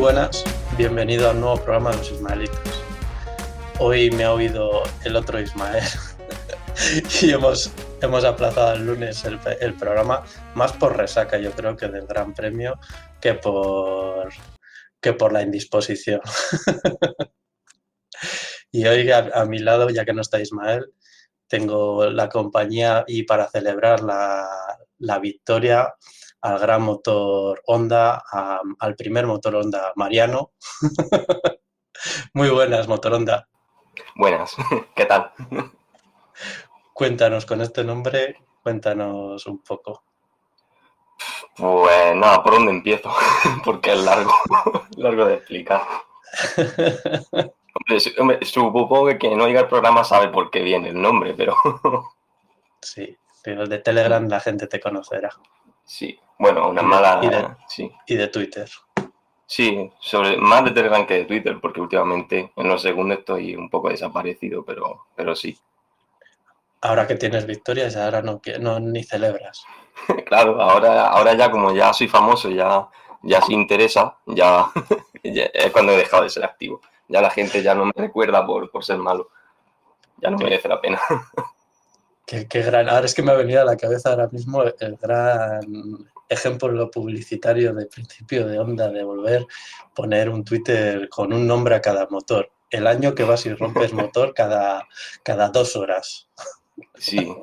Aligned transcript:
Buenas. 0.00 0.44
Bienvenido 0.78 1.28
al 1.28 1.38
nuevo 1.38 1.56
programa 1.56 1.90
de 1.90 1.98
los 1.98 2.10
Ismaelitos. 2.10 2.82
Hoy 3.80 4.10
me 4.10 4.24
ha 4.24 4.32
oído 4.32 4.82
el 5.04 5.14
otro 5.14 5.38
Ismael 5.38 5.84
y 7.22 7.30
hemos, 7.30 7.70
hemos 8.00 8.24
aplazado 8.24 8.68
al 8.68 8.86
lunes 8.86 9.22
el, 9.26 9.38
el 9.60 9.74
programa, 9.74 10.24
más 10.54 10.72
por 10.72 10.96
resaca, 10.96 11.36
yo 11.36 11.52
creo 11.52 11.76
que 11.76 11.88
del 11.88 12.06
Gran 12.06 12.32
Premio, 12.32 12.80
que 13.20 13.34
por, 13.34 14.32
que 15.02 15.12
por 15.12 15.34
la 15.34 15.42
indisposición. 15.42 16.22
y 18.72 18.86
hoy 18.86 19.10
a, 19.10 19.30
a 19.34 19.44
mi 19.44 19.58
lado, 19.58 19.90
ya 19.90 20.06
que 20.06 20.14
no 20.14 20.22
está 20.22 20.40
Ismael, 20.40 20.86
tengo 21.46 22.08
la 22.08 22.30
compañía 22.30 23.04
y 23.06 23.24
para 23.24 23.50
celebrar 23.50 24.02
la, 24.02 24.48
la 24.96 25.18
victoria 25.18 25.92
al 26.42 26.58
gran 26.58 26.82
motor 26.82 27.62
Honda, 27.66 28.22
a- 28.32 28.60
al 28.78 28.94
primer 28.96 29.26
motor 29.26 29.56
Honda 29.56 29.92
Mariano. 29.96 30.52
Muy 32.34 32.48
buenas, 32.50 32.88
motor 32.88 33.14
Honda. 33.14 33.48
Buenas, 34.16 34.54
¿qué 34.94 35.04
tal? 35.06 35.32
Cuéntanos 36.94 37.46
con 37.46 37.60
este 37.60 37.84
nombre, 37.84 38.36
cuéntanos 38.62 39.46
un 39.46 39.62
poco. 39.62 40.04
Pues 41.56 42.16
nada, 42.16 42.42
¿por 42.42 42.54
dónde 42.54 42.72
empiezo? 42.72 43.10
Porque 43.64 43.92
es 43.92 43.98
largo, 44.02 44.32
largo 44.96 45.26
de 45.26 45.34
explicar. 45.34 45.82
Hombre, 47.74 48.00
su- 48.00 48.20
hombre, 48.20 48.38
supongo 48.44 49.06
que 49.06 49.18
quien 49.18 49.36
no 49.36 49.44
oiga 49.44 49.60
el 49.60 49.68
programa 49.68 50.04
sabe 50.04 50.28
por 50.28 50.50
qué 50.50 50.60
viene 50.62 50.88
el 50.90 51.00
nombre, 51.00 51.34
pero 51.34 51.54
Sí, 52.82 53.16
pero 53.42 53.66
de 53.66 53.78
Telegram 53.78 54.26
la 54.28 54.40
gente 54.40 54.66
te 54.66 54.80
conocerá. 54.80 55.30
Sí. 55.90 56.18
Bueno, 56.38 56.68
una 56.68 56.80
Y 56.80 56.84
de- 56.84 56.88
mala... 56.90 57.20
y 57.22 57.28
de- 57.28 57.48
Sí, 57.68 57.92
Y 58.06 58.14
de 58.16 58.28
Twitter. 58.28 58.68
sí, 59.46 59.90
sobre, 60.00 60.36
más 60.38 60.64
de 60.64 60.70
Telegram 60.70 61.04
que 61.06 61.14
de 61.14 61.24
Twitter, 61.24 61.58
porque 61.60 61.80
últimamente 61.80 62.52
en 62.56 62.68
los 62.68 62.80
segundos 62.80 63.18
estoy 63.18 63.54
un 63.56 63.68
poco 63.68 63.88
desaparecido, 63.90 64.64
pero, 64.64 65.06
pero 65.16 65.34
sí. 65.36 65.58
Ahora 66.82 67.06
que 67.06 67.16
tienes 67.16 67.44
victorias, 67.46 67.94
ahora 67.96 68.22
no, 68.22 68.40
no 68.60 68.80
ni 68.80 69.02
celebras. 69.04 69.64
Claro, 70.26 70.62
ahora, 70.62 71.08
ahora 71.08 71.34
ya 71.34 71.50
como 71.50 71.72
ya 71.74 71.92
soy 71.92 72.08
famoso, 72.08 72.48
ya, 72.48 72.88
ya 73.22 73.42
se 73.42 73.52
interesa, 73.52 74.16
ya, 74.26 74.70
ya 75.24 75.44
es 75.52 75.70
cuando 75.72 75.92
he 75.92 75.96
dejado 75.98 76.22
de 76.22 76.30
ser 76.30 76.44
activo. 76.44 76.80
Ya 77.08 77.20
la 77.20 77.28
gente 77.30 77.62
ya 77.62 77.74
no 77.74 77.84
me 77.84 77.92
recuerda 77.96 78.46
por, 78.46 78.70
por 78.70 78.82
ser 78.84 78.96
malo. 78.98 79.28
Ya 80.18 80.30
no 80.30 80.38
merece 80.38 80.68
la 80.68 80.80
pena. 80.80 81.00
Qué, 82.30 82.46
qué 82.46 82.62
gran. 82.62 82.88
Ahora 82.88 83.06
es 83.06 83.14
que 83.14 83.24
me 83.24 83.32
ha 83.32 83.34
venido 83.34 83.60
a 83.60 83.64
la 83.64 83.76
cabeza 83.76 84.10
ahora 84.10 84.28
mismo 84.30 84.62
el 84.62 84.96
gran 85.02 85.60
ejemplo 86.28 86.88
publicitario 86.88 87.74
de 87.74 87.86
principio 87.86 88.46
de 88.46 88.56
Honda 88.56 88.88
de 88.88 89.02
volver 89.02 89.44
poner 89.96 90.28
un 90.28 90.44
Twitter 90.44 91.08
con 91.08 91.32
un 91.32 91.44
nombre 91.44 91.74
a 91.74 91.80
cada 91.80 92.06
motor. 92.08 92.48
El 92.70 92.86
año 92.86 93.16
que 93.16 93.24
vas 93.24 93.46
y 93.46 93.52
rompes 93.54 93.92
motor 93.92 94.32
cada, 94.32 94.86
cada 95.24 95.48
dos 95.48 95.74
horas. 95.74 96.28
Sí, 96.94 97.34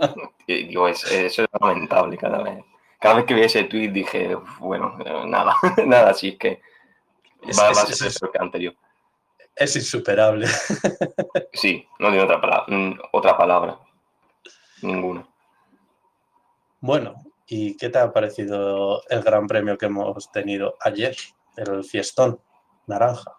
digo, 0.48 0.88
es- 0.88 1.04
eso 1.12 1.42
es 1.44 1.48
lamentable 1.60 2.16
cada 2.18 2.42
vez. 2.42 2.64
Cada 3.02 3.16
vez 3.16 3.26
que 3.26 3.34
vi 3.34 3.42
ese 3.42 3.66
tweet 3.66 3.90
dije, 3.90 4.38
"Uf, 4.38 4.58
bueno, 4.60 4.98
nada, 5.28 5.54
nada, 5.86 6.12
así 6.12 6.30
es 6.30 6.38
que 6.38 6.62
va, 7.44 7.50
es- 7.50 7.78
va 7.78 7.82
a 7.82 7.86
ser 7.88 8.14
peor 8.22 8.32
que 8.32 8.40
anterior. 8.40 8.76
Es 9.54 9.76
insuperable. 9.76 10.48
Sí, 11.52 11.86
no 12.00 12.08
tiene 12.08 12.24
otra 12.24 12.40
palabra, 12.40 12.66
otra 13.12 13.36
palabra. 13.38 13.80
Ninguna. 14.82 15.28
Bueno, 16.80 17.16
¿y 17.48 17.76
qué 17.78 17.90
te 17.90 17.98
ha 18.00 18.12
parecido 18.14 19.02
el 19.10 19.22
gran 19.24 19.48
premio 19.48 19.78
que 19.78 19.88
hemos 19.88 20.32
tenido 20.32 20.76
ayer? 20.82 21.16
El 21.56 21.84
fiestón 21.84 22.40
naranja. 22.86 23.34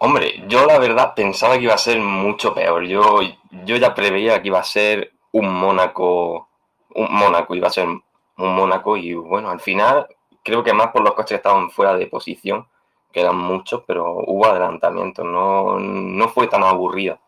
Hombre, 0.00 0.44
yo 0.48 0.66
la 0.66 0.78
verdad 0.78 1.14
pensaba 1.14 1.56
que 1.56 1.64
iba 1.64 1.74
a 1.74 1.78
ser 1.78 1.98
mucho 1.98 2.54
peor. 2.54 2.84
Yo, 2.84 3.20
yo 3.64 3.76
ya 3.76 3.94
preveía 3.94 4.40
que 4.40 4.48
iba 4.48 4.60
a 4.60 4.64
ser 4.64 5.12
un 5.32 5.52
Mónaco, 5.52 6.48
un 6.94 7.12
Mónaco, 7.12 7.54
iba 7.54 7.66
a 7.68 7.70
ser 7.70 7.88
un 7.88 8.02
Mónaco 8.36 8.96
y 8.96 9.14
bueno, 9.14 9.50
al 9.50 9.60
final 9.60 10.06
creo 10.44 10.62
que 10.62 10.72
más 10.72 10.88
por 10.88 11.02
los 11.02 11.14
coches 11.14 11.30
que 11.30 11.34
estaban 11.36 11.70
fuera 11.70 11.96
de 11.96 12.06
posición, 12.06 12.68
que 13.12 13.20
eran 13.22 13.36
muchos, 13.36 13.82
pero 13.86 14.18
hubo 14.26 14.46
adelantamientos, 14.46 15.24
no, 15.24 15.78
no 15.80 16.28
fue 16.28 16.46
tan 16.46 16.62
aburrida 16.62 17.18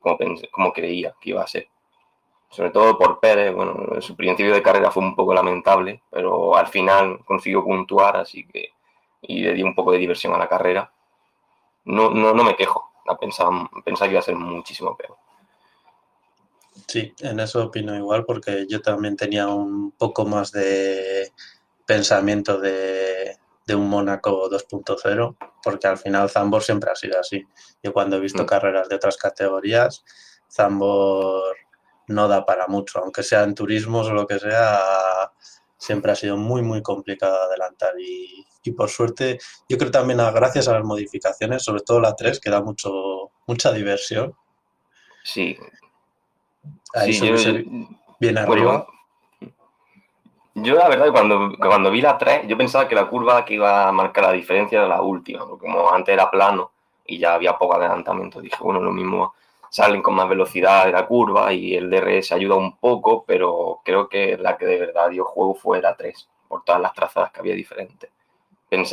como, 0.00 0.18
pens- 0.18 0.50
como 0.50 0.72
creía 0.72 1.14
que 1.20 1.30
iba 1.30 1.42
a 1.42 1.46
ser. 1.46 1.68
Sobre 2.48 2.70
todo 2.70 2.96
por 2.96 3.20
Pérez, 3.20 3.54
bueno, 3.54 4.00
su 4.00 4.16
principio 4.16 4.54
de 4.54 4.62
carrera 4.62 4.90
fue 4.90 5.02
un 5.02 5.14
poco 5.16 5.34
lamentable, 5.34 6.02
pero 6.10 6.56
al 6.56 6.68
final 6.68 7.20
consiguió 7.24 7.64
puntuar, 7.64 8.16
así 8.16 8.46
que 8.46 8.70
y 9.22 9.40
le 9.42 9.54
dio 9.54 9.64
un 9.66 9.74
poco 9.74 9.92
de 9.92 9.98
diversión 9.98 10.32
a 10.34 10.38
la 10.38 10.48
carrera 10.48 10.90
no, 11.86 12.10
no, 12.10 12.34
no 12.34 12.44
me 12.44 12.56
quejo. 12.56 12.90
Pensaba, 13.20 13.70
pensaba 13.84 14.08
que 14.08 14.14
iba 14.14 14.20
a 14.20 14.24
ser 14.24 14.34
muchísimo 14.34 14.96
peor. 14.96 15.16
Sí, 16.88 17.14
en 17.20 17.40
eso 17.40 17.64
opino 17.64 17.96
igual 17.96 18.24
porque 18.24 18.66
yo 18.68 18.82
también 18.82 19.16
tenía 19.16 19.48
un 19.48 19.92
poco 19.92 20.24
más 20.24 20.52
de 20.52 21.32
pensamiento 21.86 22.58
de, 22.58 23.36
de 23.66 23.74
un 23.74 23.88
Mónaco 23.88 24.50
2.0 24.50 25.36
porque 25.62 25.86
al 25.86 25.98
final 25.98 26.28
Zambor 26.28 26.62
siempre 26.62 26.90
ha 26.90 26.96
sido 26.96 27.18
así. 27.18 27.44
Yo 27.82 27.92
cuando 27.92 28.16
he 28.16 28.20
visto 28.20 28.42
Mm. 28.42 28.46
carreras 28.46 28.88
de 28.88 28.96
otras 28.96 29.16
categorías, 29.16 30.04
Zambor 30.50 31.56
no 32.08 32.28
da 32.28 32.44
para 32.46 32.66
mucho, 32.68 32.98
aunque 33.00 33.22
sea 33.22 33.42
en 33.44 33.54
turismos 33.54 34.08
o 34.08 34.12
lo 34.14 34.26
que 34.26 34.38
sea, 34.38 35.30
siempre 35.78 36.12
ha 36.12 36.16
sido 36.16 36.36
muy, 36.36 36.62
muy 36.62 36.82
complicado 36.82 37.42
adelantar 37.42 37.94
y, 38.00 38.46
y 38.62 38.70
por 38.72 38.88
suerte, 38.88 39.38
yo 39.68 39.78
creo 39.78 39.90
también 39.90 40.20
a- 40.20 40.30
gracias 40.30 40.68
a 40.68 40.72
las 40.74 40.84
modificaciones, 40.84 41.62
sobre 41.64 41.82
todo 41.82 42.00
la 42.00 42.14
3, 42.14 42.40
que 42.40 42.50
da 42.50 42.62
mucho, 42.62 43.30
mucha 43.46 43.72
diversión. 43.72 44.34
Sí, 45.24 45.56
Ahí 46.94 47.12
sí, 47.12 47.26
yo, 47.26 47.34
bien 48.20 48.34
bueno, 48.46 48.52
arriba. 48.52 48.86
yo 50.54 50.74
la 50.74 50.88
verdad 50.88 51.10
cuando, 51.12 51.52
cuando 51.58 51.90
vi 51.90 52.00
la 52.00 52.16
3, 52.16 52.46
yo 52.48 52.56
pensaba 52.56 52.88
que 52.88 52.94
la 52.94 53.08
curva 53.08 53.44
que 53.44 53.54
iba 53.54 53.88
a 53.88 53.92
marcar 53.92 54.24
la 54.24 54.32
diferencia 54.32 54.78
era 54.78 54.88
la 54.88 55.02
última, 55.02 55.46
porque 55.46 55.66
como 55.66 55.92
antes 55.92 56.12
era 56.14 56.30
plano 56.30 56.72
y 57.04 57.18
ya 57.18 57.34
había 57.34 57.56
poco 57.58 57.74
adelantamiento, 57.74 58.40
dije, 58.40 58.56
bueno, 58.60 58.80
lo 58.80 58.90
mismo 58.92 59.34
salen 59.70 60.02
con 60.02 60.14
más 60.14 60.28
velocidad 60.28 60.86
de 60.86 60.92
la 60.92 61.06
curva 61.06 61.52
y 61.52 61.74
el 61.74 61.90
DRS 61.90 62.32
ayuda 62.32 62.56
un 62.56 62.76
poco, 62.78 63.24
pero 63.26 63.80
creo 63.84 64.08
que 64.08 64.36
la 64.36 64.56
que 64.56 64.66
de 64.66 64.78
verdad 64.78 65.10
dio 65.10 65.24
juego 65.24 65.54
fue 65.54 65.80
la 65.80 65.96
3, 65.96 66.28
por 66.48 66.64
todas 66.64 66.80
las 66.80 66.92
trazadas 66.92 67.32
que 67.32 67.40
había 67.40 67.54
diferentes. 67.54 68.10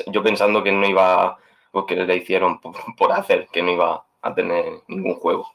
Yo 0.08 0.24
pensando 0.24 0.64
que 0.64 0.72
no 0.72 0.88
iba, 0.88 1.38
pues 1.72 1.86
que 1.88 1.96
le 1.96 2.16
hicieron 2.16 2.60
por, 2.60 3.12
hacer, 3.12 3.48
que 3.52 3.62
no 3.62 3.72
iba 3.72 4.06
a 4.22 4.34
tener 4.36 4.66
ningún 4.88 5.16
juego. 5.16 5.52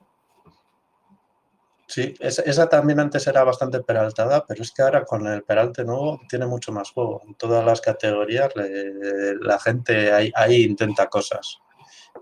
Sí, 1.86 2.14
esa, 2.20 2.68
también 2.68 3.00
antes 3.00 3.26
era 3.26 3.44
bastante 3.44 3.80
peraltada, 3.80 4.44
pero 4.46 4.62
es 4.62 4.72
que 4.72 4.82
ahora 4.82 5.06
con 5.06 5.26
el 5.26 5.42
peralte 5.42 5.84
nuevo 5.84 6.20
tiene 6.28 6.46
mucho 6.46 6.70
más 6.70 6.90
juego. 6.90 7.22
En 7.26 7.34
todas 7.34 7.64
las 7.64 7.80
categorías 7.80 8.52
la 8.54 9.58
gente 9.58 10.12
ahí 10.12 10.64
intenta 10.64 11.08
cosas. 11.08 11.58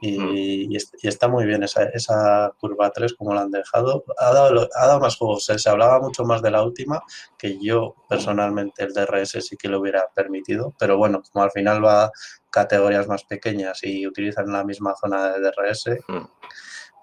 Y, 0.00 0.72
y 0.72 0.76
est- 0.76 0.94
y 1.02 1.08
está 1.08 1.28
muy 1.28 1.44
bien 1.46 1.62
esa, 1.62 1.84
esa 1.84 2.52
curva 2.60 2.90
3 2.90 3.14
como 3.14 3.34
la 3.34 3.43
han 3.43 3.50
dejado. 3.50 4.04
Ha 4.19 4.32
dado, 4.32 4.52
lo- 4.54 4.69
ha 4.75 4.87
dado 4.87 5.00
más 5.00 5.16
juegos. 5.16 5.44
Se, 5.44 5.58
se 5.58 5.69
hablaba 5.70 6.00
mucho 6.00 6.25
más 6.25 6.43
de 6.43 6.50
la 6.50 6.62
última, 6.62 7.02
que 7.38 7.58
yo 7.58 7.94
personalmente 8.08 8.84
el 8.84 8.93
DRS 8.93 9.40
sí 9.43 9.56
que 9.56 9.69
lo 9.69 9.81
hubiera 9.81 10.08
permitido. 10.14 10.75
Pero 10.78 10.96
bueno, 10.96 11.22
como 11.32 11.44
al 11.44 11.50
final 11.50 11.84
va 11.84 12.04
a 12.06 12.10
categorías 12.50 13.06
más 13.06 13.25
pequeñas 13.25 13.81
y 13.84 14.06
utilizan 14.06 14.50
la 14.52 14.64
misma 14.64 14.94
zona 14.96 15.32
de 15.32 15.40
DRS, 15.40 15.99
Mm. 16.08 16.25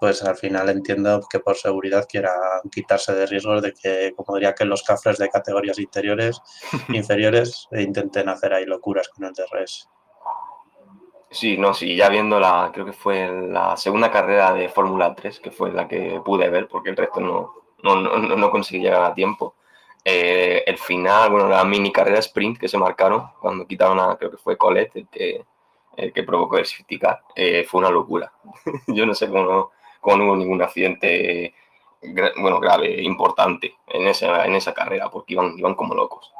pues 0.00 0.22
al 0.24 0.36
final 0.36 0.68
entiendo 0.68 1.20
que 1.30 1.38
por 1.38 1.56
seguridad 1.56 2.06
quieran 2.08 2.34
quitarse 2.70 3.14
de 3.14 3.26
riesgos 3.26 3.62
de 3.62 3.72
que, 3.72 4.12
como 4.16 4.34
diría 4.34 4.54
que 4.54 4.64
los 4.64 4.82
cafres 4.82 5.16
de 5.18 5.28
categorías 5.28 5.78
interiores, 5.78 6.40
inferiores 6.88 7.68
e 7.70 7.82
intenten 7.82 8.28
hacer 8.28 8.52
ahí 8.52 8.64
locuras 8.66 9.08
con 9.08 9.24
el 9.26 9.32
DRS. 9.32 9.88
Sí, 11.34 11.56
no, 11.58 11.74
sí, 11.74 11.96
ya 11.96 12.08
viendo 12.08 12.38
la, 12.38 12.70
creo 12.72 12.86
que 12.86 12.92
fue 12.92 13.28
la 13.28 13.76
segunda 13.76 14.10
carrera 14.10 14.52
de 14.54 14.68
Fórmula 14.68 15.14
3, 15.14 15.40
que 15.40 15.50
fue 15.50 15.72
la 15.72 15.88
que 15.88 16.20
pude 16.24 16.48
ver, 16.48 16.68
porque 16.68 16.90
el 16.90 16.96
resto 16.96 17.20
no, 17.20 17.52
no, 17.82 17.96
no, 17.96 18.18
no 18.36 18.50
conseguí 18.50 18.80
llegar 18.82 19.02
a 19.04 19.14
tiempo. 19.14 19.54
eh, 20.04 20.64
el 20.66 20.78
final, 20.78 21.30
bueno, 21.30 21.48
la 21.48 21.64
mini 21.64 21.92
carrera 21.92 22.20
sprint 22.20 22.58
que 22.58 22.68
se 22.68 22.78
marcaron 22.78 23.28
cuando 23.40 23.66
quitaron 23.66 24.00
a, 24.00 24.16
creo 24.18 24.32
que 24.32 24.36
fue 24.38 24.58
Colette 24.58 24.96
el 24.98 25.08
que, 25.08 25.44
el 25.96 26.12
que 26.12 26.24
provocó 26.24 26.58
el 26.58 26.66
safety 26.66 27.00
eh, 27.36 27.64
fue 27.68 27.80
una 27.80 27.90
locura. 27.90 28.32
Yo 28.88 29.06
no 29.06 29.14
sé 29.14 29.28
cómo 29.28 29.44
no, 29.44 29.72
cómo 30.00 30.24
hubo 30.26 30.36
ningún 30.36 30.62
accidente 30.62 31.54
bueno, 32.38 32.60
grave, 32.60 33.02
importante 33.02 33.76
en 33.88 34.06
esa, 34.08 34.46
en 34.46 34.54
esa 34.56 34.74
carrera, 34.74 35.10
porque 35.10 35.34
iban, 35.34 35.58
iban 35.58 35.74
como 35.76 35.94
locos. 35.94 36.33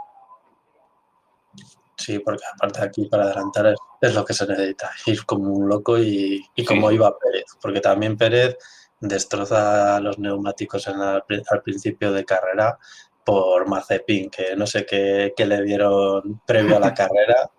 Sí, 1.97 2.19
porque 2.19 2.43
aparte 2.53 2.83
aquí 2.83 3.07
para 3.07 3.25
adelantar 3.25 3.75
es, 4.01 4.15
lo 4.15 4.25
que 4.25 4.35
se 4.35 4.47
necesita, 4.47 4.91
ir 5.07 5.25
como 5.25 5.53
un 5.53 5.69
loco 5.69 5.99
y, 5.99 6.45
como 6.67 6.91
iba 6.91 7.17
Pérez, 7.19 7.45
porque 7.61 7.81
también 7.81 8.17
Pérez 8.17 8.57
destroza 9.01 10.01
los 10.01 10.19
neumáticos 10.19 10.87
en 10.89 11.01
al 11.01 11.23
principio 11.63 12.13
de 12.13 12.25
carrera 12.25 12.79
por 13.25 13.69
Mazepin, 13.69 14.31
que 14.31 14.55
no 14.57 14.67
sé 14.67 14.85
qué, 14.85 15.33
le 15.37 15.63
dieron 15.63 16.41
previo 16.47 16.77
a 16.77 16.81
la 16.81 16.95
carrera, 16.95 17.51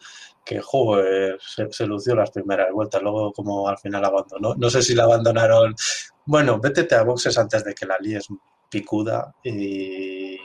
que 0.43 0.61
joder, 0.61 1.39
se, 1.41 1.87
lució 1.87 2.15
las 2.15 2.31
primeras 2.31 2.71
vueltas, 2.71 3.01
luego 3.01 3.33
como 3.33 3.67
al 3.67 3.77
final 3.77 4.05
abandonó. 4.05 4.53
No 4.55 4.69
sé 4.69 4.81
si 4.81 4.93
la 4.93 5.03
abandonaron. 5.03 5.75
Bueno, 6.25 6.59
vétete 6.59 6.95
a 6.95 7.03
boxes 7.03 7.37
antes 7.37 7.63
de 7.63 7.73
que 7.73 7.85
la 7.85 7.97
líes 7.99 8.27
picuda 8.69 9.33
y 9.43 10.37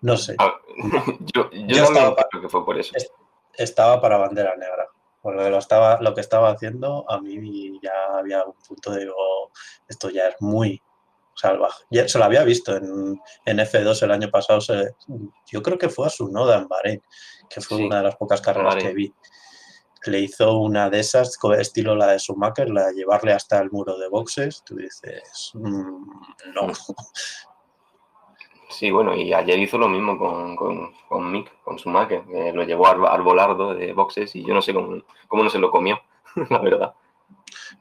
no 0.00 0.16
sé. 0.16 0.34
Ah, 0.38 0.54
yo, 1.34 1.50
estaba 1.52 2.14
para, 2.14 2.28
que 2.40 2.48
fue 2.48 2.64
por 2.64 2.78
eso. 2.78 2.92
Estaba 3.54 4.00
para 4.00 4.18
bandera 4.18 4.56
negra. 4.56 4.88
Porque 5.22 5.50
lo, 5.50 5.58
estaba, 5.58 6.00
lo 6.00 6.14
que 6.14 6.22
estaba 6.22 6.50
haciendo, 6.50 7.04
a 7.10 7.20
mí 7.20 7.78
ya 7.82 8.18
había 8.18 8.44
un 8.44 8.54
punto 8.66 8.92
de 8.92 9.00
digo, 9.00 9.52
esto 9.86 10.08
ya 10.08 10.28
es 10.28 10.36
muy 10.40 10.82
salvaje. 11.34 11.84
Ya 11.90 12.08
se 12.08 12.18
lo 12.18 12.24
había 12.24 12.42
visto 12.42 12.74
en, 12.76 13.18
F2 13.44 14.02
el 14.02 14.12
año 14.12 14.30
pasado. 14.30 14.60
yo 15.46 15.62
creo 15.62 15.78
que 15.78 15.88
fue 15.88 16.06
a 16.06 16.10
su 16.10 16.28
noda 16.28 16.58
en 16.58 16.68
Bahrein, 16.68 17.02
que 17.48 17.60
fue 17.60 17.78
una 17.78 17.98
de 17.98 18.04
las 18.04 18.16
pocas 18.16 18.40
carreras 18.40 18.76
que 18.76 18.94
vi. 18.94 19.14
Le 20.06 20.20
hizo 20.20 20.56
una 20.56 20.88
de 20.88 21.00
esas, 21.00 21.38
estilo 21.58 21.94
la 21.94 22.06
de 22.06 22.18
Schumacher, 22.18 22.70
la 22.70 22.86
de 22.86 22.94
llevarle 22.94 23.34
hasta 23.34 23.58
el 23.58 23.70
muro 23.70 23.98
de 23.98 24.08
boxes. 24.08 24.62
Tú 24.64 24.76
dices, 24.76 25.50
mm, 25.52 26.12
no, 26.54 26.68
Sí, 28.70 28.90
bueno, 28.90 29.16
y 29.16 29.32
ayer 29.32 29.58
hizo 29.58 29.76
lo 29.78 29.88
mismo 29.88 30.16
con, 30.16 30.54
con, 30.54 30.92
con 31.08 31.32
Mick, 31.32 31.60
con 31.62 31.78
su 31.78 31.88
Mac, 31.88 32.24
lo 32.54 32.62
llevó 32.62 32.86
al, 32.86 33.22
volardo 33.22 33.74
de 33.74 33.92
boxes 33.92 34.34
y 34.36 34.44
yo 34.44 34.54
no 34.54 34.62
sé 34.62 34.72
cómo, 34.72 35.02
cómo 35.26 35.42
no 35.42 35.50
se 35.50 35.58
lo 35.58 35.70
comió, 35.70 36.00
la 36.50 36.58
verdad. 36.58 36.94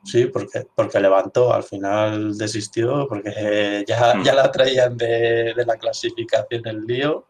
Sí, 0.03 0.25
porque, 0.25 0.65
porque 0.73 0.99
levantó, 0.99 1.53
al 1.53 1.63
final 1.63 2.35
desistió, 2.37 3.07
porque 3.07 3.83
ya, 3.87 4.15
mm. 4.15 4.23
ya 4.23 4.33
la 4.33 4.51
traían 4.51 4.97
de, 4.97 5.53
de 5.55 5.65
la 5.65 5.77
clasificación 5.77 6.67
el 6.67 6.85
lío 6.85 7.27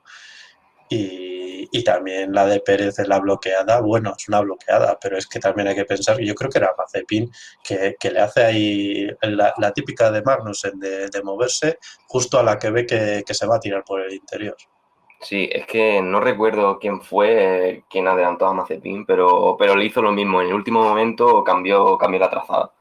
y, 0.88 1.39
también 1.84 2.34
la 2.34 2.46
de 2.46 2.60
Pérez 2.60 2.96
de 2.96 3.08
la 3.08 3.20
bloqueada, 3.20 3.82
bueno, 3.82 4.14
es 4.18 4.28
una 4.28 4.42
bloqueada, 4.42 4.98
pero 5.02 5.18
es 5.18 5.28
que 5.28 5.40
también 5.40 5.68
hay 5.68 5.76
que 5.76 5.86
pensar, 5.86 6.20
yo 6.20 6.36
creo 6.36 6.50
que 6.50 6.60
era 6.60 6.76
Mazepin, 6.78 7.32
que, 7.64 7.96
que 8.00 8.12
le 8.12 8.20
hace 8.20 8.44
ahí 8.44 9.08
la, 9.22 9.72
típica 9.74 10.12
de 10.12 10.22
Magnussen 10.22 10.80
de, 10.80 11.10
de, 11.10 11.24
moverse 11.24 11.80
justo 12.08 12.40
a 12.40 12.44
la 12.44 12.58
que 12.58 12.70
ve 12.72 12.86
que, 12.86 13.24
que, 13.26 13.34
se 13.34 13.48
va 13.48 13.58
a 13.58 13.60
tirar 13.60 13.84
por 13.84 14.02
el 14.02 14.14
interior. 14.14 14.56
Sí, 15.22 15.50
es 15.52 15.66
que 15.68 16.02
no 16.02 16.22
recuerdo 16.22 16.80
quién 16.80 17.02
fue 17.02 17.84
quien 17.90 18.08
adelantó 18.08 18.46
a 18.46 18.54
Mazepin, 18.54 19.06
pero, 19.06 19.58
pero 19.60 19.76
le 19.76 19.86
hizo 19.86 20.02
lo 20.02 20.12
mismo. 20.14 20.42
En 20.42 20.48
el 20.48 20.54
último 20.54 20.82
momento 20.82 21.44
cambió, 21.44 21.98
cambió 21.98 22.20
la 22.22 22.30
trazada. 22.30 22.72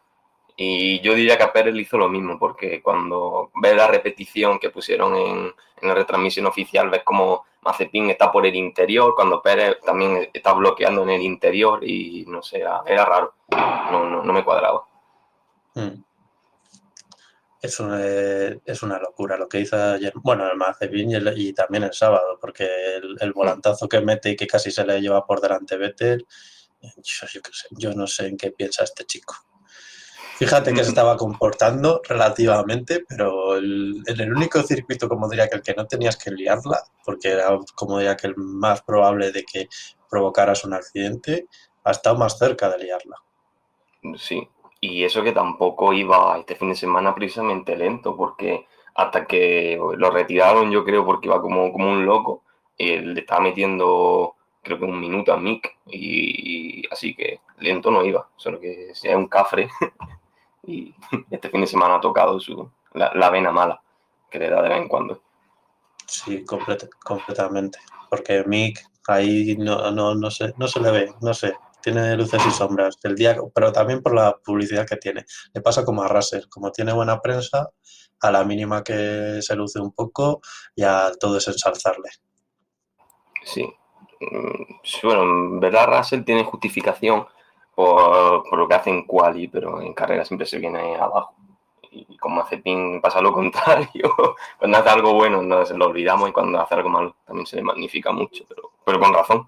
Y 0.56 1.00
yo 1.00 1.14
diría 1.14 1.36
que 1.36 1.44
a 1.44 1.52
Pérez 1.52 1.75
le 1.75 1.82
hizo 1.82 1.98
lo 1.98 2.08
mismo, 2.08 2.38
porque 2.38 2.82
cuando 2.82 3.50
ves 3.62 3.76
la 3.76 3.88
repetición 3.88 4.58
que 4.58 4.70
pusieron 4.70 5.16
en, 5.16 5.52
en 5.82 5.88
la 5.88 5.94
retransmisión 5.94 6.46
oficial, 6.46 6.90
ves 6.90 7.02
como 7.04 7.44
Mazepin 7.62 8.10
está 8.10 8.31
por 8.31 8.46
el 8.46 8.55
interior, 8.55 9.14
cuando 9.14 9.43
Pérez 9.43 9.78
también 9.84 10.31
está 10.32 10.52
bloqueando 10.52 11.02
en 11.02 11.10
el 11.10 11.22
interior 11.22 11.82
y 11.82 12.25
no 12.26 12.43
sé, 12.43 12.58
era, 12.58 13.05
raro, 13.05 13.34
no, 13.50 14.22
no, 14.22 14.32
me 14.32 14.44
cuadraba. 14.44 14.84
Hmm. 15.75 16.02
Es 17.60 17.81
una, 17.81 18.00
es 18.00 18.82
una 18.82 18.99
locura 19.00 19.37
lo 19.37 19.49
que 19.49 19.60
hizo 19.60 19.76
ayer, 19.76 20.12
bueno, 20.16 20.49
el 20.49 20.56
Mazepin 20.56 21.10
y, 21.37 21.52
también 21.52 21.82
el 21.82 21.93
sábado, 21.93 22.38
porque 22.40 22.69
el, 22.96 23.32
volantazo 23.32 23.88
que 23.88 24.00
mete 24.00 24.31
y 24.31 24.37
que 24.37 24.46
casi 24.46 24.70
se 24.70 24.87
le 24.87 25.00
lleva 25.00 25.26
por 25.26 25.40
delante 25.40 25.76
Vettel, 25.76 26.26
yo 27.72 27.93
no 27.94 28.06
sé 28.06 28.28
en 28.28 28.37
qué 28.37 28.52
piensa 28.52 28.84
este 28.84 29.04
chico. 29.04 29.34
Fíjate 30.38 30.73
que 30.73 30.85
se 30.85 30.90
estaba 30.90 31.17
comportando 31.17 32.00
relativamente, 32.08 33.05
pero 33.08 33.56
en 33.56 34.05
el 34.06 34.32
único 34.32 34.62
circuito, 34.62 35.08
como 35.08 35.29
diría 35.29 35.49
que 35.49 35.56
el 35.56 35.62
que 35.62 35.75
no 35.75 35.85
tenías 35.88 36.17
que 36.17 36.31
liarla, 36.31 36.81
porque 37.05 37.31
era 37.31 37.58
como 37.75 37.99
diría 37.99 38.17
que 38.17 38.29
el 38.29 38.37
más 38.37 38.82
probable 38.82 39.32
de 39.32 39.43
que 39.43 39.69
provocaras 40.08 40.64
un 40.64 40.75
accidente, 40.75 41.49
ha 41.82 41.90
estado 41.90 42.17
más 42.17 42.38
cerca 42.38 42.70
de 42.70 42.85
liarla. 42.85 43.17
Sí, 44.17 44.49
y 44.81 45.02
eso 45.02 45.25
que 45.25 45.32
tampoco 45.32 45.93
iba 45.93 46.38
este 46.38 46.55
fin 46.55 46.69
de 46.69 46.76
semana 46.76 47.17
precisamente 47.17 47.76
lento, 47.76 48.17
porque 48.17 48.64
hasta 48.94 49.26
que 49.26 49.76
lo 49.96 50.08
retiraron, 50.08 50.70
yo 50.70 50.85
creo, 50.85 51.05
porque 51.05 51.26
iba 51.26 51.40
como, 51.40 51.73
como 51.73 51.90
un 51.90 52.06
loco, 52.06 52.44
le 52.79 53.19
estaba 53.20 53.40
metiendo 53.40 54.37
creo 54.62 54.79
que 54.79 54.85
un 54.85 55.00
minuto 55.00 55.32
a 55.32 55.37
Mick, 55.37 55.79
y, 55.87 56.85
así 56.93 57.14
que 57.14 57.40
lento 57.58 57.90
no 57.90 58.05
iba, 58.05 58.29
solo 58.37 58.61
que 58.61 58.94
sea 58.94 59.17
un 59.17 59.26
cafre 59.26 59.69
y 60.69 60.94
este 61.31 61.49
fin 61.49 61.62
de 61.62 61.67
semana 61.67 61.97
ha 61.97 62.00
tocado 62.00 62.38
su, 62.38 62.70
la, 62.93 63.31
vena 63.31 63.50
mala 63.50 63.81
que 64.31 64.38
le 64.38 64.50
da 64.50 64.62
de 64.62 64.69
vez 64.69 64.79
en 64.79 64.88
cuando. 64.88 65.23
Sí, 66.06 66.44
completamente. 66.44 67.79
Porque 68.11 68.44
Mick 68.47 68.81
ahí 69.06 69.56
no, 69.56 69.91
no, 69.91 70.15
no, 70.15 70.31
se, 70.31 70.53
no 70.59 70.69
se 70.69 70.81
le 70.81 70.91
ve, 70.91 71.15
no 71.23 71.32
sé, 71.32 71.55
tiene 71.82 72.17
luces 72.17 72.43
y 72.47 72.50
sombras. 72.50 72.99
El 73.03 73.15
día, 73.15 73.37
pero 73.55 73.73
también 73.73 74.03
por 74.03 74.15
la 74.15 74.37
publicidad 74.37 74.87
que 74.87 74.97
tiene. 74.97 75.25
Le 75.55 75.61
pasa 75.62 75.85
como 75.85 76.03
a 76.03 76.09
Russell, 76.09 76.44
como 76.50 76.71
tiene 76.71 76.93
buena 76.93 77.21
prensa, 77.21 77.71
a 78.21 78.31
la 78.31 78.44
mínima 78.44 78.82
que 78.82 79.41
se 79.41 79.56
luce 79.56 79.81
un 79.81 79.93
poco, 79.93 80.41
ya 80.76 81.12
todo 81.19 81.38
es 81.38 81.49
ensalzarle. 81.49 82.11
Sí. 83.44 83.64
Mm, 84.21 85.05
bueno, 85.05 85.23
en 85.23 85.61
verdad 85.61 85.87
Russell 85.87 86.25
tiene 86.25 86.44
justificación 86.44 87.26
por, 87.78 88.58
lo 88.58 88.66
que 88.66 88.75
hace 88.75 88.90
en 88.90 89.04
quali, 89.04 89.46
pero 89.46 89.80
en 89.80 89.94
carrera 89.94 90.25
siempre 90.25 90.48
se 90.48 90.58
viene 90.58 90.96
abajo. 90.96 91.32
Y 91.92 92.16
como 92.16 92.40
hace 92.40 92.58
Pin 92.58 93.00
pasa 93.00 93.20
lo 93.20 93.32
contrario. 93.40 94.12
cuando 94.58 94.78
hace 94.78 94.88
algo 94.88 95.14
bueno 95.14 95.42
nos 95.42 95.70
lo 95.70 95.86
olvidamos 95.86 96.28
y 96.28 96.32
cuando 96.32 96.60
hace 96.60 96.75
algo 96.75 96.88
malo 96.88 97.14
también 97.25 97.46
se 97.46 97.54
le 97.54 97.62
magnifica 97.62 98.10
mucho, 98.10 98.44
pero, 98.48 98.72
pero 98.84 98.98
con 98.98 99.14
razón. 99.14 99.46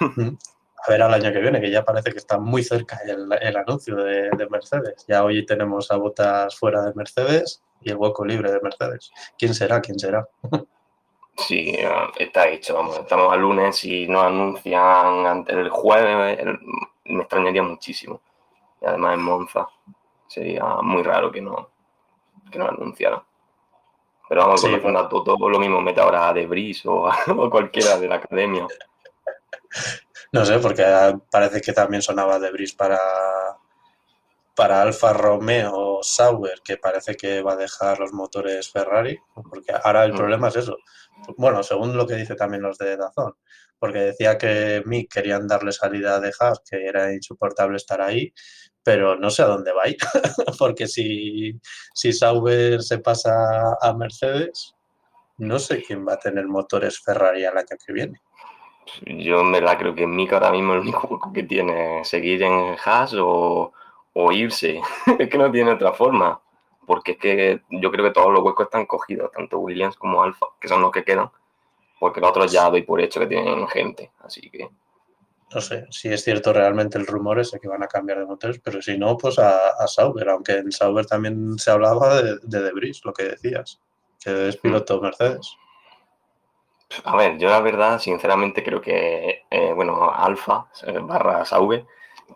A 0.00 0.90
ver 0.90 1.02
al 1.02 1.14
año 1.14 1.32
que 1.32 1.40
viene, 1.40 1.60
que 1.60 1.70
ya 1.70 1.84
parece 1.84 2.12
que 2.12 2.18
está 2.18 2.38
muy 2.38 2.62
cerca 2.62 3.00
el, 3.08 3.26
el 3.40 3.56
anuncio 3.56 3.96
de, 3.96 4.30
de, 4.30 4.48
Mercedes. 4.48 5.04
Ya 5.08 5.24
hoy 5.24 5.44
tenemos 5.44 5.90
a 5.90 5.96
Botas 5.96 6.56
fuera 6.56 6.80
de 6.82 6.94
Mercedes 6.94 7.60
y 7.80 7.90
el 7.90 7.96
hueco 7.96 8.24
libre 8.24 8.52
de 8.52 8.60
Mercedes. 8.60 9.10
¿Quién 9.36 9.52
será? 9.52 9.80
¿Quién 9.80 9.98
será? 9.98 10.28
Sí, 11.36 11.76
está 12.18 12.48
hecho. 12.48 12.74
Vamos, 12.74 12.98
estamos 12.98 13.32
al 13.32 13.40
lunes 13.40 13.84
y 13.84 14.06
nos 14.06 14.24
anuncian 14.24 15.26
antes 15.26 15.56
del 15.56 15.70
jueves. 15.70 16.38
El, 16.38 16.58
me 17.06 17.22
extrañaría 17.22 17.62
muchísimo. 17.62 18.20
Y 18.80 18.86
además 18.86 19.14
en 19.14 19.22
Monza 19.22 19.68
sería 20.26 20.64
muy 20.82 21.02
raro 21.02 21.30
que 21.30 21.40
no, 21.40 21.70
que 22.50 22.58
no 22.58 22.68
anunciaran. 22.68 23.22
Pero 24.28 24.40
vamos, 24.42 24.60
sí, 24.60 24.70
con 24.70 24.94
bueno. 24.94 25.08
todo 25.08 25.48
lo 25.48 25.58
mismo, 25.58 25.80
mete 25.80 26.00
ahora 26.00 26.28
a 26.28 26.32
Debris 26.32 26.84
o, 26.86 27.08
o 27.36 27.50
cualquiera 27.50 27.98
de 27.98 28.08
la 28.08 28.16
academia. 28.16 28.66
No 30.32 30.44
sé, 30.44 30.58
porque 30.58 30.84
parece 31.30 31.60
que 31.60 31.72
también 31.72 32.02
sonaba 32.02 32.38
Debris 32.38 32.74
para, 32.74 32.98
para 34.54 34.82
Alfa 34.82 35.12
Romeo 35.12 36.00
Sauber, 36.02 36.60
que 36.64 36.76
parece 36.76 37.16
que 37.16 37.42
va 37.42 37.52
a 37.52 37.56
dejar 37.56 37.98
los 37.98 38.12
motores 38.12 38.70
Ferrari, 38.70 39.18
porque 39.34 39.72
ahora 39.82 40.04
el 40.04 40.12
mm. 40.12 40.16
problema 40.16 40.48
es 40.48 40.56
eso. 40.56 40.76
Bueno, 41.36 41.62
según 41.62 41.96
lo 41.96 42.06
que 42.06 42.14
dice 42.14 42.34
también 42.34 42.62
los 42.62 42.78
de 42.78 42.96
Dazón, 42.96 43.34
porque 43.78 43.98
decía 43.98 44.38
que 44.38 44.82
Mick 44.86 45.12
querían 45.12 45.46
darle 45.46 45.72
salida 45.72 46.20
de 46.20 46.32
Haas, 46.38 46.60
que 46.68 46.86
era 46.86 47.12
insoportable 47.12 47.76
estar 47.76 48.00
ahí, 48.00 48.32
pero 48.82 49.16
no 49.16 49.30
sé 49.30 49.42
a 49.42 49.46
dónde 49.46 49.72
va 49.72 49.82
a 49.84 49.88
ir, 49.88 49.96
porque 50.58 50.86
si, 50.86 51.58
si 51.94 52.12
Sauber 52.12 52.82
se 52.82 52.98
pasa 52.98 53.76
a 53.80 53.92
Mercedes, 53.94 54.74
no 55.38 55.58
sé 55.58 55.82
quién 55.82 56.06
va 56.06 56.14
a 56.14 56.18
tener 56.18 56.46
motores 56.46 57.00
Ferrari 57.00 57.44
al 57.44 57.58
año 57.58 57.76
que 57.84 57.92
viene. 57.92 58.20
Yo 59.06 59.42
me 59.42 59.60
la 59.60 59.78
creo 59.78 59.94
que 59.94 60.06
Mick 60.06 60.32
ahora 60.32 60.50
mismo 60.50 60.74
el 60.74 60.80
único 60.80 61.32
que 61.32 61.42
tiene 61.42 62.04
seguir 62.04 62.42
en 62.42 62.76
Haas 62.84 63.14
o, 63.14 63.72
o 64.14 64.32
irse, 64.32 64.80
es 65.18 65.28
que 65.28 65.38
no 65.38 65.50
tiene 65.50 65.72
otra 65.72 65.92
forma, 65.92 66.40
porque 66.86 67.12
es 67.12 67.18
que 67.18 67.62
yo 67.70 67.90
creo 67.90 68.04
que 68.06 68.12
todos 68.12 68.32
los 68.32 68.42
huecos 68.42 68.66
están 68.66 68.86
cogidos, 68.86 69.30
tanto 69.32 69.58
Williams 69.58 69.96
como 69.96 70.22
Alfa, 70.22 70.46
que 70.58 70.68
son 70.68 70.80
los 70.82 70.90
que 70.90 71.04
quedan 71.04 71.30
porque 72.04 72.20
los 72.20 72.28
otros 72.28 72.52
ya 72.52 72.68
doy 72.68 72.82
por 72.82 73.00
hecho 73.00 73.18
que 73.20 73.26
tienen 73.26 73.66
gente, 73.68 74.12
así 74.20 74.50
que... 74.50 74.68
No 75.54 75.60
sé, 75.62 75.86
si 75.90 76.08
es 76.12 76.22
cierto 76.22 76.52
realmente 76.52 76.98
el 76.98 77.06
rumor 77.06 77.38
ese 77.38 77.58
que 77.58 77.68
van 77.68 77.82
a 77.82 77.86
cambiar 77.86 78.18
de 78.18 78.26
motores, 78.26 78.60
pero 78.62 78.82
si 78.82 78.98
no, 78.98 79.16
pues 79.16 79.38
a, 79.38 79.86
Sauber, 79.86 80.28
aunque 80.28 80.58
en 80.58 80.70
Sauber 80.70 81.06
también 81.06 81.58
se 81.58 81.70
hablaba 81.70 82.20
de, 82.20 82.38
de 82.42 82.60
Debris, 82.60 83.02
lo 83.06 83.14
que 83.14 83.22
decías, 83.24 83.80
que 84.22 84.48
es 84.48 84.56
piloto 84.58 85.00
Mercedes. 85.00 85.56
A 87.04 87.16
ver, 87.16 87.38
yo 87.38 87.48
la 87.48 87.60
verdad, 87.60 87.98
sinceramente, 87.98 88.62
creo 88.62 88.82
que, 88.82 89.44
eh, 89.48 89.72
bueno, 89.74 90.12
Alfa 90.12 90.66
eh, 90.86 90.98
barra 91.00 91.44
Sauve, 91.46 91.86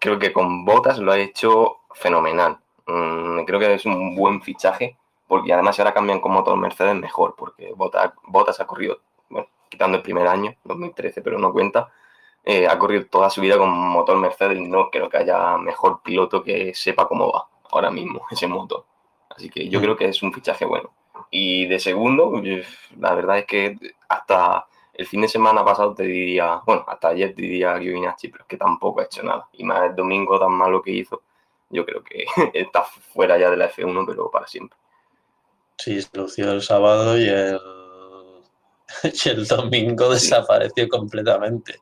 creo 0.00 0.18
que 0.18 0.32
con 0.32 0.64
Botas 0.64 0.98
lo 0.98 1.12
ha 1.12 1.18
hecho 1.18 1.78
fenomenal. 1.94 2.58
Mm, 2.86 3.44
creo 3.44 3.60
que 3.60 3.74
es 3.74 3.86
un 3.86 4.14
buen 4.14 4.42
fichaje, 4.42 4.96
porque 5.26 5.52
además 5.52 5.78
ahora 5.78 5.94
cambian 5.94 6.20
con 6.20 6.32
motor 6.32 6.56
Mercedes 6.56 6.94
mejor, 6.94 7.34
porque 7.36 7.72
Botas, 7.74 8.12
Botas 8.24 8.60
ha 8.60 8.66
corrido, 8.66 9.00
bueno, 9.28 9.48
quitando 9.68 9.98
el 9.98 10.02
primer 10.02 10.26
año, 10.26 10.54
2013, 10.64 11.22
pero 11.22 11.38
no 11.38 11.52
cuenta, 11.52 11.90
eh, 12.44 12.66
ha 12.66 12.78
corrido 12.78 13.06
toda 13.06 13.28
su 13.30 13.40
vida 13.40 13.58
con 13.58 13.70
motor 13.70 14.16
Mercedes 14.18 14.58
y 14.58 14.62
no 14.68 14.90
creo 14.90 15.08
que 15.08 15.18
haya 15.18 15.58
mejor 15.58 16.00
piloto 16.02 16.42
que 16.42 16.72
sepa 16.74 17.06
cómo 17.06 17.30
va 17.30 17.46
ahora 17.70 17.90
mismo 17.90 18.26
ese 18.30 18.46
motor. 18.46 18.84
Así 19.30 19.50
que 19.50 19.68
yo 19.68 19.78
mm. 19.78 19.82
creo 19.82 19.96
que 19.96 20.08
es 20.08 20.22
un 20.22 20.32
fichaje 20.32 20.64
bueno. 20.64 20.90
Y 21.30 21.66
de 21.66 21.78
segundo, 21.78 22.32
la 22.98 23.14
verdad 23.14 23.38
es 23.38 23.44
que 23.44 23.76
hasta 24.08 24.66
el 24.98 25.06
fin 25.06 25.20
de 25.20 25.28
semana 25.28 25.64
pasado 25.64 25.94
te 25.94 26.02
diría, 26.02 26.60
bueno, 26.66 26.84
hasta 26.88 27.10
ayer 27.10 27.32
te 27.32 27.42
diría 27.42 27.78
Giovinacci, 27.78 28.28
pero 28.28 28.42
es 28.42 28.48
que 28.48 28.56
tampoco 28.56 29.00
ha 29.00 29.04
hecho 29.04 29.22
nada. 29.22 29.48
Y 29.52 29.62
más 29.62 29.90
el 29.90 29.94
domingo 29.94 30.40
tan 30.40 30.50
malo 30.50 30.82
que 30.82 30.90
hizo, 30.90 31.22
yo 31.70 31.86
creo 31.86 32.02
que 32.02 32.26
está 32.52 32.82
fuera 32.82 33.38
ya 33.38 33.48
de 33.48 33.56
la 33.56 33.70
F1, 33.70 34.04
pero 34.04 34.28
para 34.28 34.48
siempre. 34.48 34.76
Sí, 35.78 36.02
se 36.02 36.08
lució 36.18 36.50
el 36.50 36.62
sábado 36.62 37.16
y 37.16 37.28
el, 37.28 37.60
y 39.24 39.28
el 39.28 39.46
domingo 39.46 40.10
desapareció 40.10 40.88
completamente. 40.88 41.80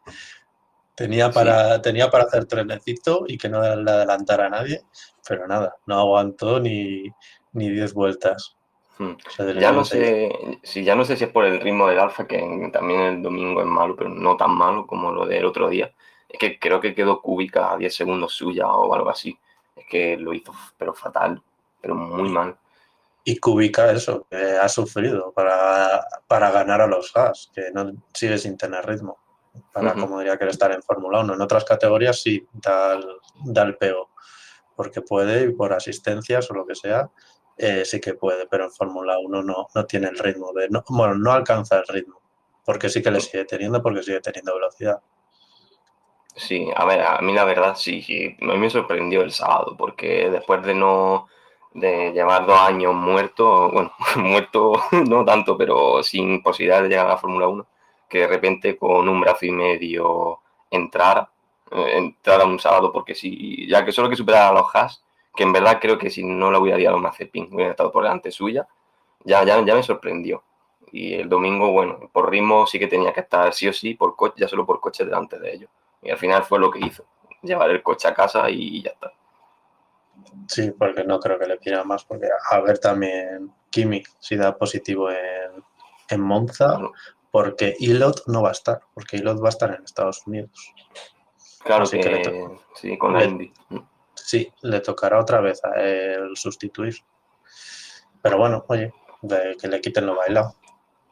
Tenía 0.95 1.31
para, 1.31 1.81
tenía 1.81 2.11
para 2.11 2.25
hacer 2.25 2.45
trenecito 2.45 3.25
y 3.27 3.39
que 3.39 3.49
no 3.49 3.63
le 3.63 3.91
adelantara 3.91 4.47
a 4.47 4.51
nadie, 4.51 4.83
pero 5.27 5.47
nada, 5.47 5.75
no 5.87 5.99
aguantó 5.99 6.61
ni, 6.61 7.05
ni 7.53 7.71
10 7.71 7.95
vueltas. 7.95 8.56
Hmm. 8.99 9.13
ya 9.59 9.73
no 9.73 9.85
sé 9.85 10.59
si 10.63 10.83
ya 10.83 10.95
no 10.95 11.05
sé 11.05 11.17
si 11.17 11.25
es 11.25 11.31
por 11.31 11.45
el 11.45 11.61
ritmo 11.61 11.87
del 11.87 11.99
alfa, 11.99 12.27
que 12.27 12.71
también 12.73 13.01
el 13.01 13.23
domingo 13.23 13.61
es 13.61 13.67
malo, 13.67 13.95
pero 13.95 14.09
no 14.09 14.37
tan 14.37 14.53
malo 14.53 14.87
como 14.87 15.13
lo 15.13 15.27
del 15.27 15.45
otro 15.45 15.69
día. 15.69 15.93
Es 16.29 16.39
que 16.39 16.59
creo 16.59 16.81
que 16.81 16.95
quedó 16.95 17.21
cúbica 17.21 17.73
a 17.73 17.77
10 17.77 17.95
segundos 17.95 18.33
suya 18.33 18.67
o 18.69 18.93
algo 18.95 19.11
así. 19.11 19.39
Es 19.75 19.85
que 19.87 20.17
lo 20.17 20.33
hizo, 20.33 20.53
pero 20.79 20.95
fatal, 20.95 21.43
pero 21.81 21.95
muy 21.95 22.29
mal. 22.31 22.57
Y 23.25 23.39
Kubica 23.39 23.91
eso, 23.91 24.25
que 24.31 24.37
ha 24.37 24.69
sufrido 24.69 25.33
para, 25.33 26.07
para 26.29 26.51
ganar 26.53 26.81
a 26.81 26.87
los 26.87 27.15
Haas, 27.17 27.51
que 27.53 27.73
no 27.73 27.93
sigue 28.15 28.39
sin 28.39 28.57
tener 28.57 28.87
ritmo. 28.87 29.19
Para 29.73 29.95
como 29.95 30.19
diría 30.19 30.39
que 30.39 30.47
estar 30.47 30.71
en 30.71 30.83
Fórmula 30.83 31.21
1. 31.21 31.35
En 31.35 31.41
otras 31.41 31.65
categorías 31.65 32.21
sí 32.23 32.47
da 32.53 32.99
da 33.45 33.63
el 33.63 33.77
pego, 33.77 34.11
porque 34.77 35.01
puede 35.03 35.47
y 35.47 35.53
por 35.53 35.73
asistencias 35.73 36.51
o 36.51 36.55
lo 36.55 36.67
que 36.67 36.75
sea, 36.75 37.11
eh, 37.59 37.85
sí 37.85 38.01
que 38.01 38.15
puede, 38.15 38.47
pero 38.47 38.65
en 38.65 38.71
Fórmula 38.71 39.19
1 39.19 39.43
no, 39.43 39.69
no 39.75 39.87
tiene 39.87 40.09
el 40.09 40.19
ritmo 40.19 40.53
de. 40.53 40.69
No, 40.69 40.85
bueno, 40.89 41.15
no 41.15 41.33
alcanza 41.33 41.79
el 41.79 41.87
ritmo, 41.89 42.21
porque 42.65 42.89
sí 42.89 43.03
que 43.03 43.11
le 43.11 43.21
sigue 43.21 43.45
teniendo, 43.45 43.83
porque 43.83 44.03
sigue 44.03 44.21
teniendo 44.21 44.55
velocidad. 44.55 45.01
Sí, 46.35 46.69
a 46.77 46.85
ver, 46.85 47.01
a 47.01 47.21
mí 47.23 47.33
la 47.33 47.45
verdad 47.45 47.75
sí, 47.77 48.37
a 48.43 48.45
mí 48.45 48.59
me 48.59 48.69
sorprendió 48.69 49.23
el 49.23 49.33
sábado, 49.33 49.75
porque 49.79 50.29
después 50.31 50.63
de 50.65 50.75
no 50.75 51.29
de 51.73 52.13
llevar 52.13 52.47
dos 52.47 52.59
años 52.61 52.95
muerto, 52.95 53.71
bueno, 53.71 53.93
muerto 54.17 54.73
no 55.09 55.25
tanto, 55.25 55.57
pero 55.57 56.03
sin 56.03 56.43
posibilidad 56.43 56.83
de 56.83 56.89
llegar 56.89 57.07
a 57.07 57.11
la 57.11 57.19
Fórmula 57.19 57.49
1, 57.49 57.67
que 58.09 58.21
de 58.21 58.27
repente 58.29 58.77
con 58.77 59.09
un 59.09 59.21
brazo 59.21 59.47
y 59.47 59.51
medio 59.53 60.41
entrar, 60.71 61.29
eh, 61.71 61.97
entrar 61.97 62.41
a 62.43 62.45
un 62.47 62.59
sábado, 62.59 62.93
porque 62.93 63.15
sí, 63.15 63.67
ya 63.69 63.85
que 63.85 63.93
solo 63.93 64.11
que 64.11 64.17
superar 64.17 64.51
a 64.51 64.55
los 64.55 64.75
Haas, 64.75 65.03
que 65.37 65.43
en 65.43 65.53
verdad 65.53 65.79
creo 65.81 65.99
que 65.99 66.11
si 66.11 66.25
no 66.25 66.51
la 66.51 66.59
hubiera 66.59 66.83
dado 66.83 66.99
Mazepin, 66.99 67.53
hubiera 67.53 67.71
estado 67.73 67.93
por 67.93 68.03
delante 68.03 68.33
suya, 68.33 68.67
ya, 69.25 69.45
ya, 69.45 69.63
ya 69.65 69.75
me 69.75 69.83
sorprendió. 69.83 70.43
Y 70.93 71.15
el 71.15 71.29
domingo, 71.29 71.73
bueno, 71.73 72.11
por 72.13 72.31
ritmo 72.31 72.67
sí 72.67 72.79
que 72.79 72.87
tenía 72.87 73.13
que 73.13 73.21
estar 73.21 73.53
sí 73.53 73.69
o 73.69 73.73
sí, 73.73 73.95
por 73.95 74.17
coche, 74.17 74.35
ya 74.39 74.49
solo 74.49 74.65
por 74.65 74.81
coche 74.81 75.05
delante 75.05 75.39
de 75.39 75.55
ellos. 75.55 75.71
Y 76.03 76.11
al 76.11 76.19
final 76.19 76.45
fue 76.45 76.59
lo 76.59 76.71
que 76.71 76.81
hizo, 76.81 77.05
llevar 77.43 77.71
el 77.71 77.83
coche 77.83 78.09
a 78.09 78.15
casa 78.15 78.49
y 78.49 78.83
ya 78.83 78.91
está. 78.91 79.13
Sí, 80.49 80.71
porque 80.71 81.05
no 81.05 81.21
creo 81.21 81.39
que 81.39 81.47
le 81.47 81.59
pida 81.59 81.85
más, 81.85 82.05
porque 82.05 82.29
a 82.51 82.61
ver 82.61 82.79
también 82.79 83.53
Kimi 83.71 84.03
si 84.19 84.37
da 84.37 84.57
positivo 84.57 85.11
en, 85.11 85.63
en 86.09 86.21
Monza, 86.21 86.79
porque 87.31 87.75
Ilot 87.79 88.27
no 88.29 88.43
va 88.43 88.51
a 88.51 88.53
estar, 88.53 88.81
porque 88.95 89.19
Ilot 89.19 89.43
va 89.43 89.49
a 89.49 89.51
estar 89.51 89.75
en 89.75 89.85
Estados 89.85 90.27
Unidos. 90.27 90.51
Claro 91.63 91.85
que, 91.91 92.49
sí, 92.75 92.97
con 92.97 93.13
la 93.13 93.25
Indy 93.25 93.53
sí, 94.17 94.53
le 94.63 94.81
tocará 94.81 95.21
otra 95.21 95.41
vez 95.41 95.65
a 95.65 95.81
él 95.81 96.37
sustituir. 96.37 96.97
Pero 98.23 98.39
bueno, 98.39 98.65
oye, 98.69 98.93
que 99.61 99.69
le 99.69 99.81
quiten 99.81 100.07
lo 100.07 100.17
bailado. 100.17 100.57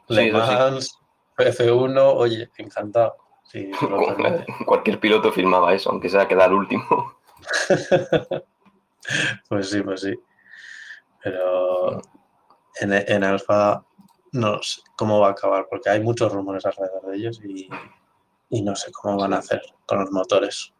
Le 0.07 0.31
Mans, 0.31 0.99
F1, 1.37 2.13
oye, 2.15 2.49
encantado. 2.57 3.15
Cualquier 4.65 4.99
piloto 4.99 5.31
firmaba 5.31 5.73
eso, 5.73 5.89
aunque 5.89 6.09
sea 6.09 6.27
quedar 6.27 6.53
último. 6.53 7.15
pues 9.49 9.69
sí, 9.69 9.81
pues 9.81 10.01
sí. 10.01 10.13
Pero 11.23 12.01
en, 12.79 12.93
en 12.93 13.23
Alfa 13.23 13.85
no 14.33 14.61
sé 14.61 14.81
cómo 14.97 15.19
va 15.19 15.29
a 15.29 15.31
acabar, 15.31 15.67
porque 15.69 15.89
hay 15.89 16.01
muchos 16.01 16.31
rumores 16.31 16.65
alrededor 16.65 17.05
de 17.07 17.17
ellos 17.17 17.41
y, 17.43 17.69
y 18.49 18.61
no 18.61 18.75
sé 18.75 18.91
cómo 18.91 19.17
van 19.17 19.33
a 19.33 19.37
hacer 19.37 19.61
con 19.85 19.99
los 19.99 20.11
motores. 20.11 20.73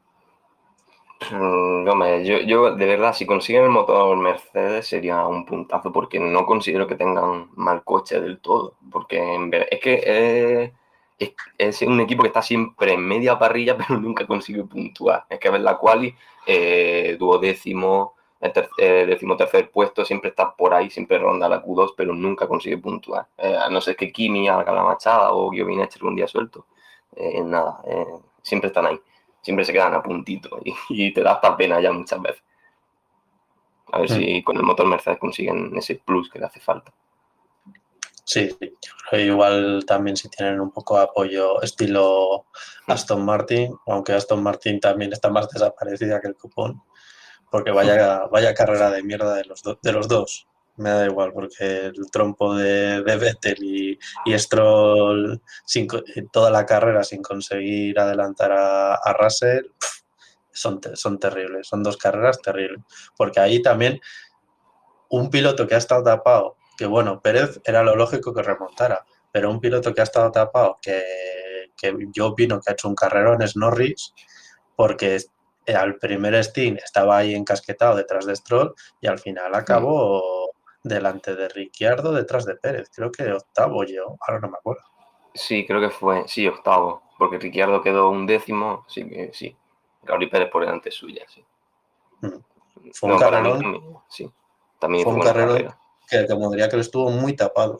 Mm, 1.31 2.23
yo, 2.23 2.39
yo 2.39 2.75
de 2.75 2.85
verdad, 2.85 3.13
si 3.13 3.25
consiguen 3.25 3.63
el 3.63 3.69
motor 3.69 4.17
Mercedes 4.17 4.87
sería 4.87 5.25
un 5.25 5.45
puntazo 5.45 5.91
porque 5.91 6.19
no 6.19 6.45
considero 6.45 6.87
que 6.87 6.95
tengan 6.95 7.49
mal 7.55 7.83
coche 7.83 8.19
del 8.19 8.39
todo. 8.39 8.75
Porque 8.91 9.17
en 9.17 9.51
es 9.53 9.79
que 9.79 10.73
es, 11.57 11.81
un 11.81 11.99
equipo 12.01 12.23
que 12.23 12.27
está 12.27 12.41
siempre 12.41 12.93
en 12.93 13.01
media 13.07 13.39
parrilla, 13.39 13.77
pero 13.87 13.99
nunca 13.99 14.27
consigue 14.27 14.63
puntuar. 14.63 15.25
Es 15.29 15.39
que 15.39 15.49
ver 15.49 15.61
la 15.61 15.77
quali, 15.77 16.15
eh, 16.45 17.15
duodécimo, 17.19 18.15
eh, 18.77 19.05
décimo 19.07 19.35
tercer 19.37 19.71
puesto, 19.71 20.05
siempre 20.05 20.29
está 20.29 20.55
por 20.55 20.73
ahí, 20.73 20.89
siempre 20.89 21.17
ronda 21.17 21.49
la 21.49 21.63
Q2, 21.63 21.93
pero 21.97 22.13
nunca 22.13 22.47
consigue 22.47 22.77
puntuar. 22.77 23.27
Eh, 23.37 23.55
a 23.57 23.69
no 23.69 23.81
ser 23.81 23.95
que 23.95 24.11
Kimi 24.11 24.47
haga 24.49 24.71
la 24.73 24.83
machada 24.83 25.31
o 25.33 25.49
Giovinacci 25.51 25.99
un 26.05 26.15
día 26.15 26.27
suelto. 26.27 26.65
Eh, 27.15 27.41
nada, 27.43 27.81
siempre 28.41 28.67
están 28.67 28.85
ahí 28.87 28.99
siempre 29.45 29.63
se 29.63 29.71
quedan 29.71 29.93
a 29.93 30.01
puntito 30.01 30.59
y, 30.89 31.13
te 31.13 31.21
da 31.21 31.33
hasta 31.33 31.55
pena 31.55 31.79
ya 31.79 31.91
muchas 31.93 32.19
veces. 32.19 32.43
A 33.91 33.99
ver 33.99 34.09
si 34.09 34.39
mm. 34.39 34.43
con 34.43 34.57
el 34.57 34.63
motor 34.63 34.87
Mercedes 34.87 35.19
consiguen 35.19 35.71
ese 35.77 36.01
plus 36.03 36.29
que 36.31 36.39
le 36.39 36.45
hace 36.45 36.59
falta. 36.59 36.91
Sí, 38.23 38.49
yo 38.59 38.91
creo 39.09 39.11
que 39.11 39.25
igual 39.27 39.85
también 39.85 40.17
si 40.17 40.27
tienen 40.29 40.59
un 40.59 40.71
poco 40.71 40.97
de 40.97 41.03
apoyo 41.03 41.61
estilo 41.61 42.47
mm. 42.87 42.91
Aston 42.91 43.23
Martin, 43.23 43.77
aunque 43.85 44.13
Aston 44.13 44.41
Martin 44.41 44.79
también 44.79 45.13
está 45.13 45.29
más 45.29 45.47
desaparecida 45.49 46.19
que 46.19 46.29
el 46.29 46.35
cupón, 46.35 46.81
porque 47.51 47.69
vaya, 47.69 48.25
vaya 48.31 48.55
carrera 48.55 48.89
de 48.89 49.03
mierda 49.03 49.35
de 49.35 49.45
los, 49.45 49.61
de 49.61 49.91
los 49.91 50.07
dos 50.07 50.47
me 50.77 50.89
da 50.89 51.05
igual 51.05 51.31
porque 51.33 51.87
el 51.87 52.11
trompo 52.11 52.55
de, 52.55 53.01
de 53.01 53.17
Vettel 53.17 53.63
y, 53.63 53.99
y 54.25 54.39
Stroll 54.39 55.41
sin, 55.65 55.87
toda 56.31 56.51
la 56.51 56.65
carrera 56.65 57.03
sin 57.03 57.21
conseguir 57.21 57.99
adelantar 57.99 58.51
a, 58.51 58.95
a 58.95 59.13
Russell 59.13 59.65
son, 60.51 60.79
son 60.93 61.19
terribles, 61.19 61.67
son 61.67 61.83
dos 61.83 61.97
carreras 61.97 62.41
terribles. 62.41 62.83
Porque 63.15 63.39
ahí 63.39 63.61
también 63.61 63.99
un 65.09 65.29
piloto 65.29 65.67
que 65.67 65.75
ha 65.75 65.79
estado 65.79 66.03
tapado, 66.03 66.57
que 66.77 66.85
bueno, 66.85 67.21
Pérez 67.21 67.61
era 67.63 67.83
lo 67.83 67.95
lógico 67.95 68.33
que 68.33 68.43
remontara, 68.43 69.05
pero 69.31 69.51
un 69.51 69.59
piloto 69.59 69.93
que 69.93 70.01
ha 70.01 70.05
estado 70.05 70.31
tapado, 70.31 70.77
que, 70.81 71.01
que 71.77 71.93
yo 72.13 72.27
opino 72.27 72.59
que 72.59 72.71
ha 72.71 72.73
hecho 72.73 72.87
un 72.87 72.95
carrerón 72.95 73.41
es 73.41 73.55
Norris, 73.55 74.13
porque 74.75 75.19
al 75.73 75.95
primer 75.97 76.41
Steam 76.43 76.77
estaba 76.77 77.17
ahí 77.17 77.33
encasquetado 77.33 77.95
detrás 77.95 78.25
de 78.25 78.35
Stroll 78.35 78.73
y 79.01 79.07
al 79.07 79.19
final 79.19 79.55
acabó 79.55 80.44
delante 80.85 81.35
de 81.35 81.49
Ricciardo, 81.49 82.13
detrás 82.13 82.45
de 82.45 82.55
Pérez. 82.55 82.89
Creo 82.95 83.11
que 83.11 83.31
octavo 83.31 83.83
yo, 83.83 84.15
ahora 84.21 84.39
no 84.39 84.49
me 84.49 84.57
acuerdo. 84.57 84.83
Sí, 85.33 85.65
creo 85.65 85.81
que 85.81 85.89
fue, 85.89 86.27
sí, 86.27 86.47
octavo, 86.47 87.01
porque 87.17 87.39
Ricciardo 87.39 87.81
quedó 87.81 88.09
un 88.09 88.25
décimo, 88.25 88.85
sí 88.87 89.09
que 89.09 89.31
sí. 89.33 89.55
Gabriel 90.03 90.29
Pérez 90.29 90.49
por 90.51 90.61
delante 90.61 90.91
suya, 90.91 91.25
sí. 91.27 91.43
Mm. 92.21 92.91
Fue 92.93 93.13
un 93.13 93.19
carrerón. 93.19 93.99
sí, 94.07 94.31
también 94.79 95.03
fue, 95.03 95.13
un 95.13 95.21
carrerón 95.21 95.73
que 96.07 96.27
como 96.27 96.51
diría 96.51 96.69
que 96.69 96.75
lo 96.75 96.83
estuvo 96.83 97.09
muy 97.09 97.35
tapado 97.35 97.79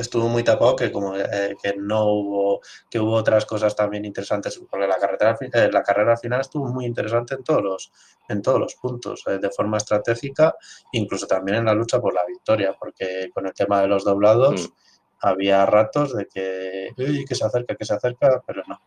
estuvo 0.00 0.28
muy 0.28 0.42
tapado 0.42 0.76
que 0.76 0.90
como 0.90 1.16
eh, 1.16 1.56
que 1.62 1.74
no 1.76 2.04
hubo 2.04 2.60
que 2.90 2.98
hubo 2.98 3.14
otras 3.14 3.46
cosas 3.46 3.74
también 3.76 4.04
interesantes 4.04 4.60
porque 4.70 4.86
la 4.86 4.98
carrera 4.98 5.36
eh, 5.40 5.70
la 5.72 5.82
carrera 5.82 6.16
final 6.16 6.40
estuvo 6.40 6.66
muy 6.66 6.86
interesante 6.86 7.34
en 7.34 7.44
todos 7.44 7.62
los 7.62 7.92
en 8.28 8.42
todos 8.42 8.60
los 8.60 8.74
puntos 8.74 9.22
eh, 9.26 9.38
de 9.38 9.50
forma 9.50 9.76
estratégica 9.76 10.54
incluso 10.92 11.26
también 11.26 11.58
en 11.58 11.64
la 11.66 11.74
lucha 11.74 12.00
por 12.00 12.14
la 12.14 12.24
victoria 12.26 12.74
porque 12.78 13.30
con 13.32 13.46
el 13.46 13.54
tema 13.54 13.80
de 13.80 13.88
los 13.88 14.04
doblados 14.04 14.68
mm. 14.68 14.72
había 15.20 15.66
ratos 15.66 16.16
de 16.16 16.26
que 16.26 16.90
que 17.26 17.34
se 17.34 17.44
acerca 17.44 17.74
que 17.74 17.84
se 17.84 17.94
acerca 17.94 18.42
pero 18.46 18.62
no 18.66 18.80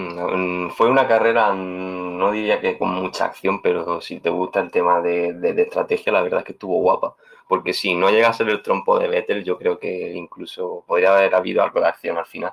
Mm, 0.00 0.70
fue 0.70 0.88
una 0.88 1.08
carrera, 1.08 1.52
no 1.52 2.30
diría 2.30 2.60
que 2.60 2.78
con 2.78 2.94
mucha 2.94 3.24
acción, 3.24 3.60
pero 3.60 4.00
si 4.00 4.20
te 4.20 4.30
gusta 4.30 4.60
el 4.60 4.70
tema 4.70 5.00
de, 5.00 5.54
estrategia, 5.60 6.12
la 6.12 6.22
verdad 6.22 6.40
es 6.40 6.46
que 6.46 6.52
estuvo 6.52 6.80
guapa. 6.80 7.16
Porque 7.48 7.72
si 7.72 7.94
no 7.94 8.10
llega 8.10 8.28
a 8.28 8.34
ser 8.34 8.48
el 8.50 8.62
trompo 8.62 8.98
de 8.98 9.08
Vettel, 9.08 9.42
yo 9.42 9.56
creo 9.56 9.78
que 9.78 10.12
incluso 10.12 10.84
podría 10.86 11.16
haber 11.16 11.34
habido 11.34 11.62
algo 11.62 11.80
de 11.80 11.86
acción 11.86 12.18
al 12.18 12.26
final. 12.26 12.52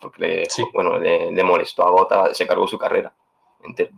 Porque, 0.00 0.46
bueno, 0.72 0.98
le, 0.98 1.44
molestó 1.44 1.86
a 1.86 1.90
Bota, 1.90 2.34
se 2.34 2.46
cargó 2.46 2.66
su 2.66 2.78
carrera 2.78 3.12
entera. 3.64 3.90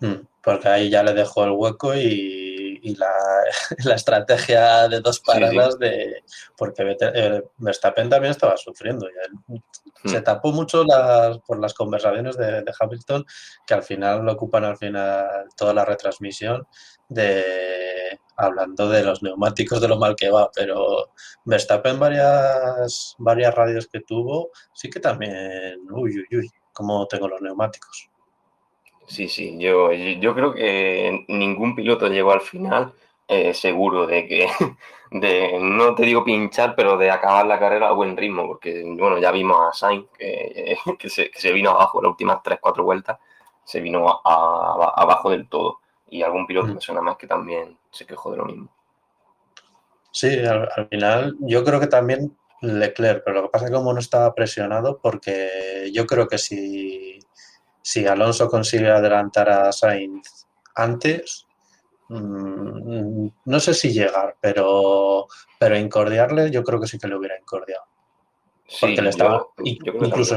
Mm, 0.00 0.26
porque 0.42 0.68
ahí 0.68 0.90
ya 0.90 1.02
le 1.02 1.12
dejó 1.12 1.44
el 1.44 1.50
hueco 1.50 1.94
y 1.94 2.57
y 2.82 2.94
la, 3.84 3.94
estrategia 3.94 4.88
de 4.88 5.00
dos 5.00 5.20
paradas 5.20 5.78
de 5.78 6.22
porque 6.56 6.96
eh, 7.00 7.42
Verstappen 7.58 8.08
también 8.08 8.32
estaba 8.32 8.56
sufriendo. 8.56 9.06
Se 10.04 10.20
hmm. 10.20 10.24
tapó 10.24 10.52
mucho 10.52 10.84
las, 10.84 11.38
por 11.38 11.58
las 11.58 11.74
conversaciones 11.74 12.36
de, 12.36 12.64
Hamilton 12.78 13.24
que 13.66 13.74
al 13.74 13.82
final 13.82 14.24
lo 14.24 14.32
ocupan 14.32 14.64
al 14.64 14.76
final 14.76 15.48
toda 15.56 15.74
la 15.74 15.84
retransmisión 15.84 16.66
de 17.08 18.18
hablando 18.36 18.88
de 18.88 19.02
los 19.02 19.22
neumáticos 19.22 19.80
de 19.80 19.88
lo 19.88 19.98
mal 19.98 20.14
que 20.14 20.30
va, 20.30 20.48
pero 20.54 21.10
Verstappen 21.44 21.98
varias 21.98 23.16
varias 23.18 23.54
radios 23.54 23.88
que 23.88 24.00
tuvo 24.00 24.50
sí 24.72 24.88
que 24.88 25.00
también 25.00 25.80
uy 25.90 26.18
uy 26.18 26.38
uy 26.38 26.50
cómo 26.72 27.06
tengo 27.08 27.26
los 27.26 27.40
neumáticos. 27.40 28.08
Sí, 29.08 29.26
sí, 29.28 29.56
yo, 29.58 29.90
yo 29.92 30.34
creo 30.34 30.52
que 30.52 31.24
ningún 31.28 31.74
piloto 31.74 32.08
llegó 32.08 32.32
al 32.32 32.42
final 32.42 32.92
eh, 33.26 33.54
seguro 33.54 34.06
de 34.06 34.26
que, 34.26 34.48
de, 35.10 35.58
no 35.60 35.94
te 35.94 36.04
digo 36.04 36.24
pinchar, 36.24 36.74
pero 36.76 36.98
de 36.98 37.10
acabar 37.10 37.46
la 37.46 37.58
carrera 37.58 37.88
a 37.88 37.92
buen 37.92 38.16
ritmo, 38.16 38.46
porque 38.46 38.82
bueno, 38.84 39.18
ya 39.18 39.30
vimos 39.32 39.56
a 39.60 39.72
Sainz 39.72 40.06
que, 40.16 40.76
que, 40.98 41.08
se, 41.08 41.52
vino 41.52 41.70
abajo 41.70 42.02
las 42.02 42.10
últimas 42.10 42.42
3-4 42.42 42.82
vueltas, 42.82 43.18
se 43.64 43.80
vino 43.80 44.20
abajo 44.24 45.30
del 45.30 45.48
todo. 45.48 45.80
Y 46.10 46.22
algún 46.22 46.46
piloto 46.46 46.72
me 46.72 46.80
suena 46.80 47.02
más 47.02 47.18
que 47.18 47.26
también 47.26 47.76
se 47.90 48.06
quejó 48.06 48.30
de 48.30 48.38
lo 48.38 48.46
mismo. 48.46 48.68
Sí, 50.10 50.38
al, 50.38 50.66
al 50.74 50.88
final 50.88 51.36
yo 51.40 51.62
creo 51.64 51.78
que 51.78 51.86
también 51.86 52.34
Leclerc, 52.62 53.22
pero 53.24 53.36
lo 53.36 53.42
que 53.42 53.48
pasa 53.50 53.66
es 53.66 53.70
que 53.70 53.76
como 53.76 53.92
no 53.92 53.98
estaba 53.98 54.34
presionado, 54.34 54.98
porque 55.02 55.90
yo 55.92 56.06
creo 56.06 56.28
que 56.28 56.38
si 56.38 57.20
si 57.88 58.06
Alonso 58.06 58.50
consigue 58.50 58.90
adelantar 58.90 59.48
a 59.48 59.72
Sainz 59.72 60.46
antes, 60.74 61.46
mm, 62.10 63.28
no 63.46 63.60
sé 63.60 63.72
si 63.72 63.94
llegar, 63.94 64.36
pero, 64.42 65.26
pero 65.58 65.74
incordiarle 65.74 66.50
yo 66.50 66.62
creo 66.62 66.78
que 66.78 66.86
sí 66.86 66.98
que 66.98 67.08
le 67.08 67.16
hubiera 67.16 67.40
incordiado. 67.40 67.84
Porque 68.78 69.00
le 69.00 69.08
estaba, 69.08 69.46
incluso, 69.64 70.36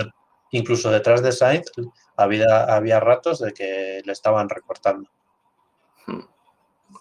incluso 0.51 0.89
detrás 0.91 1.21
de 1.21 1.33
Sainz 1.33 1.69
había, 2.15 2.73
había 2.73 3.01
ratos 3.01 3.39
de 3.39 3.51
que 3.51 4.01
le 4.05 4.13
estaban 4.13 4.47
recortando. 4.47 5.09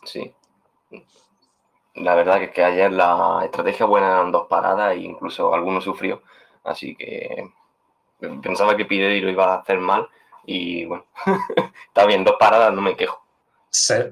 Sí. 0.03 0.35
La 1.95 2.17
verdad 2.17 2.41
que, 2.41 2.51
que 2.51 2.65
ayer 2.65 2.91
la 2.91 3.43
estrategia 3.45 3.87
buena 3.87 4.09
eran 4.09 4.33
dos 4.33 4.49
paradas 4.49 4.95
e 4.97 4.99
incluso 4.99 5.55
alguno 5.55 5.81
sufrió. 5.81 6.25
Así 6.65 6.97
que 6.97 7.49
pensaba 8.43 8.77
que 8.77 8.85
Pirelli 8.85 9.21
lo 9.21 9.31
iba 9.31 9.45
a 9.45 9.61
hacer 9.61 9.79
mal 9.79 10.09
y 10.45 10.85
bueno, 10.85 11.07
está 11.89 12.07
bien, 12.07 12.25
dos 12.25 12.37
paradas, 12.39 12.73
no 12.73 12.81
me 12.81 12.97
quejo. 12.97 13.23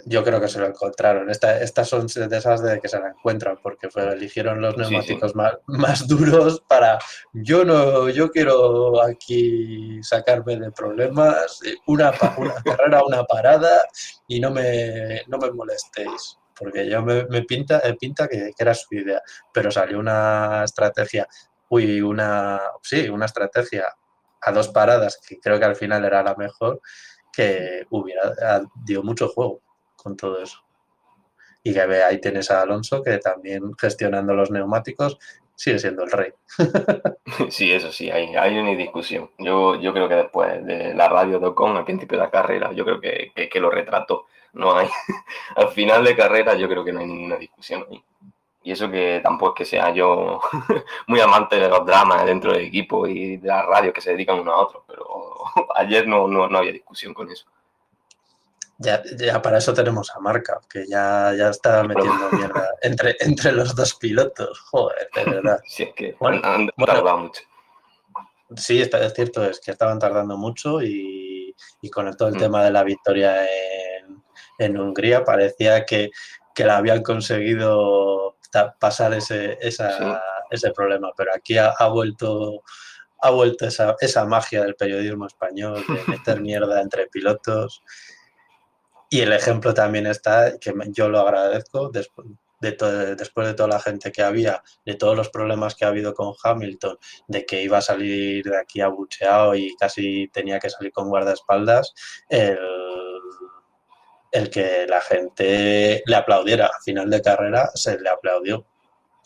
yo 0.07 0.23
creo 0.23 0.41
que 0.41 0.49
se 0.49 0.61
lo 0.61 0.67
encontraron. 0.67 1.31
estas 1.31 1.89
son 1.89 2.07
de 2.07 2.37
esas 2.37 2.63
de 2.63 2.81
que 2.81 2.89
se 2.89 3.01
la 3.01 3.09
encuentran, 3.09 3.59
porque 3.63 3.89
eligieron 3.97 4.61
los 4.61 4.77
neumáticos 4.77 5.35
Más, 5.35 6.07
duros 6.07 6.63
para. 6.69 6.99
Yo 7.33 7.65
no, 7.65 8.09
yo 8.09 8.31
quiero 8.31 9.03
aquí 9.03 10.01
sacarme 10.03 10.57
de 10.57 10.71
problemas. 10.73 11.61
Una, 11.87 12.13
una 12.37 12.55
carrera, 12.65 13.03
una 13.05 13.25
parada 13.25 13.83
y 14.27 14.41
no 14.41 14.51
me, 14.51 15.23
no 15.27 15.39
me 15.39 15.51
molestéis. 15.51 16.39
Porque 16.59 16.89
yo 16.89 17.03
me, 17.03 17.25
pinta, 17.43 17.81
pinta 18.01 18.27
que, 18.27 18.51
que, 18.57 18.63
era 18.63 18.75
su 18.75 18.93
idea. 18.95 19.23
Pero 19.53 19.71
salió 19.71 20.01
una 20.01 20.65
estrategia, 20.65 21.29
uy, 21.69 22.01
una, 22.01 22.61
sí, 22.83 23.09
una 23.09 23.27
estrategia 23.27 23.87
a 24.41 24.53
dos 24.53 24.69
paradas, 24.69 25.21
que 25.27 25.39
creo 25.39 25.59
que 25.59 25.65
al 25.65 25.77
final 25.77 26.05
era 26.05 26.23
la 26.23 26.35
mejor, 26.35 26.81
que 27.33 27.87
hubiera 27.91 28.63
dio 28.85 29.03
mucho 29.03 29.29
juego 29.29 29.63
con 29.97 30.17
todo 30.17 30.43
eso. 30.43 30.59
Y 31.63 31.73
que 31.73 31.81
ahí 31.81 32.21
tienes 32.21 32.51
a 32.51 32.63
Alonso 32.63 33.03
que 33.03 33.19
también 33.19 33.73
gestionando 33.79 34.35
los 34.35 34.51
neumáticos 34.51 35.19
sigue 35.59 35.79
siendo 35.79 36.05
el 36.05 36.11
rey. 36.11 36.33
Sí, 37.51 37.73
eso 37.73 37.93
sí, 37.93 38.11
hay, 38.11 38.35
hay 38.37 38.59
una 38.59 38.71
discusión. 38.71 39.31
Yo, 39.39 39.75
yo 39.77 39.93
creo 39.93 40.09
que 40.09 40.15
después 40.15 40.65
de 40.65 40.95
la 40.95 41.09
radio 41.09 41.39
de 41.39 41.47
Ocon 41.47 41.77
al 41.77 41.85
principio 41.85 42.19
de 42.19 42.25
la 42.25 42.31
carrera, 42.31 42.73
yo 42.73 42.85
creo 42.85 43.01
que, 43.01 43.33
que, 43.35 43.61
lo 43.61 43.71
retrató. 43.71 44.27
No 44.55 44.75
hay, 44.77 44.89
al 45.57 45.69
final 45.69 46.05
de 46.05 46.17
carrera 46.17 46.55
yo 46.55 46.69
creo 46.69 46.85
que 46.85 46.93
no 46.93 47.01
hay 47.01 47.07
ninguna 47.07 47.37
discusión 47.37 47.85
ahí. 47.91 48.03
Y 48.69 48.73
eso 48.73 48.91
que 48.91 49.21
tampoco 49.23 49.55
es 49.55 49.57
que 49.57 49.77
sea 49.77 49.95
yo 49.95 50.43
muy 51.07 51.21
amante 51.21 51.57
de 51.57 51.71
los 51.71 51.87
dramas 51.87 52.27
dentro 52.27 52.53
del 52.53 52.67
equipo 52.67 53.07
y 53.07 53.39
de 53.39 53.49
la 53.49 53.63
radio 53.63 53.95
que 53.95 54.03
se 54.03 54.11
dedican 54.11 54.41
uno 54.41 54.53
a 54.53 54.59
otro, 54.59 54.85
pero 54.87 55.07
ayer 55.75 56.07
no, 56.07 56.29
no, 56.29 56.45
había 56.59 56.73
discusión 56.73 57.15
con 57.15 57.33
eso. 57.33 57.47
Ya, 58.77 59.03
ya, 59.17 59.41
para 59.41 59.57
eso 59.57 59.73
tenemos 59.73 60.15
a 60.15 60.21
Marca, 60.21 60.61
que 60.69 60.87
ya, 60.87 61.33
ya 61.35 61.49
está 61.49 61.83
metiendo 61.83 62.29
mierda 62.31 62.69
entre, 62.83 63.17
entre 63.21 63.53
los 63.53 63.75
dos 63.75 63.95
pilotos. 63.95 64.61
Joder, 64.71 65.09
de 65.15 65.25
verdad. 65.25 65.61
Sí, 65.65 65.85
es 65.85 65.95
que 65.95 66.15
han, 66.21 66.69
tardado 66.77 67.19
mucho. 67.21 67.41
Sí, 68.55 68.83
está, 68.83 69.03
es 69.03 69.15
cierto, 69.15 69.47
es 69.47 69.61
que 69.61 69.71
estaban 69.71 69.99
tardando 69.99 70.37
mucho 70.37 70.83
y, 70.83 71.57
y 71.81 71.89
con 71.89 72.15
todo 72.19 72.29
el 72.29 72.35
mm. 72.35 72.39
tema 72.39 72.63
de 72.65 72.71
la 72.71 72.85
victoria 72.85 73.47
en, 73.47 74.23
en 74.59 74.79
Hungría 74.79 75.25
parecía 75.25 75.87
que, 75.87 76.11
que 76.55 76.65
la 76.65 76.77
habían 76.77 77.03
conseguido 77.03 78.18
pasar 78.79 79.15
ese, 79.15 79.59
ese 79.61 80.71
problema. 80.75 81.11
Pero 81.17 81.33
aquí 81.35 81.57
ha, 81.59 81.89
vuelto 81.89 82.63
ha 83.21 83.31
vuelto 83.31 83.67
esa, 83.67 83.97
esa, 84.01 84.25
magia 84.25 84.63
del 84.63 84.77
periodismo 84.77 85.27
español, 85.27 85.85
de 85.89 86.03
meter 86.07 86.41
mierda 86.41 86.81
entre 86.81 87.09
pilotos. 87.09 87.83
Y 89.11 89.21
el 89.21 89.33
ejemplo 89.33 89.73
también 89.73 90.07
está, 90.07 90.59
que 90.59 90.73
yo 90.89 91.09
lo 91.09 91.21
agradezco, 91.21 91.89
después 91.89 92.29
de, 92.61 93.17
después 93.17 93.47
de 93.47 93.55
toda 93.55 93.69
la 93.69 93.81
gente 93.81 94.13
que 94.13 94.23
había, 94.23 94.63
de 94.85 94.95
todos 94.95 95.17
los 95.17 95.31
problemas 95.31 95.75
que 95.75 95.85
ha 95.85 95.89
habido 95.89 96.15
con 96.15 96.35
Hamilton, 96.43 96.99
de 97.29 97.47
que 97.47 97.63
iba 97.63 97.79
a 97.79 97.83
salir 97.83 98.45
de 98.45 98.59
aquí 98.59 98.81
abucheado 98.81 99.55
y 99.55 99.75
casi 99.77 100.29
tenía 100.29 100.59
que 100.59 100.71
salir 100.71 100.93
con 100.93 101.09
guardaespaldas, 101.09 101.95
el, 102.29 102.59
el 104.31 104.51
que 104.51 104.87
la 104.89 105.01
gente 105.01 106.03
le 106.05 106.17
aplaudiera. 106.17 106.67
A 106.67 106.81
final 106.81 107.09
de 107.11 107.23
carrera 107.23 107.71
se 107.75 107.99
le 107.99 108.09
aplaudió. 108.09 108.65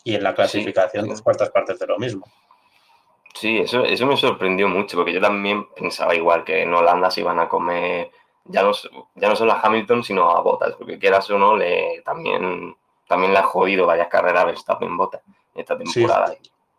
Y 0.03 0.15
en 0.15 0.23
la 0.23 0.35
clasificación, 0.35 1.07
dos 1.07 1.21
cuartas 1.21 1.49
partes 1.49 1.79
de 1.79 1.87
lo 1.87 1.97
mismo. 1.97 2.25
Sí, 3.33 3.59
eso, 3.59 3.83
eso 3.83 4.05
me 4.05 4.17
sorprendió 4.17 4.67
mucho, 4.67 4.97
porque 4.97 5.13
yo 5.13 5.21
también 5.21 5.67
pensaba 5.73 6.13
igual 6.13 6.43
que 6.43 6.61
en 6.61 6.73
Holanda 6.73 7.09
se 7.09 7.21
iban 7.21 7.39
a 7.39 7.49
comer, 7.49 8.11
ya 8.45 8.61
no, 8.61 8.71
ya 9.15 9.29
no 9.29 9.35
solo 9.35 9.53
a 9.53 9.61
Hamilton, 9.61 10.03
sino 10.03 10.29
a 10.29 10.41
Bottas, 10.41 10.75
porque 10.77 10.99
quieras 10.99 11.29
o 11.31 11.39
no, 11.39 11.55
le, 11.55 12.01
también, 12.05 12.75
también 13.07 13.33
le 13.33 13.39
ha 13.39 13.43
jodido 13.43 13.87
varias 13.87 14.07
carreras 14.09 14.45
Verstappen 14.45 14.95
Bottas 14.97 15.21
esta 15.55 15.77
temporada. 15.77 16.35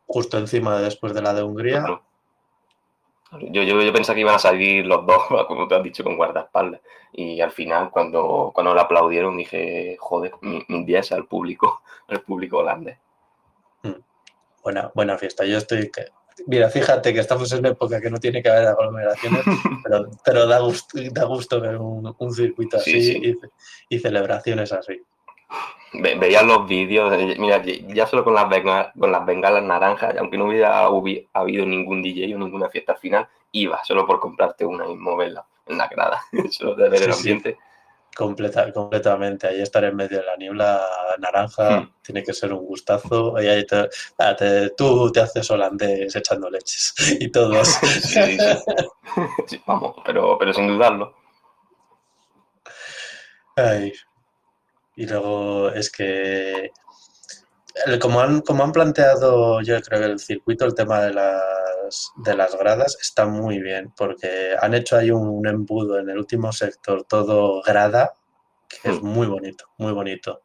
justo 0.06 0.38
encima 0.38 0.80
después 0.80 1.14
de 1.14 1.22
la 1.22 1.34
de 1.34 1.42
Hungría. 1.42 2.00
Yo, 3.40 3.62
yo, 3.62 3.80
yo 3.82 3.92
pensaba 3.92 4.14
que 4.14 4.20
iban 4.20 4.34
a 4.34 4.38
salir 4.38 4.86
los 4.86 5.06
dos, 5.06 5.22
como 5.48 5.68
tú 5.68 5.74
has 5.74 5.82
dicho, 5.82 6.04
con 6.04 6.16
guardaespaldas. 6.16 6.80
Y 7.12 7.40
al 7.40 7.52
final, 7.52 7.90
cuando, 7.90 8.50
cuando 8.54 8.74
lo 8.74 8.80
aplaudieron, 8.80 9.36
dije, 9.36 9.96
joder, 10.00 10.32
mi, 10.40 10.64
mi 10.68 10.94
es 10.94 11.12
al 11.12 11.26
público, 11.26 11.82
al 12.08 12.20
público 12.22 12.58
holandés. 12.58 12.98
Mm. 13.82 14.00
Buena, 14.62 14.90
buena 14.94 15.18
fiesta. 15.18 15.44
Yo 15.44 15.58
estoy. 15.58 15.90
Mira, 16.46 16.68
fíjate 16.68 17.14
que 17.14 17.20
estamos 17.20 17.52
en 17.52 17.60
una 17.60 17.68
época 17.70 18.00
que 18.00 18.10
no 18.10 18.18
tiene 18.18 18.42
que 18.42 18.48
haber 18.48 18.66
aglomeraciones, 18.66 19.44
pero, 19.84 20.10
pero 20.24 20.46
da, 20.46 20.58
gusto, 20.58 20.98
da 21.12 21.24
gusto 21.24 21.60
ver 21.60 21.76
un, 21.76 22.34
circuito 22.34 22.76
así 22.78 23.36
Y, 23.88 23.98
celebraciones 24.00 24.72
así. 24.72 25.00
Veía 25.94 26.42
los 26.42 26.66
vídeos, 26.66 27.16
mira, 27.38 27.62
ya 27.62 28.06
solo 28.06 28.24
con 28.24 28.34
las, 28.34 28.48
bengalas, 28.48 28.92
con 28.98 29.12
las 29.12 29.24
bengalas 29.24 29.62
naranjas, 29.62 30.16
aunque 30.18 30.36
no 30.36 30.46
hubiera 30.46 30.86
habido 31.32 31.66
ningún 31.66 32.02
DJ 32.02 32.34
o 32.34 32.38
ninguna 32.38 32.68
fiesta 32.68 32.92
al 32.92 32.98
final, 32.98 33.28
iba 33.52 33.82
solo 33.84 34.06
por 34.06 34.18
comprarte 34.18 34.64
una 34.64 34.86
y 34.88 34.96
moverla 34.96 35.46
en 35.66 35.78
la 35.78 35.86
grada, 35.88 36.20
solo 36.50 36.74
de 36.74 36.88
ver 36.88 37.02
el 37.02 37.12
ambiente. 37.12 37.58
Completa, 38.14 38.72
completamente. 38.72 39.48
Ahí 39.48 39.60
estar 39.60 39.82
en 39.82 39.96
medio 39.96 40.18
de 40.18 40.24
la 40.24 40.36
niebla 40.36 40.80
naranja 41.18 41.80
hmm. 41.80 41.92
tiene 42.00 42.22
que 42.22 42.32
ser 42.32 42.52
un 42.52 42.64
gustazo. 42.64 43.34
Y 43.42 43.46
ahí 43.48 43.66
te, 43.66 44.70
tú 44.76 45.10
te 45.10 45.20
haces 45.20 45.50
holandés 45.50 46.14
echando 46.14 46.48
leches 46.48 46.94
y 47.20 47.28
todo. 47.30 47.64
sí, 47.64 48.38
sí. 49.46 49.60
vamos, 49.66 49.96
pero, 50.04 50.38
pero 50.38 50.52
sin 50.52 50.68
dudarlo. 50.68 51.12
Ay. 53.56 53.92
Y 54.96 55.06
luego 55.06 55.70
es 55.70 55.90
que 55.90 56.70
como, 58.00 58.20
han, 58.20 58.40
como 58.42 58.64
han 58.64 58.72
planteado, 58.72 59.60
yo 59.62 59.80
creo 59.82 60.00
que 60.00 60.06
el 60.06 60.18
circuito, 60.18 60.64
el 60.64 60.74
tema 60.74 61.00
de 61.00 61.12
las, 61.12 62.12
de 62.16 62.34
las 62.34 62.56
gradas 62.56 62.96
está 63.00 63.26
muy 63.26 63.60
bien, 63.60 63.92
porque 63.96 64.54
han 64.60 64.74
hecho 64.74 64.96
ahí 64.96 65.10
un, 65.10 65.46
embudo 65.46 65.98
en 65.98 66.08
el 66.08 66.18
último 66.18 66.52
sector, 66.52 67.04
todo 67.04 67.62
grada, 67.62 68.14
que 68.68 68.90
es 68.90 69.02
hmm. 69.02 69.06
muy 69.06 69.26
bonito, 69.26 69.66
muy 69.78 69.92
bonito. 69.92 70.40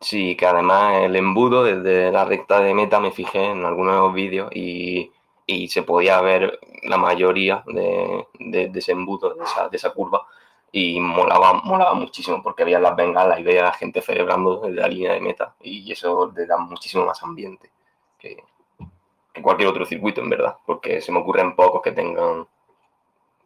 Sí, 0.00 0.36
que 0.36 0.46
además 0.46 1.02
el 1.02 1.16
embudo 1.16 1.64
desde 1.64 2.12
la 2.12 2.24
recta 2.24 2.60
de 2.60 2.72
meta 2.72 3.00
me 3.00 3.10
fijé 3.10 3.46
en 3.46 3.64
algunos 3.64 4.14
vídeos 4.14 4.48
y, 4.54 5.10
y 5.44 5.68
se 5.68 5.82
podía 5.82 6.20
ver 6.20 6.60
la 6.84 6.96
mayoría 6.96 7.64
de, 7.66 8.26
de, 8.38 8.70
ese 8.74 8.92
embudo, 8.92 9.34
de 9.34 9.42
esa, 9.42 9.68
de 9.68 9.76
esa 9.76 9.90
curva, 9.90 10.24
y 10.70 11.00
molaba, 11.00 11.54
molaba 11.64 11.94
muchísimo 11.94 12.42
porque 12.42 12.62
había 12.62 12.78
las 12.78 12.94
bengalas 12.94 13.40
y 13.40 13.42
veía 13.42 13.62
a 13.62 13.64
la 13.66 13.72
gente 13.72 14.02
celebrando 14.02 14.60
desde 14.60 14.80
la 14.80 14.88
línea 14.88 15.12
de 15.14 15.20
meta 15.20 15.54
y 15.62 15.90
eso 15.90 16.32
le 16.34 16.46
da 16.46 16.58
muchísimo 16.58 17.06
más 17.06 17.22
ambiente 17.22 17.70
que, 18.18 18.42
cualquier 19.40 19.68
otro 19.68 19.86
circuito 19.86 20.20
en 20.20 20.30
verdad, 20.30 20.56
porque 20.66 21.00
se 21.00 21.12
me 21.12 21.20
ocurren 21.20 21.54
pocos 21.54 21.80
que 21.80 21.92
tengan 21.92 22.46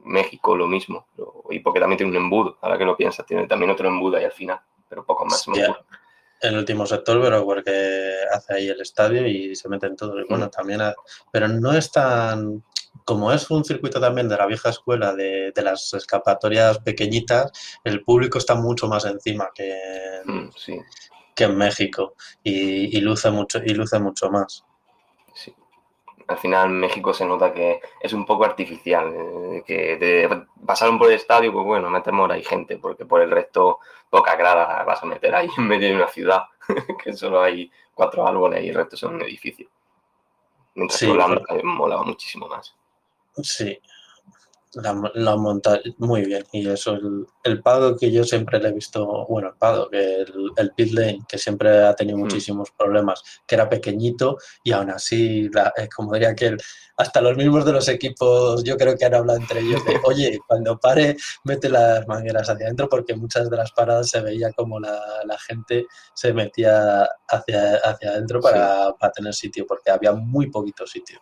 México 0.04 0.56
lo 0.56 0.66
mismo 0.66 1.06
y 1.50 1.58
porque 1.58 1.80
también 1.80 1.98
tiene 1.98 2.10
un 2.10 2.16
embudo, 2.16 2.56
ahora 2.62 2.78
que 2.78 2.84
lo 2.86 2.96
piensas, 2.96 3.26
tiene 3.26 3.46
también 3.46 3.70
otro 3.70 3.88
embudo 3.88 4.16
ahí 4.16 4.24
al 4.24 4.32
final, 4.32 4.58
pero 4.88 5.04
pocos 5.04 5.26
más 5.26 5.42
se 5.42 5.50
me 5.50 5.62
ocurren. 5.62 5.84
El 6.40 6.58
último 6.58 6.86
sector, 6.86 7.22
pero 7.22 7.44
porque 7.44 8.16
hace 8.32 8.54
ahí 8.54 8.68
el 8.68 8.80
estadio 8.80 9.24
y 9.28 9.54
se 9.54 9.68
meten 9.68 9.94
todos. 9.94 10.24
Y 10.24 10.28
bueno, 10.28 10.46
mm. 10.46 10.50
también, 10.50 10.80
pero 11.30 11.46
no 11.46 11.72
es 11.72 11.92
tan 11.92 12.64
como 13.04 13.32
es 13.32 13.50
un 13.50 13.64
circuito 13.64 14.00
también 14.00 14.28
de 14.28 14.36
la 14.36 14.46
vieja 14.46 14.70
escuela, 14.70 15.12
de, 15.12 15.52
las 15.56 15.92
escapatorias 15.94 16.78
pequeñitas, 16.80 17.52
el 17.84 18.02
público 18.02 18.38
está 18.38 18.54
mucho 18.54 18.88
más 18.88 19.04
encima 19.04 19.50
que, 19.54 19.72
en, 20.24 20.46
mm, 20.46 20.50
que 21.34 21.44
en 21.44 21.56
México 21.56 22.14
y, 22.42 23.00
luce 23.00 23.30
mucho, 23.30 23.60
y 23.64 23.74
luce 23.74 23.98
mucho 23.98 24.30
más. 24.30 24.64
Sí. 25.34 25.54
Al 26.28 26.38
final 26.38 26.70
México 26.70 27.12
se 27.12 27.26
nota 27.26 27.52
que 27.52 27.80
es 28.00 28.12
un 28.12 28.24
poco 28.24 28.44
artificial, 28.44 29.12
eh, 29.14 29.62
que 29.66 29.96
de, 29.96 30.46
pasaron 30.64 30.98
por 30.98 31.08
el 31.08 31.14
estadio, 31.14 31.52
pues 31.52 31.64
bueno, 31.64 31.90
metemos 31.90 32.30
ahí 32.30 32.44
gente, 32.44 32.78
porque 32.78 33.04
por 33.04 33.20
el 33.20 33.30
resto 33.30 33.80
poca 34.08 34.36
grada 34.36 34.84
vas 34.84 35.02
a 35.02 35.06
meter 35.06 35.34
ahí 35.34 35.48
en 35.58 35.66
medio 35.66 35.88
de 35.88 35.96
una 35.96 36.08
ciudad, 36.08 36.44
que 37.02 37.12
solo 37.12 37.42
hay 37.42 37.70
cuatro 37.94 38.26
árboles 38.26 38.64
y 38.64 38.68
el 38.68 38.74
resto 38.74 38.96
son 38.96 39.16
un 39.16 39.22
edificio. 39.22 39.68
Mientras 40.74 41.00
sí, 41.00 41.06
que 41.06 41.62
molaba 41.62 42.02
muchísimo 42.02 42.48
más. 42.48 42.74
Sí, 43.42 43.78
la, 44.74 45.10
la 45.14 45.36
monta 45.36 45.80
muy 45.98 46.24
bien. 46.24 46.44
Y 46.52 46.68
eso, 46.68 46.94
el, 46.94 47.26
el 47.44 47.62
Pado 47.62 47.96
que 47.96 48.10
yo 48.10 48.24
siempre 48.24 48.58
le 48.58 48.68
he 48.68 48.72
visto, 48.72 49.26
bueno, 49.28 49.48
el 49.48 49.54
Pado, 49.56 49.90
que 49.90 50.22
el, 50.22 50.50
el 50.56 50.72
pit 50.72 50.92
lane, 50.92 51.20
que 51.28 51.38
siempre 51.38 51.84
ha 51.84 51.94
tenido 51.94 52.18
mm. 52.18 52.20
muchísimos 52.22 52.70
problemas, 52.70 53.22
que 53.46 53.54
era 53.54 53.68
pequeñito 53.68 54.38
y 54.64 54.72
aún 54.72 54.90
así, 54.90 55.48
la, 55.50 55.72
como 55.94 56.14
diría 56.14 56.34
que 56.34 56.56
hasta 56.96 57.20
los 57.20 57.36
mismos 57.36 57.64
de 57.64 57.72
los 57.72 57.88
equipos, 57.88 58.62
yo 58.64 58.76
creo 58.76 58.96
que 58.96 59.04
han 59.04 59.14
hablado 59.14 59.38
entre 59.38 59.60
ellos 59.60 59.84
de, 59.84 59.96
oye, 60.04 60.38
cuando 60.46 60.78
pare, 60.78 61.16
mete 61.44 61.68
las 61.68 62.06
mangueras 62.06 62.48
hacia 62.48 62.66
adentro, 62.66 62.88
porque 62.88 63.14
muchas 63.14 63.50
de 63.50 63.56
las 63.56 63.72
paradas 63.72 64.08
se 64.08 64.20
veía 64.20 64.52
como 64.52 64.80
la, 64.80 65.00
la 65.26 65.38
gente 65.38 65.86
se 66.14 66.32
metía 66.32 67.08
hacia, 67.28 67.76
hacia 67.76 68.10
adentro 68.10 68.40
para, 68.40 68.92
para 68.98 69.12
tener 69.12 69.34
sitio, 69.34 69.66
porque 69.66 69.90
había 69.90 70.12
muy 70.12 70.50
poquito 70.50 70.86
sitio. 70.86 71.20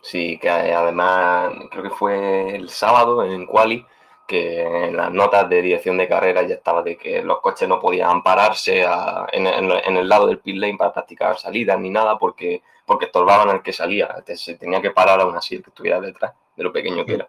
Sí, 0.00 0.38
que 0.38 0.48
además 0.48 1.52
creo 1.70 1.82
que 1.82 1.90
fue 1.90 2.54
el 2.54 2.68
sábado 2.70 3.24
en 3.24 3.46
Quali 3.46 3.84
que 4.28 4.60
en 4.60 4.94
las 4.94 5.10
notas 5.10 5.48
de 5.48 5.62
dirección 5.62 5.96
de 5.96 6.06
carrera 6.06 6.42
ya 6.42 6.56
estaba 6.56 6.82
de 6.82 6.98
que 6.98 7.22
los 7.22 7.40
coches 7.40 7.66
no 7.66 7.80
podían 7.80 8.22
pararse 8.22 8.84
en, 9.32 9.46
el 9.46 10.08
lado 10.08 10.26
del 10.26 10.38
pit 10.38 10.56
lane 10.56 10.76
para 10.76 10.92
practicar 10.92 11.38
salidas 11.38 11.80
ni 11.80 11.88
nada 11.88 12.18
porque, 12.18 12.62
porque 12.84 13.06
estorbaban 13.06 13.48
al 13.48 13.62
que 13.62 13.72
salía. 13.72 14.22
Se 14.34 14.56
tenía 14.56 14.82
que 14.82 14.90
parar 14.90 15.18
aún 15.20 15.34
así 15.34 15.54
el 15.54 15.62
que 15.62 15.70
estuviera 15.70 15.98
detrás, 15.98 16.34
de 16.54 16.62
lo 16.62 16.70
pequeño 16.70 17.06
que 17.06 17.14
era. 17.14 17.28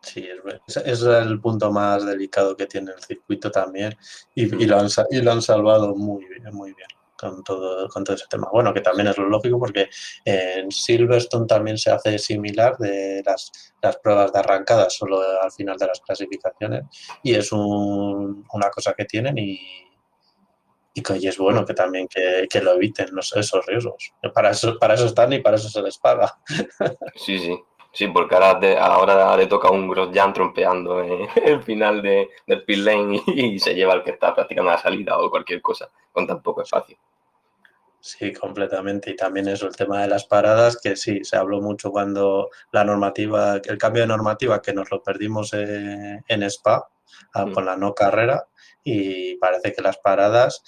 Sí, 0.00 0.28
es, 0.66 0.76
es 0.76 1.02
el 1.02 1.40
punto 1.40 1.70
más 1.70 2.04
delicado 2.04 2.56
que 2.56 2.66
tiene 2.66 2.90
el 2.90 3.00
circuito 3.00 3.52
también 3.52 3.96
y, 4.34 4.46
y, 4.60 4.66
lo, 4.66 4.80
han, 4.80 4.88
y 5.08 5.22
lo 5.22 5.30
han 5.30 5.40
salvado 5.40 5.94
muy 5.94 6.24
bien, 6.24 6.52
muy 6.52 6.72
bien 6.72 6.88
con 7.22 7.44
todo, 7.44 7.88
con 7.88 8.02
todo 8.02 8.16
ese 8.16 8.26
tema. 8.28 8.48
Bueno, 8.52 8.74
que 8.74 8.80
también 8.80 9.06
es 9.06 9.16
lo 9.16 9.28
lógico 9.28 9.58
porque 9.58 9.88
en 10.24 10.70
Silverstone 10.70 11.46
también 11.46 11.78
se 11.78 11.92
hace 11.92 12.18
similar 12.18 12.76
de 12.78 13.22
las, 13.24 13.52
las 13.80 13.96
pruebas 13.98 14.32
de 14.32 14.40
arrancada 14.40 14.90
solo 14.90 15.20
al 15.40 15.52
final 15.52 15.76
de 15.78 15.86
las 15.86 16.00
clasificaciones 16.00 16.84
y 17.22 17.34
es 17.34 17.52
un, 17.52 18.44
una 18.52 18.70
cosa 18.70 18.92
que 18.94 19.04
tienen 19.04 19.38
y, 19.38 19.60
y 20.94 21.02
que 21.02 21.14
es 21.14 21.38
bueno 21.38 21.64
que 21.64 21.74
también 21.74 22.08
que, 22.08 22.48
que 22.50 22.60
lo 22.60 22.72
eviten 22.72 23.08
esos 23.18 23.66
riesgos. 23.66 24.12
Para 24.34 24.50
eso, 24.50 24.78
para 24.78 24.94
eso 24.94 25.06
están 25.06 25.32
y 25.32 25.38
para 25.38 25.56
eso 25.56 25.68
se 25.68 25.82
les 25.82 25.98
paga. 25.98 26.38
Sí, 27.14 27.38
sí. 27.38 27.56
Sí, 27.94 28.08
porque 28.08 28.34
ahora, 28.34 28.82
ahora 28.82 29.36
le 29.36 29.46
toca 29.46 29.70
un 29.70 29.86
Grosjean 29.86 30.32
trompeando 30.32 31.02
en 31.02 31.28
el 31.44 31.62
final 31.62 32.00
de, 32.00 32.30
del 32.46 32.64
pit 32.64 32.78
lane 32.78 33.22
y, 33.26 33.58
se 33.58 33.74
lleva 33.74 33.92
el 33.92 34.02
que 34.02 34.12
está 34.12 34.34
practicando 34.34 34.70
la 34.70 34.78
salida 34.78 35.18
o 35.18 35.30
cualquier 35.30 35.60
cosa 35.60 35.90
con 36.10 36.26
tan 36.26 36.40
poco 36.40 36.62
espacio. 36.62 36.96
Sí, 38.04 38.32
completamente. 38.32 39.12
Y 39.12 39.16
también 39.16 39.46
eso, 39.46 39.68
el 39.68 39.76
tema 39.76 40.02
de 40.02 40.08
las 40.08 40.26
paradas, 40.26 40.76
que 40.82 40.96
sí, 40.96 41.22
se 41.22 41.36
habló 41.36 41.60
mucho 41.60 41.92
cuando 41.92 42.50
la 42.72 42.82
normativa, 42.82 43.60
el 43.64 43.78
cambio 43.78 44.02
de 44.02 44.08
normativa, 44.08 44.60
que 44.60 44.74
nos 44.74 44.90
lo 44.90 45.04
perdimos 45.04 45.52
en 45.52 46.42
Spa 46.42 46.88
ah, 47.32 47.46
mm. 47.46 47.52
con 47.52 47.64
la 47.64 47.76
no 47.76 47.94
carrera, 47.94 48.48
y 48.82 49.36
parece 49.36 49.72
que 49.72 49.82
las 49.82 49.98
paradas 49.98 50.64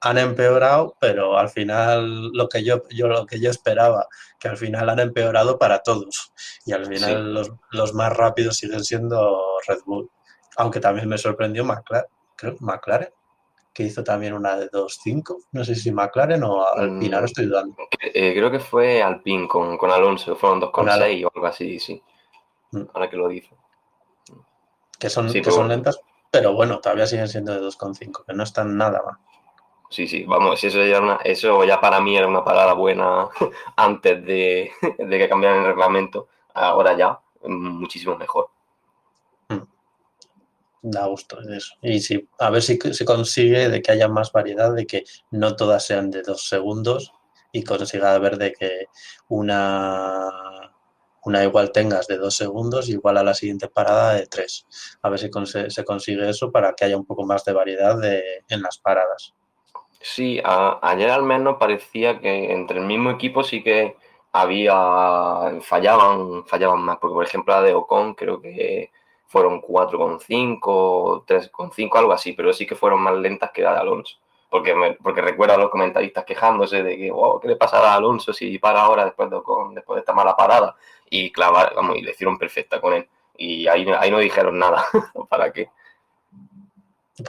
han 0.00 0.16
empeorado, 0.16 0.96
pero 0.98 1.36
al 1.36 1.50
final 1.50 2.28
lo 2.32 2.48
que 2.48 2.64
yo, 2.64 2.82
yo 2.88 3.08
lo 3.08 3.26
que 3.26 3.38
yo 3.40 3.50
esperaba, 3.50 4.08
que 4.38 4.48
al 4.48 4.56
final 4.56 4.88
han 4.88 5.00
empeorado 5.00 5.58
para 5.58 5.80
todos. 5.82 6.32
Y 6.64 6.72
al 6.72 6.86
final 6.86 7.34
los, 7.34 7.52
los, 7.72 7.92
más 7.92 8.16
rápidos 8.16 8.56
siguen 8.56 8.84
siendo 8.84 9.38
Red 9.68 9.80
Bull. 9.84 10.10
Aunque 10.56 10.80
también 10.80 11.10
me 11.10 11.18
sorprendió 11.18 11.62
McLaren, 11.62 12.08
creo, 12.36 12.56
McLaren 12.60 13.12
que 13.72 13.84
hizo 13.84 14.02
también 14.02 14.34
una 14.34 14.56
de 14.56 14.70
2.5. 14.70 15.44
No 15.52 15.64
sé 15.64 15.74
si 15.74 15.92
McLaren 15.92 16.42
o 16.42 16.66
Alpine, 16.66 17.14
ahora 17.14 17.26
estoy 17.26 17.46
dudando. 17.46 17.76
Eh, 18.00 18.34
creo 18.34 18.50
que 18.50 18.60
fue 18.60 19.02
Alpine 19.02 19.46
con, 19.48 19.76
con 19.76 19.90
Alonso, 19.90 20.36
fueron 20.36 20.60
2.6 20.60 21.24
o 21.24 21.32
algo 21.34 21.46
así, 21.46 21.78
sí. 21.78 22.02
Mm. 22.72 22.82
Ahora 22.94 23.08
que 23.08 23.16
lo 23.16 23.28
dice. 23.28 23.50
Que 24.98 25.08
son, 25.08 25.32
que 25.32 25.44
son 25.44 25.68
lentas, 25.68 25.98
pero 26.30 26.52
bueno, 26.52 26.78
todavía 26.80 27.06
siguen 27.06 27.28
siendo 27.28 27.52
de 27.52 27.60
2.5, 27.60 28.24
que 28.26 28.34
no 28.34 28.42
están 28.42 28.76
nada 28.76 29.02
mal. 29.04 29.16
Sí, 29.88 30.06
sí, 30.06 30.24
vamos, 30.24 30.62
eso 30.62 30.84
ya, 30.84 31.00
una, 31.00 31.16
eso 31.24 31.64
ya 31.64 31.80
para 31.80 32.00
mí 32.00 32.16
era 32.16 32.28
una 32.28 32.44
parada 32.44 32.74
buena 32.74 33.28
antes 33.76 34.24
de, 34.24 34.70
de 34.98 35.18
que 35.18 35.28
cambiaran 35.28 35.60
el 35.60 35.66
reglamento. 35.66 36.28
Ahora 36.52 36.96
ya, 36.96 37.18
muchísimo 37.44 38.16
mejor 38.16 38.50
da 40.82 41.06
gusto 41.06 41.38
eso. 41.40 41.74
Y 41.82 42.00
si, 42.00 42.28
a 42.38 42.50
ver 42.50 42.62
si 42.62 42.78
se 42.78 43.04
consigue 43.04 43.68
de 43.68 43.82
que 43.82 43.92
haya 43.92 44.08
más 44.08 44.32
variedad, 44.32 44.74
de 44.74 44.86
que 44.86 45.04
no 45.30 45.56
todas 45.56 45.86
sean 45.86 46.10
de 46.10 46.22
dos 46.22 46.48
segundos 46.48 47.12
y 47.52 47.64
consiga 47.64 48.18
ver 48.18 48.38
de 48.38 48.52
que 48.52 48.86
una, 49.28 50.28
una 51.24 51.44
igual 51.44 51.72
tengas 51.72 52.06
de 52.06 52.16
dos 52.16 52.36
segundos, 52.36 52.88
igual 52.88 53.18
a 53.18 53.24
la 53.24 53.34
siguiente 53.34 53.68
parada 53.68 54.14
de 54.14 54.26
tres. 54.26 54.66
A 55.02 55.10
ver 55.10 55.18
si 55.18 55.30
se 55.68 55.84
consigue 55.84 56.28
eso 56.28 56.50
para 56.50 56.72
que 56.74 56.84
haya 56.84 56.96
un 56.96 57.06
poco 57.06 57.24
más 57.24 57.44
de 57.44 57.52
variedad 57.52 57.98
de, 57.98 58.44
en 58.48 58.62
las 58.62 58.78
paradas. 58.78 59.34
Sí, 60.00 60.40
ayer 60.44 61.10
al 61.10 61.24
menos 61.24 61.56
parecía 61.58 62.20
que 62.20 62.52
entre 62.52 62.78
el 62.78 62.86
mismo 62.86 63.10
equipo 63.10 63.42
sí 63.42 63.62
que 63.62 63.96
había 64.32 65.60
fallaban, 65.60 66.46
fallaban 66.46 66.80
más, 66.80 66.98
porque 66.98 67.14
por 67.14 67.24
ejemplo 67.24 67.54
la 67.54 67.62
de 67.62 67.74
Ocon 67.74 68.14
creo 68.14 68.40
que 68.40 68.90
fueron 69.30 69.62
4,5, 69.62 71.24
3,5, 71.24 71.96
algo 71.96 72.12
así, 72.12 72.32
pero 72.32 72.52
sí 72.52 72.66
que 72.66 72.74
fueron 72.74 73.00
más 73.00 73.14
lentas 73.14 73.52
que 73.52 73.62
la 73.62 73.74
de 73.74 73.78
Alonso. 73.78 74.16
Porque, 74.50 74.74
me, 74.74 74.94
porque 74.94 75.20
recuerdo 75.20 75.54
a 75.54 75.58
los 75.58 75.70
comentaristas 75.70 76.24
quejándose 76.24 76.82
de 76.82 76.96
que, 76.96 77.12
wow, 77.12 77.38
¿qué 77.38 77.46
le 77.46 77.54
pasará 77.54 77.92
a 77.92 77.94
Alonso 77.94 78.32
si 78.32 78.58
para 78.58 78.80
ahora 78.80 79.04
después 79.04 79.30
de, 79.30 79.36
después 79.72 79.94
de 79.94 80.00
esta 80.00 80.12
mala 80.12 80.36
parada? 80.36 80.74
Y 81.08 81.30
clavar, 81.30 81.72
vamos, 81.76 81.96
y 81.96 82.02
le 82.02 82.10
hicieron 82.10 82.38
perfecta 82.38 82.80
con 82.80 82.92
él. 82.92 83.08
Y 83.36 83.68
ahí, 83.68 83.86
ahí 83.96 84.10
no 84.10 84.18
dijeron 84.18 84.58
nada. 84.58 84.84
¿Para 85.30 85.52
qué? 85.52 85.70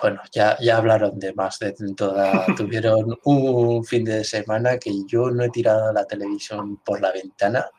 Bueno, 0.01 0.21
ya, 0.31 0.57
ya 0.59 0.77
hablaron 0.77 1.19
de 1.19 1.33
más 1.35 1.59
de 1.59 1.75
toda. 1.95 2.47
Tuvieron 2.57 3.15
un 3.25 3.85
fin 3.85 4.03
de 4.05 4.23
semana 4.23 4.79
que 4.79 4.91
yo 5.05 5.29
no 5.29 5.43
he 5.43 5.49
tirado 5.51 5.93
la 5.93 6.07
televisión 6.07 6.77
por 6.77 6.99
la 6.99 7.11
ventana, 7.11 7.69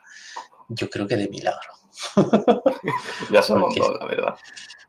yo 0.69 0.89
creo 0.89 1.05
que 1.05 1.17
de 1.17 1.27
milagro. 1.27 1.82
ya 3.31 3.41
son 3.41 3.61
porque, 3.61 3.79
la 3.79 4.05
verdad. 4.05 4.35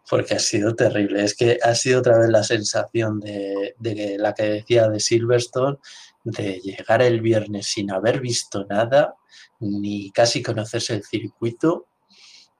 Porque 0.09 0.35
ha 0.35 0.39
sido 0.39 0.75
terrible. 0.75 1.25
Es 1.25 1.37
que 1.37 1.59
ha 1.63 1.75
sido 1.75 2.01
otra 2.01 2.19
vez 2.19 2.29
la 2.29 2.43
sensación 2.43 3.21
de, 3.21 3.75
de 3.79 4.17
la 4.19 4.35
que 4.35 4.45
decía 4.45 4.89
de 4.89 5.01
Silverstone, 5.01 5.79
de 6.25 6.61
llegar 6.61 7.03
el 7.03 7.21
viernes 7.21 7.67
sin 7.67 7.91
haber 7.91 8.21
visto 8.21 8.65
nada, 8.67 9.15
ni 9.61 10.11
casi 10.11 10.43
conocerse 10.43 10.95
el 10.95 11.05
circuito, 11.05 11.89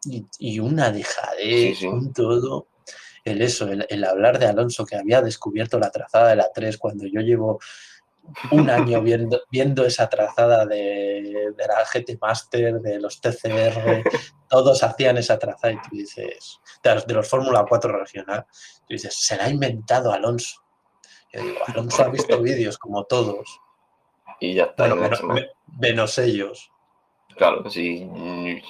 y, 0.07 0.27
y 0.39 0.61
una 0.61 0.91
dejadez, 0.91 1.79
sí, 1.79 1.81
sí. 1.81 1.87
un 1.87 2.13
todo. 2.13 2.69
El 3.25 3.41
eso, 3.41 3.69
el, 3.69 3.87
el, 3.89 4.05
hablar 4.05 4.39
de 4.39 4.47
Alonso 4.47 4.85
que 4.85 4.97
había 4.97 5.23
descubierto 5.23 5.79
la 5.79 5.91
trazada 5.91 6.29
de 6.29 6.37
la 6.37 6.51
3 6.55 6.77
cuando 6.77 7.07
yo 7.07 7.21
llevo 7.23 7.59
un 8.51 8.71
año 8.71 9.01
viendo, 9.03 9.43
viendo 9.51 9.85
esa 9.85 10.09
trazada 10.09 10.67
de, 10.67 11.53
de 11.57 11.67
la 11.67 11.85
GT 11.85 12.19
Master, 12.21 12.81
de 12.81 13.01
los 13.01 13.21
TCR, 13.21 14.03
todos 14.49 14.83
hacían 14.83 15.19
esa 15.19 15.39
trazada 15.39 15.73
y 15.73 15.77
tú 15.77 15.91
dices, 15.93 16.61
de 16.83 16.95
los, 16.95 17.07
los 17.07 17.29
Fórmula 17.29 17.65
4 17.69 17.99
regional, 17.99 18.47
tú 18.87 18.95
dices, 18.95 19.15
se 19.17 19.37
la 19.37 19.45
ha 19.45 19.51
inventado 19.51 20.13
Alonso. 20.13 20.63
Yo 21.33 21.43
digo, 21.43 21.59
Alonso 21.67 22.05
ha 22.05 22.09
visto 22.09 22.41
vídeos 22.43 22.79
como 22.79 23.05
todos. 23.05 23.61
Y 24.41 24.55
ya 24.55 24.65
está. 24.65 24.93
Bueno, 24.95 25.17
menos 25.79 26.19
ellos. 26.19 26.71
Claro, 27.37 27.69
sí, 27.69 28.09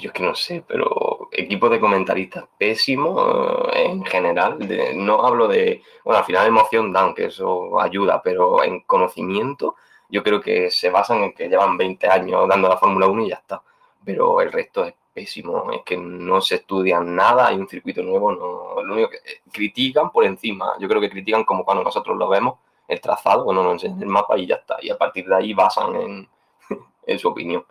yo 0.01 0.09
es 0.09 0.13
que 0.13 0.23
no 0.23 0.35
sé, 0.35 0.65
pero 0.67 1.29
equipo 1.33 1.69
de 1.69 1.81
comentaristas 1.81 2.45
pésimo 2.59 3.69
eh, 3.73 3.85
en 3.91 4.05
general. 4.07 4.59
de- 4.67 4.95
no 4.95 5.27
hablo 5.27 5.49
de, 5.49 5.83
bueno, 6.05 6.19
al 6.21 6.25
final 6.25 6.47
emoción 6.47 6.93
dan, 6.93 7.15
que 7.15 7.27
eso 7.27 7.79
ayuda, 7.81 8.23
pero 8.23 8.63
en 8.65 8.81
conocimiento 8.81 9.77
yo 10.09 10.23
creo 10.23 10.41
que 10.41 10.71
se 10.71 10.89
basan 10.91 11.25
en 11.25 11.33
que 11.35 11.49
llevan 11.49 11.77
20 11.77 12.07
años 12.09 12.49
dando 12.49 12.69
la 12.69 12.79
Fórmula 12.79 13.07
1 13.07 13.25
y 13.27 13.29
ya 13.31 13.37
está. 13.37 13.63
Pero 14.05 14.41
el 14.41 14.51
resto 14.53 14.85
es 14.85 14.95
pésimo, 15.13 15.71
es 15.73 15.83
que 15.85 15.97
no 15.99 16.41
se 16.41 16.57
estudian 16.57 17.15
nada, 17.15 17.49
hay 17.49 17.57
un 17.57 17.69
circuito 17.69 18.03
nuevo, 18.03 18.33
no, 18.33 18.83
lo 18.83 18.95
único 18.95 19.11
que 19.11 19.17
eh, 19.19 19.43
critican 19.53 20.11
por 20.11 20.25
encima, 20.25 20.75
yo 20.81 20.89
creo 20.89 21.01
que 21.01 21.11
critican 21.11 21.45
como 21.45 21.65
cuando 21.65 21.85
nosotros 21.85 22.17
lo 22.17 22.29
vemos, 22.29 22.59
el 22.89 23.01
trazado, 23.01 23.45
bueno, 23.45 23.63
nos 23.63 23.75
enseñan 23.75 24.03
el 24.03 24.09
mapa 24.09 24.37
y 24.39 24.47
ya 24.47 24.57
está, 24.57 24.77
y 24.83 24.91
a 24.91 24.99
partir 24.99 25.27
de 25.27 25.37
ahí 25.37 25.55
basan 25.55 25.95
en, 25.97 26.29
en 27.07 27.19
su 27.19 27.29
opinión 27.29 27.65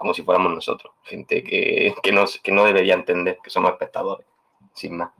como 0.00 0.14
si 0.14 0.22
fuéramos 0.22 0.54
nosotros, 0.54 0.94
gente 1.02 1.44
que, 1.44 1.94
que, 2.02 2.10
no, 2.10 2.24
que 2.42 2.52
no 2.52 2.64
debería 2.64 2.94
entender 2.94 3.36
que 3.44 3.50
somos 3.50 3.70
espectadores, 3.72 4.26
sin 4.74 4.96
más. 4.96 5.10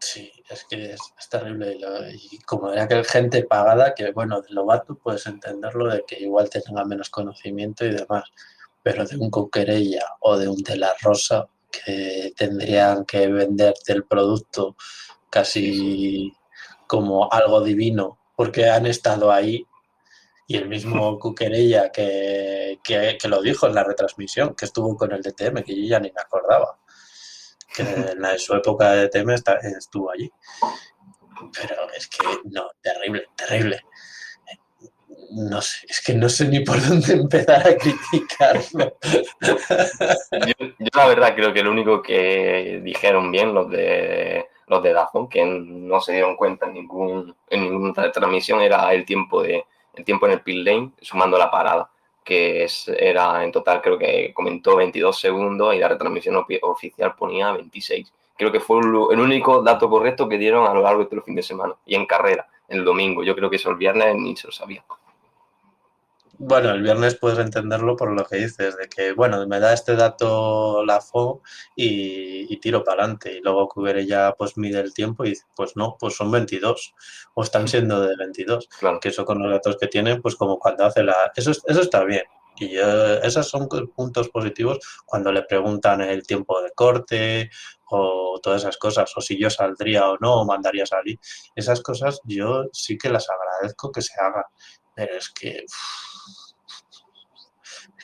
Sí, 0.00 0.32
es 0.48 0.64
que 0.64 0.92
es, 0.94 1.00
es 1.18 1.28
terrible. 1.28 1.74
Y, 1.74 1.78
lo- 1.78 2.08
y 2.10 2.38
como 2.46 2.72
era 2.72 2.88
que 2.88 3.04
gente 3.04 3.44
pagada, 3.44 3.94
que 3.94 4.10
bueno, 4.12 4.40
de 4.40 4.48
Lobato 4.54 4.94
puedes 4.96 5.26
entenderlo 5.26 5.86
de 5.92 6.02
que 6.06 6.18
igual 6.18 6.48
tenga 6.48 6.82
menos 6.86 7.10
conocimiento 7.10 7.84
y 7.84 7.90
demás, 7.90 8.24
pero 8.82 9.04
de 9.04 9.18
un 9.18 9.30
Coquerella 9.30 10.16
o 10.20 10.38
de 10.38 10.48
un 10.48 10.62
De 10.62 10.76
La 10.78 10.94
Rosa 11.02 11.46
que 11.70 12.32
tendrían 12.34 13.04
que 13.04 13.26
venderte 13.28 13.92
el 13.92 14.04
producto 14.04 14.76
casi 15.28 16.32
como 16.86 17.30
algo 17.30 17.60
divino 17.60 18.18
porque 18.34 18.68
han 18.70 18.86
estado 18.86 19.30
ahí 19.30 19.66
y 20.52 20.56
el 20.56 20.68
mismo 20.68 21.18
Cuquerella 21.18 21.90
que, 21.90 22.78
que, 22.82 23.16
que 23.20 23.28
lo 23.28 23.40
dijo 23.42 23.66
en 23.66 23.74
la 23.74 23.84
retransmisión, 23.84 24.54
que 24.54 24.64
estuvo 24.66 24.96
con 24.96 25.12
el 25.12 25.22
DTM, 25.22 25.62
que 25.64 25.74
yo 25.80 25.88
ya 25.88 26.00
ni 26.00 26.10
me 26.12 26.20
acordaba 26.20 26.78
que 27.74 27.82
en 27.82 28.20
la- 28.20 28.32
en 28.32 28.38
su 28.38 28.54
época 28.54 28.92
de 28.92 29.08
DTM 29.08 29.30
está- 29.34 29.58
estuvo 29.78 30.10
allí. 30.10 30.30
Pero 31.58 31.74
es 31.96 32.06
que 32.08 32.18
no, 32.44 32.68
terrible, 32.82 33.24
terrible. 33.34 33.80
No 35.34 35.62
sé, 35.62 35.86
es 35.88 36.02
que 36.04 36.12
no 36.14 36.28
sé 36.28 36.46
ni 36.48 36.60
por 36.60 36.76
dónde 36.86 37.14
empezar 37.14 37.66
a 37.66 37.76
criticarlo. 37.76 38.98
Yo, 39.40 40.66
yo 40.78 40.88
la 40.94 41.06
verdad 41.06 41.34
creo 41.34 41.52
que 41.54 41.62
lo 41.62 41.70
único 41.70 42.02
que 42.02 42.80
dijeron 42.84 43.30
bien 43.32 43.54
los 43.54 43.70
de 43.70 44.46
los 44.66 44.82
de 44.82 44.92
Dazón, 44.92 45.28
que 45.28 45.44
no 45.44 46.00
se 46.00 46.12
dieron 46.12 46.36
cuenta 46.36 46.66
en 46.66 46.74
ningún 46.74 47.34
en 47.48 47.62
ninguna 47.62 48.12
transmisión, 48.12 48.60
era 48.60 48.92
el 48.92 49.04
tiempo 49.06 49.42
de 49.42 49.64
el 49.94 50.04
tiempo 50.04 50.26
en 50.26 50.32
el 50.32 50.40
pit 50.40 50.64
lane 50.64 50.90
sumando 51.00 51.38
la 51.38 51.50
parada, 51.50 51.90
que 52.24 52.64
es, 52.64 52.88
era 52.88 53.44
en 53.44 53.52
total 53.52 53.82
creo 53.82 53.98
que 53.98 54.32
comentó 54.34 54.76
22 54.76 55.18
segundos 55.18 55.74
y 55.74 55.78
la 55.78 55.88
retransmisión 55.88 56.44
oficial 56.62 57.14
ponía 57.14 57.52
26. 57.52 58.12
Creo 58.36 58.50
que 58.50 58.60
fue 58.60 58.80
el 58.80 59.20
único 59.20 59.62
dato 59.62 59.88
correcto 59.88 60.28
que 60.28 60.38
dieron 60.38 60.66
a 60.66 60.74
lo 60.74 60.82
largo 60.82 61.00
de 61.00 61.06
todo 61.06 61.16
el 61.16 61.22
fin 61.22 61.34
de 61.34 61.42
semana 61.42 61.74
y 61.86 61.94
en 61.94 62.06
carrera, 62.06 62.48
el 62.68 62.84
domingo. 62.84 63.22
Yo 63.22 63.34
creo 63.36 63.50
que 63.50 63.56
eso 63.56 63.70
el 63.70 63.76
viernes 63.76 64.16
ni 64.16 64.36
se 64.36 64.46
lo 64.46 64.52
sabía. 64.52 64.84
Bueno, 66.38 66.70
el 66.70 66.82
viernes 66.82 67.14
puedes 67.16 67.38
entenderlo 67.38 67.94
por 67.94 68.10
lo 68.12 68.24
que 68.24 68.36
dices, 68.38 68.76
de 68.76 68.88
que, 68.88 69.12
bueno, 69.12 69.46
me 69.46 69.60
da 69.60 69.72
este 69.72 69.94
dato 69.94 70.84
la 70.84 70.96
FO 70.96 71.42
y, 71.76 72.52
y 72.52 72.56
tiro 72.58 72.82
para 72.82 73.02
adelante. 73.04 73.34
Y 73.36 73.40
luego 73.40 73.68
Cuberella 73.68 74.34
pues 74.36 74.56
mide 74.56 74.80
el 74.80 74.92
tiempo 74.94 75.24
y 75.24 75.30
dice, 75.30 75.44
pues 75.54 75.76
no, 75.76 75.96
pues 76.00 76.16
son 76.16 76.30
22 76.32 76.94
o 77.34 77.42
están 77.42 77.68
siendo 77.68 78.00
de 78.00 78.16
22. 78.16 78.68
Claro. 78.80 78.98
Que 78.98 79.10
eso 79.10 79.24
con 79.24 79.40
los 79.42 79.52
datos 79.52 79.76
que 79.78 79.86
tienen, 79.86 80.20
pues 80.20 80.34
como 80.36 80.58
cuando 80.58 80.84
hace 80.86 81.02
la... 81.04 81.14
Eso, 81.36 81.52
es- 81.52 81.62
eso 81.66 81.80
está 81.82 82.02
bien. 82.04 82.24
Y 82.58 82.70
yo- 82.70 83.14
esos 83.22 83.48
son 83.48 83.68
puntos 83.94 84.28
positivos 84.30 84.78
cuando 85.06 85.30
le 85.32 85.42
preguntan 85.42 86.00
el 86.00 86.26
tiempo 86.26 86.60
de 86.62 86.72
corte 86.72 87.50
o 87.90 88.40
todas 88.42 88.62
esas 88.62 88.78
cosas, 88.78 89.12
o 89.16 89.20
si 89.20 89.38
yo 89.38 89.48
saldría 89.50 90.08
o 90.08 90.16
no, 90.18 90.40
o 90.40 90.44
mandaría 90.46 90.86
salir. 90.86 91.20
Esas 91.54 91.80
cosas 91.82 92.20
yo 92.24 92.64
sí 92.72 92.98
que 92.98 93.10
las 93.10 93.28
agradezco 93.30 93.92
que 93.92 94.02
se 94.02 94.14
hagan, 94.20 94.44
pero 94.94 95.14
es 95.16 95.28
que... 95.30 95.64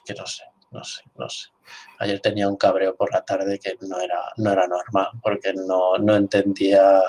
que 0.09 0.15
no 0.15 0.27
sé, 0.27 0.45
no 0.73 0.85
sé, 0.85 1.03
no 1.17 1.29
sé. 1.31 1.49
Ayer 2.01 2.21
tenía 2.21 2.49
un 2.49 2.57
cabreo 2.57 2.97
por 2.97 3.13
la 3.13 3.25
tarde 3.25 3.59
que 3.61 3.77
no 3.83 4.01
era, 4.01 4.21
no 4.39 4.53
era 4.53 4.67
normal, 4.69 5.11
porque 5.23 5.53
no, 5.55 5.99
no 5.99 6.17
entendía 6.17 7.03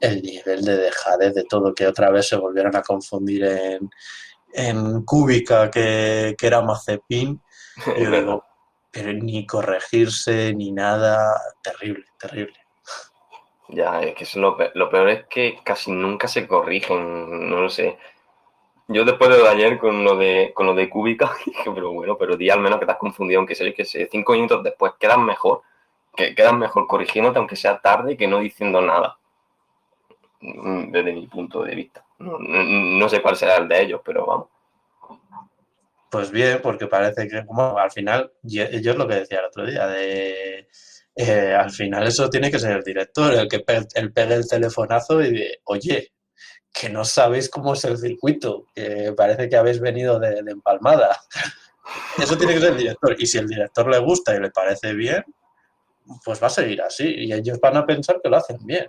el 0.00 0.22
nivel 0.22 0.64
de 0.64 0.76
dejadez 0.78 1.34
de 1.34 1.44
todo, 1.44 1.74
que 1.74 1.86
otra 1.86 2.10
vez 2.10 2.28
se 2.28 2.36
volvieron 2.36 2.76
a 2.76 2.82
confundir 2.82 3.44
en, 3.44 3.90
en 4.52 5.02
Cúbica, 5.04 5.70
que, 5.70 6.34
que 6.38 6.46
era 6.48 6.62
Mazepin. 6.62 7.42
Y 7.94 8.06
digo, 8.06 8.44
pero 8.92 9.12
ni 9.12 9.46
corregirse 9.46 10.54
ni 10.54 10.72
nada, 10.72 11.40
terrible, 11.62 12.06
terrible. 12.18 12.58
Ya, 13.68 14.00
es 14.02 14.14
que 14.14 14.24
es 14.24 14.34
lo, 14.36 14.56
pe- 14.56 14.70
lo 14.74 14.90
peor 14.90 15.08
es 15.10 15.26
que 15.26 15.58
casi 15.64 15.90
nunca 15.92 16.26
se 16.28 16.46
corrigen, 16.46 17.48
no 17.50 17.60
lo 17.62 17.68
sé. 17.68 17.98
Yo 18.88 19.04
después 19.04 19.30
de 19.30 19.46
ayer 19.48 19.78
con 19.78 20.02
lo 20.02 20.16
de, 20.16 20.50
con 20.54 20.66
lo 20.66 20.74
de 20.74 20.88
Cúbica, 20.90 21.32
dije, 21.46 21.70
pero 21.72 21.92
bueno, 21.92 22.16
pero 22.18 22.36
di 22.36 22.50
al 22.50 22.60
menos 22.60 22.80
que 22.80 22.86
te 22.86 22.92
has 22.92 22.98
confundido, 22.98 23.38
aunque 23.40 23.54
sea 23.54 23.72
que 23.72 23.84
sé, 23.84 24.08
cinco 24.10 24.32
minutos 24.32 24.64
después 24.64 24.94
quedan 24.98 25.24
mejor, 25.24 25.62
que 26.16 26.34
quedan 26.34 26.58
mejor 26.58 26.86
corrigiéndote, 26.86 27.38
aunque 27.38 27.56
sea 27.56 27.80
tarde, 27.80 28.16
que 28.16 28.26
no 28.26 28.40
diciendo 28.40 28.80
nada. 28.80 29.18
Mm, 30.40 30.90
Desde 30.90 31.12
mi 31.12 31.26
punto 31.28 31.62
de 31.62 31.74
vista. 31.76 32.04
No, 32.18 32.38
no- 32.40 33.08
sé 33.08 33.22
cuál 33.22 33.36
será 33.36 33.56
el 33.58 33.68
de 33.68 33.82
ellos, 33.82 34.00
pero 34.04 34.26
vamos. 34.26 34.48
Pues 36.10 36.30
bien, 36.30 36.60
porque 36.62 36.86
parece 36.86 37.28
que 37.28 37.42
bueno, 37.42 37.76
al 37.78 37.90
final, 37.90 38.32
yo, 38.42 38.64
yo 38.70 38.92
es 38.92 38.96
lo 38.98 39.06
que 39.06 39.14
decía 39.16 39.40
el 39.40 39.44
otro 39.46 39.66
día, 39.66 39.86
de 39.86 40.66
eh, 41.16 41.54
al 41.54 41.70
final 41.70 42.06
eso 42.06 42.30
tiene 42.30 42.50
que 42.50 42.58
ser 42.58 42.76
el 42.78 42.82
director, 42.82 43.34
el 43.34 43.46
que 43.48 43.62
el 43.94 44.12
pegue 44.12 44.34
el 44.34 44.48
telefonazo 44.48 45.20
y 45.22 45.30
de, 45.32 45.60
oye, 45.64 46.12
que 46.72 46.88
no 46.88 47.04
sabéis 47.04 47.48
cómo 47.48 47.74
es 47.74 47.84
el 47.84 47.98
circuito, 47.98 48.66
que 48.74 49.12
parece 49.16 49.48
que 49.48 49.56
habéis 49.56 49.80
venido 49.80 50.18
de, 50.18 50.42
de 50.42 50.50
empalmada. 50.52 51.18
Eso 52.18 52.36
tiene 52.36 52.54
que 52.54 52.60
ser 52.60 52.72
el 52.72 52.78
director. 52.78 53.16
Y 53.18 53.26
si 53.26 53.38
el 53.38 53.48
director 53.48 53.88
le 53.88 53.98
gusta 53.98 54.34
y 54.34 54.40
le 54.40 54.50
parece 54.50 54.92
bien, 54.92 55.24
pues 56.24 56.42
va 56.42 56.46
a 56.48 56.50
seguir 56.50 56.82
así. 56.82 57.06
Y 57.06 57.32
ellos 57.32 57.58
van 57.60 57.76
a 57.76 57.86
pensar 57.86 58.20
que 58.22 58.28
lo 58.28 58.36
hacen 58.36 58.58
bien. 58.64 58.86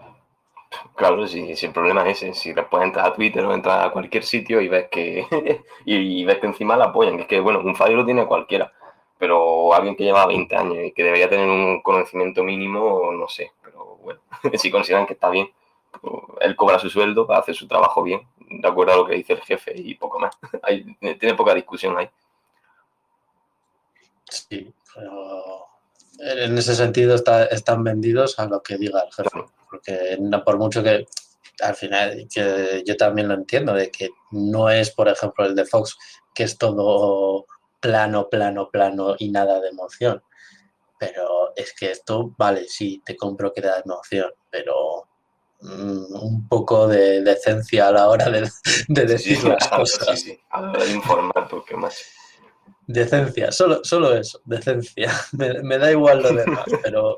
Claro, 0.96 1.28
si, 1.28 1.56
si 1.56 1.66
el 1.66 1.74
problema 1.74 2.08
es 2.08 2.22
ese, 2.22 2.34
si 2.34 2.54
después 2.54 2.84
entras 2.84 3.08
a 3.08 3.14
Twitter 3.14 3.44
o 3.44 3.54
entras 3.54 3.88
a 3.88 3.92
cualquier 3.92 4.24
sitio 4.24 4.62
y 4.62 4.68
ves 4.68 4.88
que 4.92 5.26
y, 5.86 6.24
ves 6.26 6.38
que 6.38 6.48
encima 6.48 6.78
la 6.78 6.86
apoyan, 6.86 7.16
que 7.16 7.24
es 7.24 7.28
que 7.28 7.40
bueno, 7.40 7.60
un 7.60 7.76
fallo 7.76 7.98
lo 7.98 8.06
tiene 8.06 8.28
cualquiera, 8.28 8.72
pero 9.18 9.74
alguien 9.74 9.96
que 9.96 10.04
lleva 10.04 10.28
20 10.28 10.56
años 10.56 10.78
y 10.86 10.92
que 10.92 11.04
debería 11.04 11.30
tener 11.30 11.48
un 11.48 11.82
conocimiento 11.82 12.44
mínimo, 12.44 13.12
no 13.14 13.28
sé, 13.28 13.52
pero 13.64 13.98
bueno, 14.04 14.20
si 14.56 14.70
consideran 14.70 15.08
que 15.08 15.14
está 15.14 15.30
bien, 15.30 15.50
él 16.42 16.56
cobra 16.56 16.80
su 16.80 16.90
sueldo, 16.90 17.32
hace 17.32 17.54
su 17.54 17.68
trabajo 17.68 18.04
bien, 18.04 18.22
de 18.40 18.68
acuerdo 18.68 18.94
a 18.94 18.98
lo 18.98 19.06
que 19.08 19.16
dice 19.16 19.34
el 19.34 19.42
jefe 19.42 19.74
y 19.76 19.96
poco 19.96 20.20
más. 20.20 20.36
Hay- 20.64 20.84
tiene 21.20 21.36
poca 21.36 21.54
discusión 21.54 21.98
ahí. 21.98 22.10
Sí, 24.30 24.74
pero 24.94 25.66
en 26.20 26.58
ese 26.58 26.76
sentido 26.76 27.16
está- 27.16 27.46
están 27.46 27.84
vendidos 27.84 28.38
a 28.40 28.46
lo 28.46 28.62
que 28.62 28.78
diga 28.78 29.02
el 29.02 29.14
jefe. 29.14 29.30
Claro. 29.30 29.52
Porque 29.70 30.18
no 30.20 30.44
por 30.44 30.58
mucho 30.58 30.84
que 30.84 31.06
al 31.62 31.76
final, 31.76 32.28
que 32.34 32.84
yo 32.86 32.96
también 32.98 33.28
lo 33.28 33.34
entiendo, 33.34 33.74
de 33.74 33.92
que 33.92 34.10
no 34.32 34.70
es, 34.70 34.92
por 34.92 35.08
ejemplo, 35.10 35.46
el 35.46 35.56
de 35.56 35.66
Fox, 35.66 35.98
que 36.34 36.44
es 36.44 36.58
todo 36.58 37.46
plano, 37.80 38.30
plano, 38.30 38.70
plano 38.70 39.16
y 39.18 39.30
nada 39.30 39.60
de 39.60 39.70
emoción. 39.70 40.24
Pero 41.00 41.54
es 41.56 41.74
que 41.74 41.92
esto, 41.92 42.34
vale, 42.38 42.66
sí, 42.68 43.02
te 43.06 43.16
compro 43.16 43.54
que 43.54 43.62
da 43.62 43.80
emoción, 43.86 44.32
pero 44.50 45.08
un 45.62 46.48
poco 46.48 46.88
de 46.88 47.22
decencia 47.22 47.88
a 47.88 47.92
la 47.92 48.08
hora 48.08 48.30
de, 48.30 48.50
de 48.88 49.06
decir 49.06 49.38
Sí, 49.38 49.48
las 49.48 49.68
cosas. 49.68 50.20
sí, 50.20 50.40
a 50.50 50.62
la 50.62 50.72
hora 50.72 50.84
de 50.86 50.92
informar, 50.92 51.48
porque 51.50 51.76
más. 51.76 51.98
Decencia, 52.88 53.52
solo, 53.52 53.82
solo 53.84 54.16
eso, 54.16 54.42
decencia. 54.46 55.12
Me, 55.34 55.62
me 55.62 55.78
da 55.78 55.92
igual 55.92 56.22
lo 56.24 56.34
demás, 56.34 56.66
pero, 56.84 57.18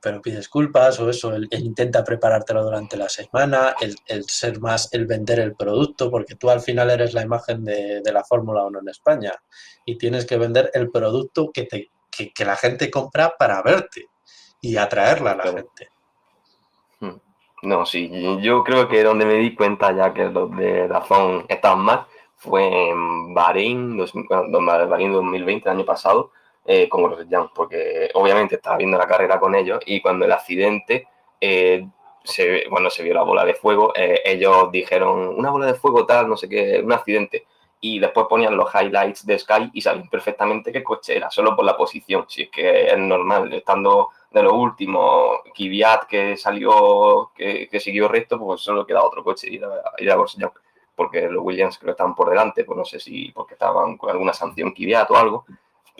pero 0.00 0.20
pide 0.22 0.38
disculpas 0.38 0.98
o 1.00 1.08
eso, 1.10 1.34
el, 1.34 1.46
el 1.50 1.64
intenta 1.64 2.02
preparártelo 2.02 2.64
durante 2.64 2.96
la 2.96 3.08
semana, 3.08 3.74
el, 3.80 3.94
el 4.06 4.24
ser 4.24 4.58
más, 4.60 4.88
el 4.92 5.06
vender 5.06 5.38
el 5.40 5.54
producto, 5.54 6.10
porque 6.10 6.34
tú 6.34 6.50
al 6.50 6.60
final 6.60 6.90
eres 6.90 7.12
la 7.14 7.22
imagen 7.22 7.62
de, 7.64 8.00
de 8.02 8.12
la 8.12 8.24
Fórmula 8.24 8.64
1 8.64 8.80
en 8.80 8.88
España 8.88 9.32
y 9.84 9.96
tienes 9.98 10.24
que 10.26 10.38
vender 10.38 10.70
el 10.74 10.90
producto 10.90 11.50
que, 11.52 11.64
te, 11.64 11.90
que, 12.10 12.32
que 12.32 12.44
la 12.44 12.56
gente 12.56 12.90
compra 12.90 13.34
para 13.38 13.62
verte 13.62 14.06
y 14.60 14.76
atraerla 14.76 15.32
a 15.32 15.36
la 15.36 15.42
Claro. 15.44 15.58
gente. 15.58 15.88
No, 17.66 17.84
sí, 17.84 18.08
yo 18.42 18.62
creo 18.62 18.88
que 18.88 19.02
donde 19.02 19.24
me 19.26 19.34
di 19.34 19.52
cuenta 19.56 19.90
ya 19.92 20.14
que 20.14 20.26
los 20.26 20.56
de 20.56 20.86
Dazón 20.86 21.46
estaban 21.48 21.80
mal 21.80 22.06
fue 22.36 22.90
en 22.90 23.34
Bahrein, 23.34 23.98
Bahrein 24.28 25.12
2020, 25.12 25.68
el 25.68 25.76
año 25.76 25.84
pasado, 25.84 26.30
eh, 26.64 26.88
con 26.88 27.02
Grosjean, 27.02 27.48
porque 27.52 28.08
obviamente 28.14 28.54
estaba 28.54 28.76
viendo 28.76 28.96
la 28.96 29.08
carrera 29.08 29.40
con 29.40 29.56
ellos 29.56 29.80
y 29.84 30.00
cuando 30.00 30.24
el 30.26 30.30
accidente, 30.32 31.08
eh, 31.40 31.84
se, 32.22 32.66
cuando 32.70 32.88
se 32.88 33.02
vio 33.02 33.14
la 33.14 33.24
bola 33.24 33.44
de 33.44 33.54
fuego, 33.54 33.92
eh, 33.96 34.22
ellos 34.24 34.70
dijeron, 34.70 35.34
una 35.36 35.50
bola 35.50 35.66
de 35.66 35.74
fuego 35.74 36.06
tal, 36.06 36.28
no 36.28 36.36
sé 36.36 36.48
qué, 36.48 36.80
un 36.84 36.92
accidente. 36.92 37.46
Y 37.80 37.98
después 37.98 38.26
ponían 38.28 38.56
los 38.56 38.72
highlights 38.72 39.26
de 39.26 39.38
Sky 39.40 39.70
y 39.72 39.80
sabían 39.80 40.08
perfectamente 40.08 40.70
qué 40.70 40.84
coche 40.84 41.16
era, 41.16 41.30
solo 41.32 41.56
por 41.56 41.64
la 41.64 41.76
posición. 41.76 42.26
Si 42.28 42.42
es 42.42 42.50
que 42.50 42.86
es 42.92 42.98
normal, 42.98 43.52
estando 43.52 44.10
de 44.36 44.42
lo 44.42 44.54
último, 44.54 45.42
Kvyat 45.54 46.04
que 46.04 46.36
salió, 46.36 47.30
que, 47.34 47.68
que, 47.68 47.80
siguió 47.80 48.08
recto, 48.08 48.38
pues 48.38 48.60
solo 48.60 48.86
queda 48.86 49.04
otro 49.04 49.24
coche 49.24 49.48
y 49.50 49.56
era, 49.56 49.68
era 49.98 50.16
porque 50.94 51.28
los 51.28 51.44
Williams 51.44 51.78
creo 51.78 51.88
que 51.88 51.92
estaban 51.92 52.14
por 52.14 52.30
delante, 52.30 52.64
pues 52.64 52.76
no 52.76 52.84
sé 52.84 53.00
si 53.00 53.30
porque 53.32 53.54
estaban 53.54 53.96
con 53.96 54.10
alguna 54.10 54.32
sanción 54.32 54.72
Kvyat 54.72 55.10
o 55.10 55.16
algo 55.16 55.44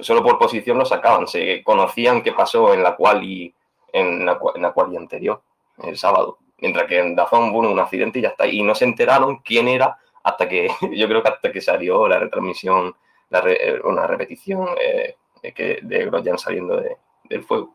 solo 0.01 0.23
por 0.23 0.39
posición 0.39 0.79
lo 0.79 0.85
sacaban, 0.85 1.27
se 1.27 1.63
conocían 1.63 2.23
qué 2.23 2.33
pasó 2.33 2.75
en 2.75 2.83
la 2.83 2.97
cual 2.97 3.25
y 3.25 3.55
en 3.93 4.27
la, 4.27 4.39
en 4.55 4.63
la 4.63 4.73
cual 4.73 4.93
y 4.93 4.97
anterior, 4.97 5.43
el 5.83 5.97
sábado. 5.97 6.39
Mientras 6.59 6.87
que 6.87 6.99
en 6.99 7.15
Dazón 7.15 7.51
hubo 7.51 7.61
un 7.61 7.79
accidente 7.79 8.19
y 8.19 8.23
ya 8.23 8.29
está. 8.29 8.47
Y 8.47 8.63
no 8.63 8.75
se 8.75 8.85
enteraron 8.85 9.39
quién 9.39 9.69
era 9.69 9.99
hasta 10.23 10.49
que, 10.49 10.69
yo 10.93 11.09
creo 11.09 11.23
que 11.23 11.29
hasta 11.29 11.53
que 11.53 11.61
salió 11.61 12.09
la 12.09 12.19
retransmisión, 12.19 12.95
la 13.31 13.43
eh, 13.47 13.81
una 13.85 14.07
repetición 14.07 14.69
eh, 14.81 15.17
de, 15.43 15.79
de 15.83 16.05
Grosjean 16.07 16.39
saliendo 16.39 16.77
de, 16.77 16.97
del 17.25 17.43
fuego. 17.43 17.75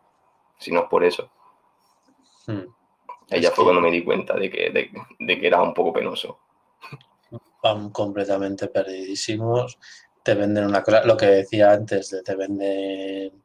Si 0.62 0.71
no 0.71 0.84
es 0.84 0.89
por 0.89 1.04
eso. 1.04 1.30
Hmm. 2.47 2.63
Ya 3.30 3.52
fue 3.52 3.65
cuando 3.65 3.82
me 3.82 3.91
di 3.91 4.04
cuenta 4.04 4.36
de 4.36 4.50
que, 4.50 4.69
de, 4.69 4.91
de 5.19 5.39
que 5.39 5.47
era 5.47 5.62
un 5.62 5.74
poco 5.74 5.91
penoso. 5.91 6.39
Van 7.62 7.89
completamente 7.89 8.67
perdidísimos 8.67 9.78
te 10.24 10.36
venden 10.36 10.65
una 10.65 10.84
cosa, 10.84 11.04
lo 11.04 11.17
que 11.17 11.26
decía 11.28 11.71
antes, 11.71 12.10
de 12.10 12.21
te 12.24 12.36
venden 12.36 13.43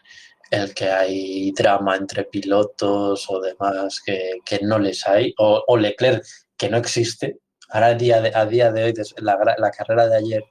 el 0.51 0.75
que 0.75 0.91
hay 0.91 1.51
drama 1.53 1.97
entre 1.97 2.25
pilotos 2.25 3.27
o 3.29 3.41
demás 3.41 4.01
que, 4.05 4.41
no 4.63 4.79
les 4.79 5.07
hay, 5.07 5.35
o, 5.39 5.77
Leclerc 5.77 6.25
que 6.57 6.69
no 6.69 6.77
existe. 6.77 7.41
Ahora 7.71 7.89
a 7.89 7.95
día 7.95 8.21
de, 8.21 8.33
a 8.35 8.47
día 8.47 8.71
de 8.71 8.85
hoy, 8.85 8.95
la, 9.19 9.57
la 9.59 9.71
carrera 9.71 10.07
de 10.07 10.17
ayer 10.17 10.45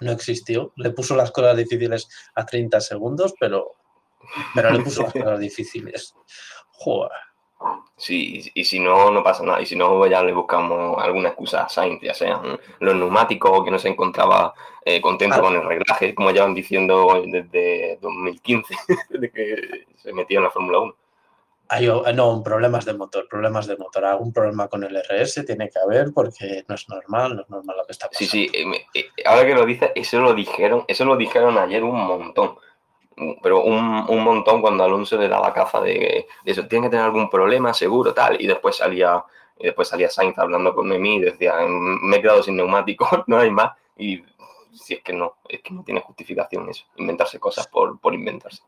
no 0.00 0.12
existió. 0.12 0.72
Le 0.76 0.90
puso 0.90 1.14
las 1.16 1.30
cosas 1.30 1.56
difíciles 1.56 2.08
a 2.34 2.46
30 2.46 2.80
segundos, 2.80 3.34
pero, 3.38 3.76
pero 4.54 4.70
le 4.70 4.80
puso 4.80 5.02
las 5.02 5.12
cosas 5.12 5.40
difíciles. 5.40 6.14
Joder. 6.72 7.10
Sí, 7.96 8.50
y 8.54 8.64
si 8.64 8.80
no, 8.80 9.10
no 9.10 9.22
pasa 9.22 9.44
nada. 9.44 9.60
Y 9.60 9.66
si 9.66 9.76
no, 9.76 10.04
ya 10.06 10.22
le 10.22 10.32
buscamos 10.32 11.00
alguna 11.00 11.28
excusa 11.28 11.64
a 11.64 11.68
Sainz, 11.68 12.00
ya 12.02 12.14
sean 12.14 12.58
los 12.80 12.96
neumáticos 12.96 13.64
que 13.64 13.70
no 13.70 13.78
se 13.78 13.88
encontraba 13.88 14.52
eh, 14.84 15.00
contento 15.00 15.40
con 15.40 15.54
el 15.54 15.64
reglaje, 15.64 16.14
como 16.14 16.32
ya 16.32 16.42
van 16.42 16.54
diciendo 16.54 17.22
desde 17.26 17.98
2015, 18.02 18.74
desde 19.10 19.30
que 19.30 19.86
se 19.96 20.12
metió 20.12 20.38
en 20.38 20.44
la 20.44 20.50
Fórmula 20.50 20.80
1. 20.80 20.96
Hay, 21.68 21.86
no, 22.14 22.42
problemas 22.42 22.84
de 22.84 22.92
motor, 22.92 23.26
problemas 23.28 23.66
de 23.66 23.76
motor. 23.76 24.04
Algún 24.04 24.32
problema 24.32 24.68
con 24.68 24.84
el 24.84 24.94
RS 24.94 25.46
tiene 25.46 25.70
que 25.70 25.78
haber 25.78 26.12
porque 26.12 26.64
no 26.68 26.74
es 26.74 26.86
normal, 26.88 27.36
no 27.36 27.42
es 27.42 27.48
normal 27.48 27.76
lo 27.78 27.86
que 27.86 27.92
está 27.92 28.08
pasando. 28.08 28.30
Sí, 28.30 28.48
sí, 28.48 28.50
eh, 28.52 28.86
eh, 28.94 29.06
ahora 29.24 29.46
que 29.46 29.54
lo 29.54 29.64
dices, 29.64 29.90
eso 29.94 30.18
lo 30.18 30.34
dijeron, 30.34 30.84
eso 30.86 31.04
lo 31.04 31.16
dijeron 31.16 31.56
ayer 31.56 31.82
un 31.82 31.98
montón 32.04 32.56
pero 33.42 33.62
un, 33.62 34.04
un, 34.08 34.24
montón 34.24 34.60
cuando 34.60 34.84
Alonso 34.84 35.16
le 35.16 35.28
daba 35.28 35.52
caza 35.52 35.80
de, 35.80 36.26
eso, 36.44 36.66
tiene 36.66 36.86
que 36.86 36.90
tener 36.90 37.04
algún 37.04 37.28
problema, 37.30 37.74
seguro, 37.74 38.14
tal, 38.14 38.40
y 38.40 38.46
después 38.46 38.76
salía, 38.76 39.24
después 39.58 39.88
salía 39.88 40.08
Sainz 40.08 40.38
hablando 40.38 40.74
con 40.74 40.88
mí 40.88 41.16
y 41.16 41.20
decía, 41.20 41.54
me 41.66 42.16
he 42.16 42.22
quedado 42.22 42.42
sin 42.42 42.56
neumático, 42.56 43.06
no 43.26 43.38
hay 43.38 43.50
más, 43.50 43.72
y 43.96 44.22
si 44.74 44.94
es 44.94 45.02
que 45.02 45.12
no, 45.12 45.36
es 45.48 45.60
que 45.60 45.74
no 45.74 45.82
tiene 45.84 46.00
justificación 46.00 46.68
eso, 46.68 46.84
inventarse 46.96 47.38
cosas 47.38 47.66
por, 47.66 47.98
por 48.00 48.14
inventarse. 48.14 48.62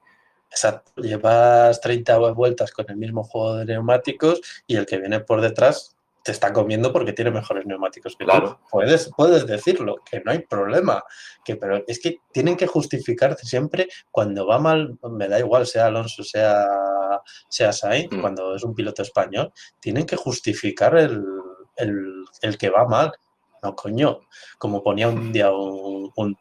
Exacto, 0.51 0.93
llevas 1.03 1.81
30 1.81 2.17
vueltas 2.31 2.71
con 2.71 2.87
el 2.89 2.97
mismo 2.97 3.25
juego 3.25 3.57
de 3.57 3.65
neumáticos 3.65 4.41
y 4.67 4.77
el 4.77 4.87
que 4.87 4.99
viene 4.99 5.21
por 5.21 5.41
detrás 5.41 5.97
te 6.25 6.33
está 6.33 6.55
comiendo 6.55 6.91
porque 6.91 7.13
tiene 7.13 7.31
mejores 7.31 7.67
neumáticos 7.67 8.17
que 8.17 8.25
claro. 8.25 8.59
Puedes, 8.71 9.11
puedes 9.15 9.47
decirlo, 9.47 9.97
que 10.11 10.21
no 10.21 10.33
hay 10.33 10.39
problema. 10.39 11.05
Que, 11.45 11.57
pero 11.57 11.85
es 11.87 12.01
que 12.01 12.17
tienen 12.33 12.57
que 12.57 12.67
justificarse 12.67 13.47
siempre 13.47 13.89
cuando 14.11 14.47
va 14.47 14.59
mal, 14.59 14.99
me 15.03 15.29
da 15.29 15.39
igual, 15.39 15.67
sea 15.67 15.87
Alonso, 15.87 16.25
sea, 16.25 16.67
sea 17.51 17.73
Sainz, 17.73 18.11
mm. 18.11 18.21
cuando 18.23 18.57
es 18.57 18.65
un 18.65 18.75
piloto 18.75 19.03
español, 19.03 19.53
tienen 19.81 20.07
que 20.07 20.17
justificar 20.17 20.97
el, 20.97 21.23
el, 21.77 22.59
que 22.59 22.71
va 22.71 22.89
mal. 22.89 23.13
No, 23.63 23.77
coño, 23.77 24.21
como 24.57 24.83
ponía 24.83 25.09
un 25.09 25.31
día 25.31 25.53
un, 25.53 26.11
un 26.17 26.39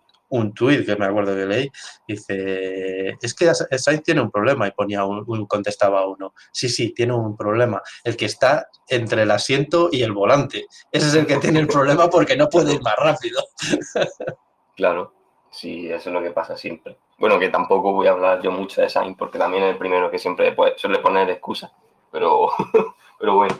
tuit 0.53 0.85
que 0.85 0.95
me 0.95 1.05
acuerdo 1.05 1.35
que 1.35 1.45
leí, 1.45 1.69
dice, 2.07 3.17
es 3.21 3.33
que 3.33 3.53
Sainz 3.53 4.03
tiene 4.03 4.21
un 4.21 4.31
problema 4.31 4.67
y 4.67 4.71
ponía 4.71 5.05
un, 5.05 5.45
contestaba 5.45 6.07
uno, 6.07 6.33
sí, 6.51 6.69
sí, 6.69 6.93
tiene 6.93 7.13
un 7.13 7.37
problema, 7.37 7.81
el 8.03 8.17
que 8.17 8.25
está 8.25 8.67
entre 8.87 9.23
el 9.23 9.31
asiento 9.31 9.89
y 9.91 10.01
el 10.01 10.11
volante, 10.11 10.65
ese 10.91 11.07
es 11.07 11.15
el 11.15 11.25
que 11.25 11.37
tiene 11.37 11.59
el 11.59 11.67
problema 11.67 12.09
porque 12.09 12.35
no 12.35 12.49
puede 12.49 12.73
ir 12.73 12.81
más 12.81 12.95
rápido. 12.97 13.43
Claro, 14.75 15.13
sí, 15.51 15.87
eso 15.87 16.09
es 16.09 16.13
lo 16.13 16.23
que 16.23 16.31
pasa 16.31 16.57
siempre. 16.57 16.97
Bueno, 17.19 17.37
que 17.37 17.49
tampoco 17.49 17.93
voy 17.93 18.07
a 18.07 18.11
hablar 18.11 18.41
yo 18.41 18.51
mucho 18.51 18.81
de 18.81 18.89
Sainz 18.89 19.15
porque 19.15 19.37
también 19.37 19.63
es 19.63 19.73
el 19.73 19.77
primero 19.77 20.09
que 20.09 20.17
siempre 20.17 20.55
suele 20.77 20.97
poner 20.97 21.29
excusas, 21.29 21.71
pero, 22.11 22.49
pero 23.19 23.35
bueno. 23.35 23.55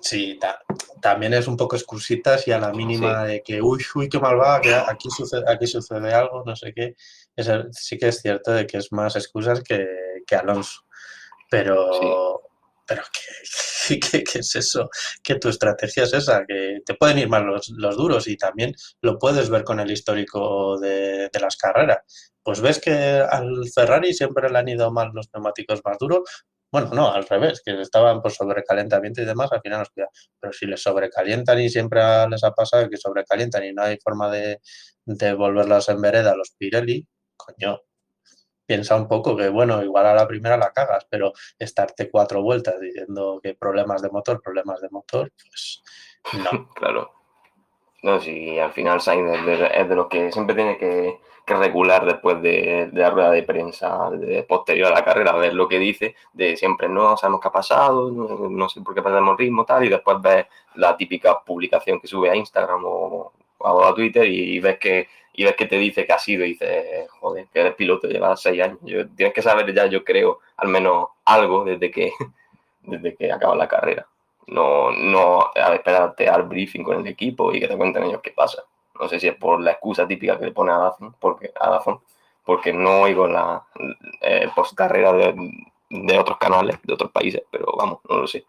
Sí, 0.00 0.38
también 1.00 1.34
es 1.34 1.48
un 1.48 1.56
poco 1.56 1.74
excusitas 1.74 2.46
y 2.46 2.52
a 2.52 2.60
la 2.60 2.72
mínima 2.72 3.24
de 3.24 3.42
que, 3.42 3.60
uy, 3.60 3.84
uy, 3.94 4.08
qué 4.08 4.18
mal 4.20 4.38
va, 4.38 4.60
que 4.60 4.72
aquí 4.74 5.08
sucede, 5.10 5.44
aquí 5.48 5.66
sucede 5.66 6.12
algo, 6.14 6.44
no 6.46 6.54
sé 6.54 6.72
qué. 6.72 6.94
sí 7.72 7.98
que 7.98 8.08
es 8.08 8.20
cierto 8.20 8.52
de 8.52 8.66
que 8.66 8.78
es 8.78 8.92
más 8.92 9.16
excusas 9.16 9.62
que, 9.62 9.86
que 10.26 10.36
Alonso. 10.36 10.82
Pero, 11.50 12.42
pero 12.86 13.02
¿qué, 13.12 13.98
qué, 14.24 14.38
es 14.38 14.54
eso? 14.54 14.88
Que 15.22 15.36
tu 15.36 15.48
estrategia 15.48 16.04
es 16.04 16.12
esa, 16.12 16.44
que 16.46 16.80
te 16.84 16.94
pueden 16.94 17.18
ir 17.18 17.28
mal 17.28 17.44
los, 17.44 17.68
los 17.70 17.96
duros 17.96 18.28
y 18.28 18.36
también 18.36 18.74
lo 19.00 19.18
puedes 19.18 19.50
ver 19.50 19.64
con 19.64 19.80
el 19.80 19.90
histórico 19.90 20.78
de, 20.78 21.28
de 21.32 21.40
las 21.40 21.56
carreras. 21.56 22.30
Pues 22.42 22.60
ves 22.60 22.80
que 22.80 22.92
al 22.92 23.68
Ferrari 23.74 24.14
siempre 24.14 24.48
le 24.48 24.58
han 24.58 24.68
ido 24.68 24.92
mal 24.92 25.10
los 25.12 25.28
neumáticos 25.34 25.80
más 25.84 25.98
duros, 25.98 26.46
bueno, 26.70 26.90
no, 26.92 27.12
al 27.12 27.26
revés, 27.26 27.62
que 27.64 27.80
estaban 27.80 28.20
por 28.20 28.30
sobrecalentamiento 28.30 29.22
y 29.22 29.24
demás, 29.24 29.50
al 29.52 29.60
final 29.60 29.80
nos 29.80 29.90
cuidan. 29.90 30.10
Pero 30.38 30.52
si 30.52 30.66
les 30.66 30.82
sobrecalientan 30.82 31.60
y 31.60 31.70
siempre 31.70 32.00
les 32.28 32.44
ha 32.44 32.52
pasado 32.52 32.88
que 32.90 32.96
sobrecalientan 32.96 33.64
y 33.64 33.72
no 33.72 33.82
hay 33.82 33.98
forma 34.02 34.30
de, 34.30 34.60
de 35.04 35.34
volverlas 35.34 35.88
en 35.88 36.00
vereda 36.00 36.36
los 36.36 36.50
Pirelli, 36.58 37.06
coño, 37.36 37.80
piensa 38.66 38.96
un 38.96 39.08
poco 39.08 39.34
que, 39.34 39.48
bueno, 39.48 39.82
igual 39.82 40.06
a 40.06 40.14
la 40.14 40.28
primera 40.28 40.58
la 40.58 40.70
cagas, 40.72 41.06
pero 41.08 41.32
estarte 41.58 42.10
cuatro 42.10 42.42
vueltas 42.42 42.78
diciendo 42.78 43.40
que 43.42 43.54
problemas 43.54 44.02
de 44.02 44.10
motor, 44.10 44.42
problemas 44.42 44.82
de 44.82 44.90
motor, 44.90 45.32
pues 45.40 45.82
no. 46.34 46.68
claro. 46.74 47.10
No, 48.02 48.20
si 48.20 48.58
al 48.58 48.72
final 48.72 49.00
Sainz 49.00 49.44
de, 49.44 49.70
es 49.74 49.88
de 49.88 49.96
los 49.96 50.08
que 50.08 50.30
siempre 50.30 50.54
tiene 50.54 50.76
que 50.78 51.18
que 51.48 51.54
regular 51.54 52.04
después 52.04 52.40
de, 52.42 52.90
la 52.92 53.10
rueda 53.10 53.32
de 53.32 53.42
prensa 53.42 54.10
de 54.10 54.44
posterior 54.44 54.92
a 54.92 54.94
la 54.94 55.04
carrera, 55.04 55.32
ver 55.32 55.54
lo 55.54 55.66
que 55.66 55.78
dice, 55.78 56.14
de 56.32 56.56
siempre 56.56 56.88
no 56.88 57.16
sabemos 57.16 57.40
qué 57.40 57.48
ha 57.48 57.52
pasado, 57.52 58.10
no, 58.10 58.68
sé 58.68 58.80
por 58.82 58.94
qué 58.94 59.02
perdemos 59.02 59.36
ritmo, 59.36 59.64
tal, 59.64 59.84
y 59.84 59.88
después 59.88 60.18
ves 60.20 60.46
la 60.76 60.96
típica 60.96 61.40
publicación 61.40 62.00
que 62.00 62.06
sube 62.06 62.30
a 62.30 62.36
Instagram 62.36 62.82
o, 62.84 63.32
a 63.60 63.94
Twitter 63.94 64.24
y 64.26 64.60
ves 64.60 64.78
que 64.78 65.08
y 65.38 65.44
ves 65.44 65.54
que 65.54 65.66
te 65.66 65.78
dice 65.78 66.04
que 66.04 66.12
ha 66.12 66.18
sido 66.18 66.44
y 66.44 66.48
dices, 66.48 67.08
joder, 67.20 67.46
que 67.52 67.60
eres 67.60 67.74
piloto, 67.76 68.08
llevas 68.08 68.42
seis 68.42 68.60
años. 68.60 68.80
tienes 69.14 69.32
que 69.32 69.40
saber 69.40 69.72
ya, 69.72 69.86
yo 69.86 70.02
creo, 70.02 70.40
al 70.56 70.66
menos 70.66 71.10
algo 71.24 71.64
desde 71.64 71.92
que, 71.92 72.12
desde 72.82 73.14
que 73.14 73.30
acaba 73.30 73.54
la 73.54 73.68
carrera. 73.68 74.04
No, 74.48 74.90
no 74.90 75.52
a 75.54 75.74
esperarte 75.74 76.28
al 76.28 76.42
briefing 76.42 76.82
con 76.82 76.98
el 76.98 77.06
equipo 77.06 77.54
y 77.54 77.60
que 77.60 77.68
te 77.68 77.76
cuenten 77.76 78.02
ellos 78.02 78.20
qué 78.20 78.32
pasa. 78.32 78.64
No 79.00 79.08
sé 79.08 79.20
si 79.20 79.28
es 79.28 79.36
por 79.36 79.60
la 79.60 79.72
excusa 79.72 80.06
típica 80.06 80.38
que 80.38 80.46
le 80.46 80.52
pone 80.52 80.72
a 80.72 80.78
Dazón, 80.78 81.14
porque, 81.18 81.52
a 81.60 81.80
porque 82.44 82.72
no 82.72 83.02
oigo 83.02 83.26
la 83.26 83.64
eh, 84.20 84.48
post 84.54 84.74
carrera 84.74 85.12
de, 85.12 85.34
de 85.90 86.18
otros 86.18 86.38
canales, 86.38 86.78
de 86.82 86.94
otros 86.94 87.10
países, 87.10 87.42
pero 87.50 87.66
vamos, 87.76 88.00
no 88.08 88.18
lo 88.18 88.26
sé. 88.26 88.46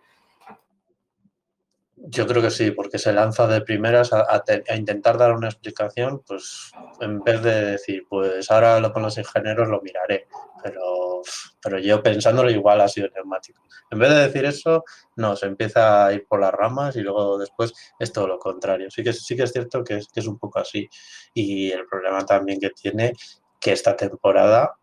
Yo 2.01 2.25
creo 2.25 2.41
que 2.41 2.49
sí, 2.49 2.71
porque 2.71 2.97
se 2.97 3.11
lanza 3.11 3.45
de 3.45 3.61
primeras 3.61 4.13
a, 4.13 4.43
intentar 4.75 5.17
dar 5.17 5.33
una 5.33 5.49
explicación, 5.49 6.23
pues 6.25 6.71
en 7.01 7.21
vez 7.21 7.41
de 7.43 7.71
decir, 7.71 8.05
pues 8.09 8.49
ahora 8.49 8.79
lo 8.79 8.93
con 8.93 9.03
los 9.03 9.17
ingenieros 9.17 9.67
lo 9.67 9.81
miraré, 9.81 10.27
pero, 10.63 11.21
pero 11.61 11.77
yo 11.77 12.01
pensándolo 12.01 12.49
igual 12.49 12.79
ha 12.81 12.87
sido 12.87 13.09
neumático. 13.13 13.61
En 13.91 13.99
vez 13.99 14.09
de 14.11 14.27
decir 14.27 14.45
eso, 14.45 14.85
no, 15.17 15.35
se 15.35 15.47
empieza 15.47 16.05
a 16.05 16.13
ir 16.13 16.25
por 16.25 16.39
las 16.39 16.53
ramas 16.53 16.95
y 16.95 17.01
luego 17.01 17.37
después 17.37 17.73
es 17.99 18.13
todo 18.13 18.27
lo 18.27 18.39
contrario. 18.39 18.89
Sí 18.89 19.03
que, 19.03 19.11
sí 19.11 19.35
que 19.35 19.43
es 19.43 19.51
cierto 19.51 19.83
que 19.83 19.97
es, 19.97 20.07
que 20.07 20.21
es 20.21 20.27
un 20.27 20.39
poco 20.39 20.59
así. 20.59 20.87
Y 21.33 21.71
el 21.71 21.85
problema 21.85 22.25
también 22.25 22.59
que 22.59 22.69
tiene 22.69 23.13
que 23.59 23.73
esta 23.73 23.95
temporada, 23.95 24.75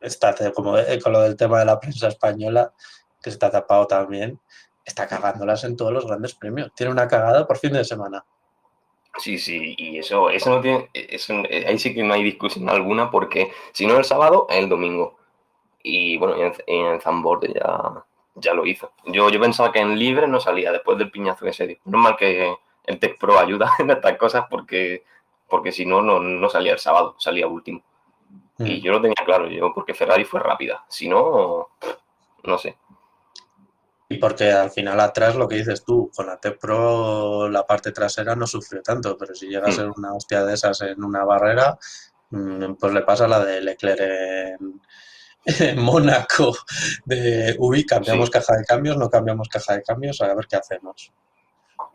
está 0.00 0.34
como 0.52 0.76
con 1.02 1.12
lo 1.12 1.20
del 1.20 1.36
tema 1.36 1.60
de 1.60 1.66
la 1.66 1.78
prensa 1.78 2.08
española, 2.08 2.72
que 3.22 3.30
está 3.30 3.50
tapado 3.50 3.86
también, 3.86 4.38
está 4.84 5.06
cagándolas 5.06 5.64
en 5.64 5.76
todos 5.76 5.92
los 5.92 6.06
grandes 6.06 6.34
premios. 6.34 6.72
Tiene 6.74 6.92
una 6.92 7.08
cagada 7.08 7.46
por 7.46 7.58
fin 7.58 7.72
de 7.72 7.84
semana. 7.84 8.24
Sí, 9.16 9.38
sí, 9.38 9.74
y 9.78 9.98
eso, 9.98 10.28
eso 10.28 10.50
no 10.50 10.60
tiene, 10.60 10.90
eso, 10.92 11.34
ahí 11.66 11.78
sí 11.78 11.94
que 11.94 12.02
no 12.02 12.14
hay 12.14 12.24
discusión 12.24 12.68
alguna, 12.68 13.12
porque 13.12 13.52
si 13.72 13.86
no 13.86 13.96
el 13.96 14.04
sábado, 14.04 14.46
el 14.50 14.68
domingo. 14.68 15.16
Y 15.82 16.18
bueno, 16.18 16.34
en, 16.36 16.52
en 16.66 17.00
Zambord 17.00 17.44
ya, 17.46 18.04
ya 18.34 18.54
lo 18.54 18.66
hizo. 18.66 18.92
Yo, 19.04 19.30
yo 19.30 19.40
pensaba 19.40 19.70
que 19.70 19.78
en 19.78 19.98
libre 19.98 20.26
no 20.26 20.40
salía 20.40 20.72
después 20.72 20.98
del 20.98 21.10
piñazo 21.10 21.44
que 21.44 21.52
se 21.52 21.66
dio. 21.66 21.78
mal 21.84 22.16
que 22.16 22.56
el 22.86 22.98
Tech 22.98 23.18
Pro 23.18 23.38
ayuda 23.38 23.70
en 23.78 23.90
estas 23.90 24.16
cosas 24.18 24.46
porque, 24.50 25.04
porque 25.48 25.70
si 25.72 25.86
no, 25.86 26.02
no 26.02 26.48
salía 26.48 26.72
el 26.72 26.78
sábado, 26.78 27.14
salía 27.18 27.46
último. 27.46 27.82
Y 28.58 28.78
mm. 28.78 28.82
yo 28.82 28.92
lo 28.92 29.00
tenía 29.00 29.24
claro, 29.24 29.48
yo, 29.48 29.72
porque 29.74 29.94
Ferrari 29.94 30.24
fue 30.24 30.40
rápida. 30.40 30.84
Si 30.88 31.08
no, 31.08 31.70
no 32.44 32.58
sé. 32.58 32.76
Y 34.08 34.18
porque 34.18 34.50
al 34.52 34.70
final 34.70 35.00
atrás 35.00 35.34
lo 35.34 35.48
que 35.48 35.56
dices 35.56 35.84
tú, 35.84 36.10
con 36.14 36.26
la 36.26 36.36
T 36.36 36.52
Pro 36.52 37.48
la 37.48 37.66
parte 37.66 37.90
trasera 37.92 38.36
no 38.36 38.46
sufrió 38.46 38.82
tanto, 38.82 39.16
pero 39.16 39.34
si 39.34 39.46
llega 39.46 39.66
a 39.66 39.70
mm. 39.70 39.74
ser 39.74 39.88
una 39.88 40.14
hostia 40.14 40.44
de 40.44 40.54
esas 40.54 40.82
en 40.82 41.02
una 41.02 41.24
barrera, 41.24 41.78
mm, 42.30 42.74
pues 42.74 42.92
le 42.92 43.02
pasa 43.02 43.26
la 43.26 43.44
de 43.44 43.62
Leclerc 43.62 44.00
en, 44.00 44.80
Mónaco, 45.76 46.54
de 47.04 47.54
uy, 47.58 47.84
cambiamos 47.84 48.30
caja 48.30 48.56
de 48.56 48.64
cambios, 48.64 48.96
no 48.96 49.10
cambiamos 49.10 49.48
caja 49.48 49.74
de 49.74 49.82
cambios, 49.82 50.20
a 50.20 50.34
ver 50.34 50.46
qué 50.48 50.56
hacemos. 50.56 51.12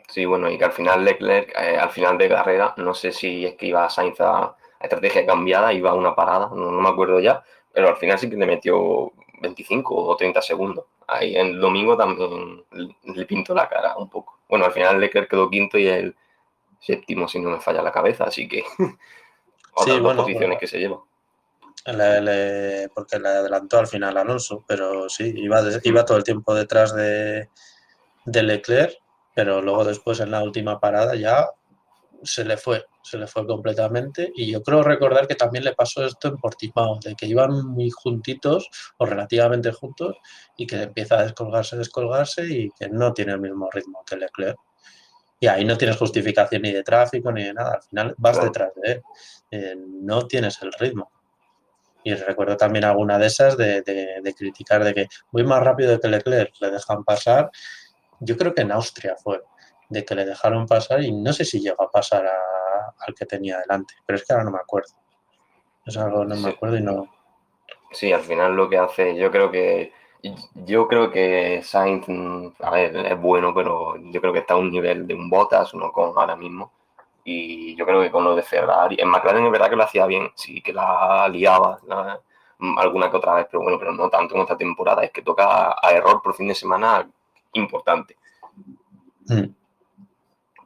Sí, 0.07 0.25
bueno, 0.25 0.49
y 0.49 0.57
que 0.57 0.65
al 0.65 0.71
final 0.71 1.05
Leclerc, 1.05 1.53
eh, 1.55 1.77
al 1.77 1.91
final 1.91 2.17
de 2.17 2.29
carrera, 2.29 2.73
no 2.77 2.93
sé 2.93 3.11
si 3.11 3.45
es 3.45 3.55
que 3.55 3.67
iba 3.67 3.85
a 3.85 3.89
Sainz 3.89 4.19
a, 4.21 4.55
estrategia 4.79 5.25
cambiada, 5.25 5.73
iba 5.73 5.91
a 5.91 5.93
una 5.93 6.15
parada, 6.15 6.49
no, 6.55 6.71
me 6.71 6.89
acuerdo 6.89 7.19
ya, 7.19 7.43
pero 7.71 7.89
al 7.89 7.97
final 7.97 8.17
sí 8.17 8.29
que 8.29 8.37
le 8.37 8.45
metió 8.45 9.11
25 9.41 9.95
o 9.95 10.15
30 10.15 10.41
segundos. 10.41 10.85
Ahí 11.11 11.35
en 11.35 11.47
el 11.47 11.59
domingo 11.59 11.97
también 11.97 12.63
le 13.03 13.25
pintó 13.25 13.53
la 13.53 13.67
cara 13.67 13.97
un 13.97 14.09
poco. 14.09 14.39
Bueno, 14.47 14.65
al 14.65 14.71
final 14.71 14.99
Leclerc 14.99 15.29
quedó 15.29 15.49
quinto 15.49 15.77
y 15.77 15.87
el 15.87 16.15
séptimo, 16.79 17.27
si 17.27 17.39
no 17.39 17.49
me 17.49 17.59
falla 17.59 17.81
la 17.81 17.91
cabeza, 17.91 18.25
así 18.25 18.47
que 18.47 18.63
otras 19.73 20.01
dos 20.01 20.15
posiciones 20.15 20.59
que 20.59 20.67
se 20.67 20.79
lleva. 20.79 21.01
porque 22.93 23.19
le 23.19 23.27
adelantó 23.27 23.79
al 23.79 23.87
final 23.87 24.17
Alonso, 24.17 24.63
pero 24.67 25.09
sí, 25.09 25.33
iba, 25.35 25.61
iba 25.83 26.05
todo 26.05 26.17
el 26.17 26.23
tiempo 26.23 26.53
detrás 26.53 26.95
de, 26.95 27.49
de 28.25 28.43
Leclerc, 28.43 28.97
pero 29.33 29.61
luego 29.61 29.83
después 29.85 30.19
en 30.19 30.31
la 30.31 30.43
última 30.43 30.79
parada 30.79 31.15
ya 31.15 31.49
se 32.23 32.43
le 32.43 32.57
fue, 32.57 32.85
se 33.09 33.17
le 33.17 33.27
fue 33.27 33.45
completamente. 33.45 34.31
Y 34.35 34.51
yo 34.51 34.61
creo 34.61 34.83
recordar 34.83 35.27
que 35.27 35.35
también 35.35 35.63
le 35.63 35.73
pasó 35.73 36.05
esto 36.05 36.27
en 36.27 36.37
Portimao, 36.37 36.99
de 37.03 37.15
que 37.15 37.25
iban 37.25 37.65
muy 37.67 37.89
juntitos 37.89 38.69
o 38.97 39.05
relativamente 39.05 39.71
juntos 39.71 40.17
y 40.57 40.67
que 40.67 40.83
empieza 40.83 41.19
a 41.19 41.23
descolgarse, 41.23 41.77
descolgarse 41.77 42.45
y 42.47 42.69
que 42.71 42.89
no 42.89 43.13
tiene 43.13 43.33
el 43.33 43.39
mismo 43.39 43.69
ritmo 43.71 44.03
que 44.05 44.17
Leclerc. 44.17 44.57
Y 45.39 45.47
ahí 45.47 45.63
no 45.63 45.77
tienes 45.77 45.97
justificación 45.97 46.61
ni 46.61 46.71
de 46.71 46.83
tráfico 46.83 47.31
ni 47.31 47.43
de 47.43 47.53
nada. 47.53 47.75
Al 47.75 47.83
final 47.83 48.15
vas 48.17 48.41
detrás 48.41 48.71
de 48.75 48.91
él. 48.91 49.01
Eh, 49.51 49.75
no 49.77 50.27
tienes 50.27 50.61
el 50.61 50.71
ritmo. 50.73 51.11
Y 52.03 52.13
recuerdo 52.13 52.57
también 52.57 52.85
alguna 52.85 53.17
de 53.17 53.27
esas 53.27 53.57
de, 53.57 53.81
de, 53.81 54.33
criticar 54.37 54.83
de 54.83 54.93
que 54.93 55.07
voy 55.31 55.43
más 55.43 55.61
rápido 55.61 55.99
que 55.99 56.07
Leclerc, 56.07 56.53
le 56.61 56.71
dejan 56.71 57.03
pasar. 57.03 57.49
Yo 58.19 58.37
creo 58.37 58.53
que 58.53 58.61
en 58.61 58.71
Austria 58.71 59.15
fue 59.21 59.41
de 59.89 60.05
que 60.05 60.15
le 60.15 60.25
dejaron 60.25 60.65
pasar 60.65 61.03
y 61.03 61.11
no 61.11 61.33
sé 61.33 61.43
si 61.43 61.59
llegó 61.59 61.83
a 61.83 61.91
pasar 61.91 62.25
al 62.99 63.15
que 63.15 63.25
tenía 63.25 63.59
delante, 63.59 63.95
pero 64.05 64.17
es 64.17 64.25
que 64.25 64.33
ahora 64.33 64.45
no 64.45 64.51
me 64.51 64.59
acuerdo. 64.59 64.93
Es 65.85 65.97
algo 65.97 66.25
no 66.25 66.35
me 66.35 66.49
acuerdo 66.49 66.77
y 66.77 66.81
no. 66.81 67.07
Sí, 67.91 68.11
al 68.11 68.21
final 68.21 68.55
lo 68.55 68.69
que 68.69 68.77
hace, 68.77 69.15
yo 69.15 69.31
creo 69.31 69.49
que 69.49 69.93
yo 70.53 70.87
creo 70.87 71.11
que 71.11 71.61
Sainz, 71.63 72.05
a 72.59 72.71
ver, 72.71 72.95
es 72.95 73.21
bueno, 73.21 73.53
pero 73.53 73.95
yo 73.97 74.19
creo 74.19 74.33
que 74.33 74.39
está 74.39 74.55
a 74.55 74.57
un 74.57 74.69
nivel 74.69 75.07
de 75.07 75.13
un 75.13 75.29
Bottas, 75.29 75.73
uno 75.73 75.91
con 75.91 76.17
ahora 76.17 76.35
mismo. 76.35 76.73
Y 77.23 77.75
yo 77.75 77.85
creo 77.85 78.01
que 78.01 78.11
con 78.11 78.23
lo 78.23 78.35
de 78.35 78.41
Ferrari, 78.41 78.97
en 78.99 79.07
McLaren 79.09 79.45
es 79.45 79.51
verdad 79.51 79.69
que 79.69 79.75
lo 79.75 79.83
hacía 79.83 80.05
bien, 80.07 80.29
sí, 80.35 80.61
que 80.61 80.73
la 80.73 81.27
liaba 81.29 81.79
alguna 82.77 83.09
que 83.09 83.17
otra 83.17 83.35
vez, 83.35 83.47
pero 83.49 83.63
bueno, 83.63 83.79
pero 83.79 83.93
no 83.93 84.09
tanto 84.09 84.35
en 84.35 84.41
esta 84.41 84.57
temporada, 84.57 85.03
es 85.03 85.11
que 85.11 85.21
toca 85.21 85.75
a 85.81 85.91
error 85.91 86.21
por 86.21 86.33
fin 86.33 86.47
de 86.47 86.55
semana 86.55 87.09
importante. 87.53 88.17
Mm. 89.27 89.58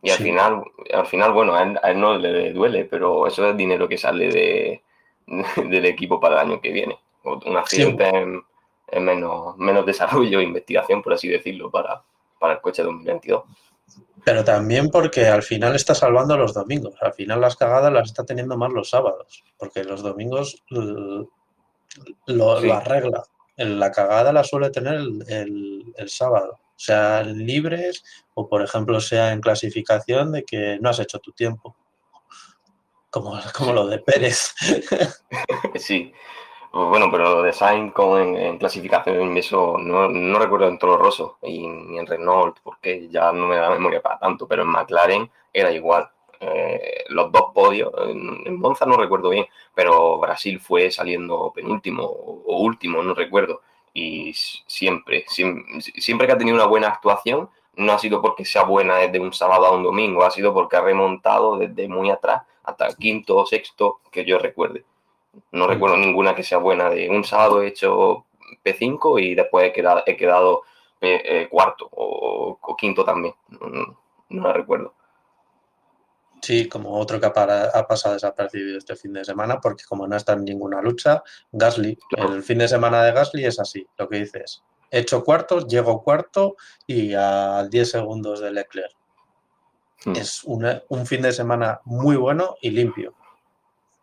Y 0.05 0.11
al 0.11 0.17
final, 0.17 0.63
al 0.93 1.07
final, 1.07 1.31
bueno, 1.31 1.55
a 1.55 1.63
él, 1.63 1.99
no 1.99 2.17
le 2.17 2.51
duele, 2.51 2.83
pero 2.83 3.25
eso 3.25 3.47
es 3.47 3.55
dinero 3.55 3.87
que 3.87 3.97
sale 3.97 4.27
de, 4.27 4.83
del 5.69 5.85
equipo 5.85 6.19
para 6.19 6.41
el 6.41 6.49
año 6.49 6.61
que 6.61 6.73
viene. 6.73 6.99
Un 7.23 7.55
accidente 7.55 8.09
en, 8.09 8.43
menos, 9.05 9.57
menos 9.57 9.85
desarrollo 9.85 10.41
e 10.41 10.43
investigación, 10.51 11.01
por 11.01 11.13
así 11.13 11.29
decirlo, 11.29 11.71
para, 11.71 12.03
para 12.37 12.55
el 12.55 12.59
coche 12.61 12.83
2022. 12.83 13.43
Pero 14.25 14.43
también 14.43 14.89
porque 14.89 15.25
al 15.25 15.41
final 15.41 15.73
está 15.73 15.95
salvando 15.95 16.35
los 16.35 16.53
domingos. 16.53 16.95
Al 17.01 17.13
final 17.13 17.39
las 17.39 17.55
cagadas 17.55 17.93
las 17.93 18.09
está 18.09 18.25
teniendo 18.25 18.57
más 18.57 18.73
los 18.73 18.89
sábados. 18.89 19.41
Porque 19.57 19.85
los 19.85 20.03
domingos 20.03 20.61
lo, 20.69 21.29
arregla. 22.73 23.23
La 23.55 23.89
cagada 23.91 24.33
la 24.33 24.43
suele 24.43 24.69
tener 24.69 24.95
el, 24.95 25.93
el 25.95 26.09
sábado 26.09 26.59
sean 26.75 27.45
libres 27.45 28.03
o, 28.33 28.47
por 28.47 28.61
ejemplo, 28.63 28.99
sea 28.99 29.31
en 29.31 29.41
clasificación 29.41 30.31
de 30.31 30.43
que 30.43 30.77
no 30.81 30.89
has 30.89 30.99
hecho 30.99 31.19
tu 31.19 31.31
tiempo. 31.31 31.75
Como, 33.09 33.39
como 33.55 33.73
lo 33.73 33.87
de 33.87 33.99
Pérez. 33.99 34.53
Sí. 35.75 36.13
Bueno, 36.73 37.11
pero 37.11 37.25
lo 37.25 37.43
de 37.43 37.53
Sainz 37.53 37.93
en, 38.17 38.57
clasificación, 38.57 39.37
eso 39.37 39.77
no, 39.77 40.09
no 40.09 40.39
recuerdo 40.39 40.67
en 40.67 40.79
Toro 40.79 40.97
Rosso 40.97 41.37
y 41.43 41.67
ni 41.67 41.99
en 41.99 42.07
Renault, 42.07 42.57
porque 42.63 43.07
ya 43.09 43.31
no 43.31 43.45
me 43.45 43.57
da 43.57 43.69
memoria 43.69 44.01
para 44.01 44.17
tanto, 44.17 44.47
pero 44.47 44.63
en 44.63 44.69
McLaren 44.69 45.29
era 45.53 45.71
igual. 45.71 46.09
Eh, 46.39 47.05
los 47.09 47.31
dos 47.31 47.51
podios, 47.53 47.93
en, 48.07 48.59
Monza 48.59 48.87
no 48.87 48.97
recuerdo 48.97 49.29
bien, 49.29 49.45
pero 49.75 50.17
Brasil 50.17 50.59
fue 50.59 50.89
saliendo 50.89 51.51
penúltimo 51.53 52.03
o 52.03 52.57
último, 52.61 53.03
no 53.03 53.13
recuerdo 53.13 53.61
y 53.93 54.33
siempre, 54.33 55.25
siempre, 55.27 56.27
que 56.27 56.33
ha 56.33 56.37
tenido 56.37 56.55
una 56.55 56.65
buena 56.65 56.87
actuación, 56.87 57.49
no 57.75 57.93
ha 57.93 57.99
sido 57.99 58.21
porque 58.21 58.45
sea 58.45 58.63
buena 58.63 58.97
desde 58.97 59.19
un 59.19 59.33
sábado 59.33 59.65
a 59.65 59.71
un 59.71 59.83
domingo, 59.83 60.23
ha 60.23 60.31
sido 60.31 60.53
porque 60.53 60.77
ha 60.77 60.81
remontado 60.81 61.57
desde 61.57 61.87
muy 61.87 62.09
atrás 62.09 62.43
hasta 62.63 62.87
el 62.87 62.95
quinto 62.95 63.37
o 63.37 63.45
sexto 63.45 63.99
que 64.11 64.25
yo 64.25 64.39
recuerde. 64.39 64.83
No 65.51 65.67
recuerdo 65.67 65.97
ninguna 65.97 66.35
que 66.35 66.43
sea 66.43 66.57
buena 66.59 66.89
de 66.89 67.09
un 67.09 67.23
sábado 67.23 67.61
he 67.61 67.67
hecho 67.67 68.25
P5 68.63 69.21
y 69.21 69.35
después 69.35 69.65
he 69.65 69.73
quedado, 69.73 70.03
he 70.05 70.15
quedado 70.15 70.63
eh, 71.01 71.21
eh, 71.25 71.47
cuarto 71.49 71.87
o, 71.91 72.75
quinto 72.77 73.03
también. 73.03 73.33
No, 73.49 73.95
no, 74.29 74.43
la 74.43 74.53
recuerdo. 74.53 74.93
Sí, 76.43 76.67
como 76.67 76.99
otro 76.99 77.21
que 77.21 77.27
ha, 77.27 77.87
pasado 77.87 78.15
desapercibido 78.15 78.77
este 78.77 78.97
fin 78.97 79.13
de 79.13 79.23
semana, 79.23 79.61
porque 79.61 79.85
como 79.87 80.05
no 80.05 80.17
está 80.17 80.33
en 80.33 80.43
ninguna 80.43 80.81
lucha, 80.81 81.23
Gasly, 81.53 81.97
el 82.17 82.43
fin 82.43 82.57
de 82.57 82.67
semana 82.67 83.01
de 83.01 83.13
Gasly 83.13 83.45
es 83.45 83.61
así, 83.61 83.87
lo 83.97 84.09
que 84.09 84.17
dices. 84.17 84.61
He 84.91 84.99
hecho 84.99 85.23
cuartos, 85.23 85.69
llego 85.69 86.03
cuarto 86.03 86.57
y 86.85 87.13
a 87.13 87.65
10 87.71 87.89
segundos 87.89 88.41
de 88.41 88.51
Leclerc. 88.51 88.91
Hmm. 90.03 90.17
Es 90.17 90.43
un 90.43 91.05
fin 91.05 91.21
de 91.21 91.31
semana 91.31 91.79
muy 91.85 92.17
bueno 92.17 92.57
y 92.59 92.71
limpio. 92.71 93.13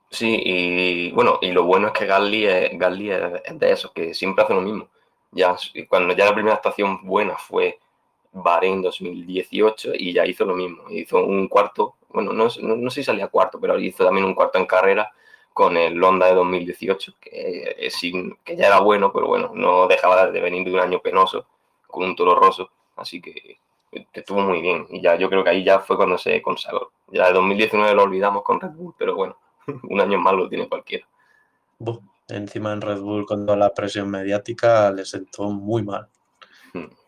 Sí, 0.09 0.41
y 0.43 1.13
bueno, 1.13 1.41
y 1.43 1.51
lo 1.51 1.65
bueno 1.65 1.89
es 1.89 1.93
que 1.93 2.07
Gasly 2.07 2.47
es, 2.47 2.71
Gasly 2.79 3.11
es 3.11 3.59
de 3.59 3.71
esos, 3.71 3.93
que 3.93 4.15
siempre 4.15 4.45
hace 4.45 4.55
lo 4.55 4.63
mismo. 4.63 4.89
Ya, 5.33 5.55
cuando 5.91 6.17
ya 6.17 6.25
la 6.25 6.35
primera 6.35 6.57
estación 6.57 7.05
buena 7.05 7.37
fue 7.37 7.79
Bahrein 8.33 8.83
2018 8.83 9.93
y 9.95 10.13
ya 10.13 10.27
hizo 10.27 10.45
lo 10.45 10.55
mismo. 10.55 10.91
Hizo 10.91 11.25
un 11.25 11.49
cuarto 11.49 11.97
bueno, 12.13 12.33
no, 12.33 12.49
no, 12.61 12.91
sé 12.91 13.01
si 13.01 13.05
salía 13.05 13.29
cuarto, 13.29 13.61
pero 13.61 13.79
hizo 13.79 14.05
también 14.05 14.27
un 14.27 14.35
cuarto 14.35 14.59
en 14.59 14.67
carrera 14.67 15.13
con 15.53 15.77
el 15.77 16.03
Honda 16.03 16.27
de 16.27 16.35
2018, 16.35 17.15
que, 17.21 17.77
eh, 17.79 17.91
que 18.45 18.57
ya 18.57 18.67
era 18.67 18.81
bueno, 18.81 19.13
pero 19.13 19.27
bueno, 19.27 19.53
no 19.55 19.87
dejaba 19.87 20.27
de 20.27 20.41
venir 20.41 20.65
de 20.65 20.75
un 20.75 20.81
año 20.81 21.01
penoso 21.01 21.47
con 21.87 22.05
un 22.05 22.17
toro 22.17 22.35
roso, 22.35 22.71
así 22.97 23.21
que, 23.21 23.59
estuvo 24.13 24.41
muy 24.41 24.61
bien. 24.61 24.87
Y 24.91 25.01
ya 25.01 25.17
yo 25.17 25.29
creo 25.29 25.43
que 25.45 25.51
ahí 25.51 25.65
ya 25.65 25.81
fue 25.81 25.97
cuando 25.97 26.19
se 26.19 26.41
consagró. 26.43 26.93
Ya 27.09 27.27
de 27.29 27.33
2019 27.35 27.95
lo 27.95 28.05
olvidamos 28.05 28.43
con 28.43 28.61
Red 28.61 28.71
Bull, 28.71 28.95
pero 28.99 29.15
bueno, 29.15 29.37
un 29.89 30.01
año 30.01 30.19
más 30.19 30.35
lo 30.35 30.49
tiene 30.49 30.69
cualquiera. 30.69 31.07
encima 32.29 32.73
en 32.73 32.81
Red 32.81 33.01
Bull 33.01 33.27
con 33.27 33.47
toda 33.47 33.59
la 33.59 33.75
presión 33.75 34.11
mediática 34.11 34.91
le 34.91 35.05
sentó 35.05 35.51
muy 35.51 35.83
mal. 35.83 36.09
Hmm 36.73 37.00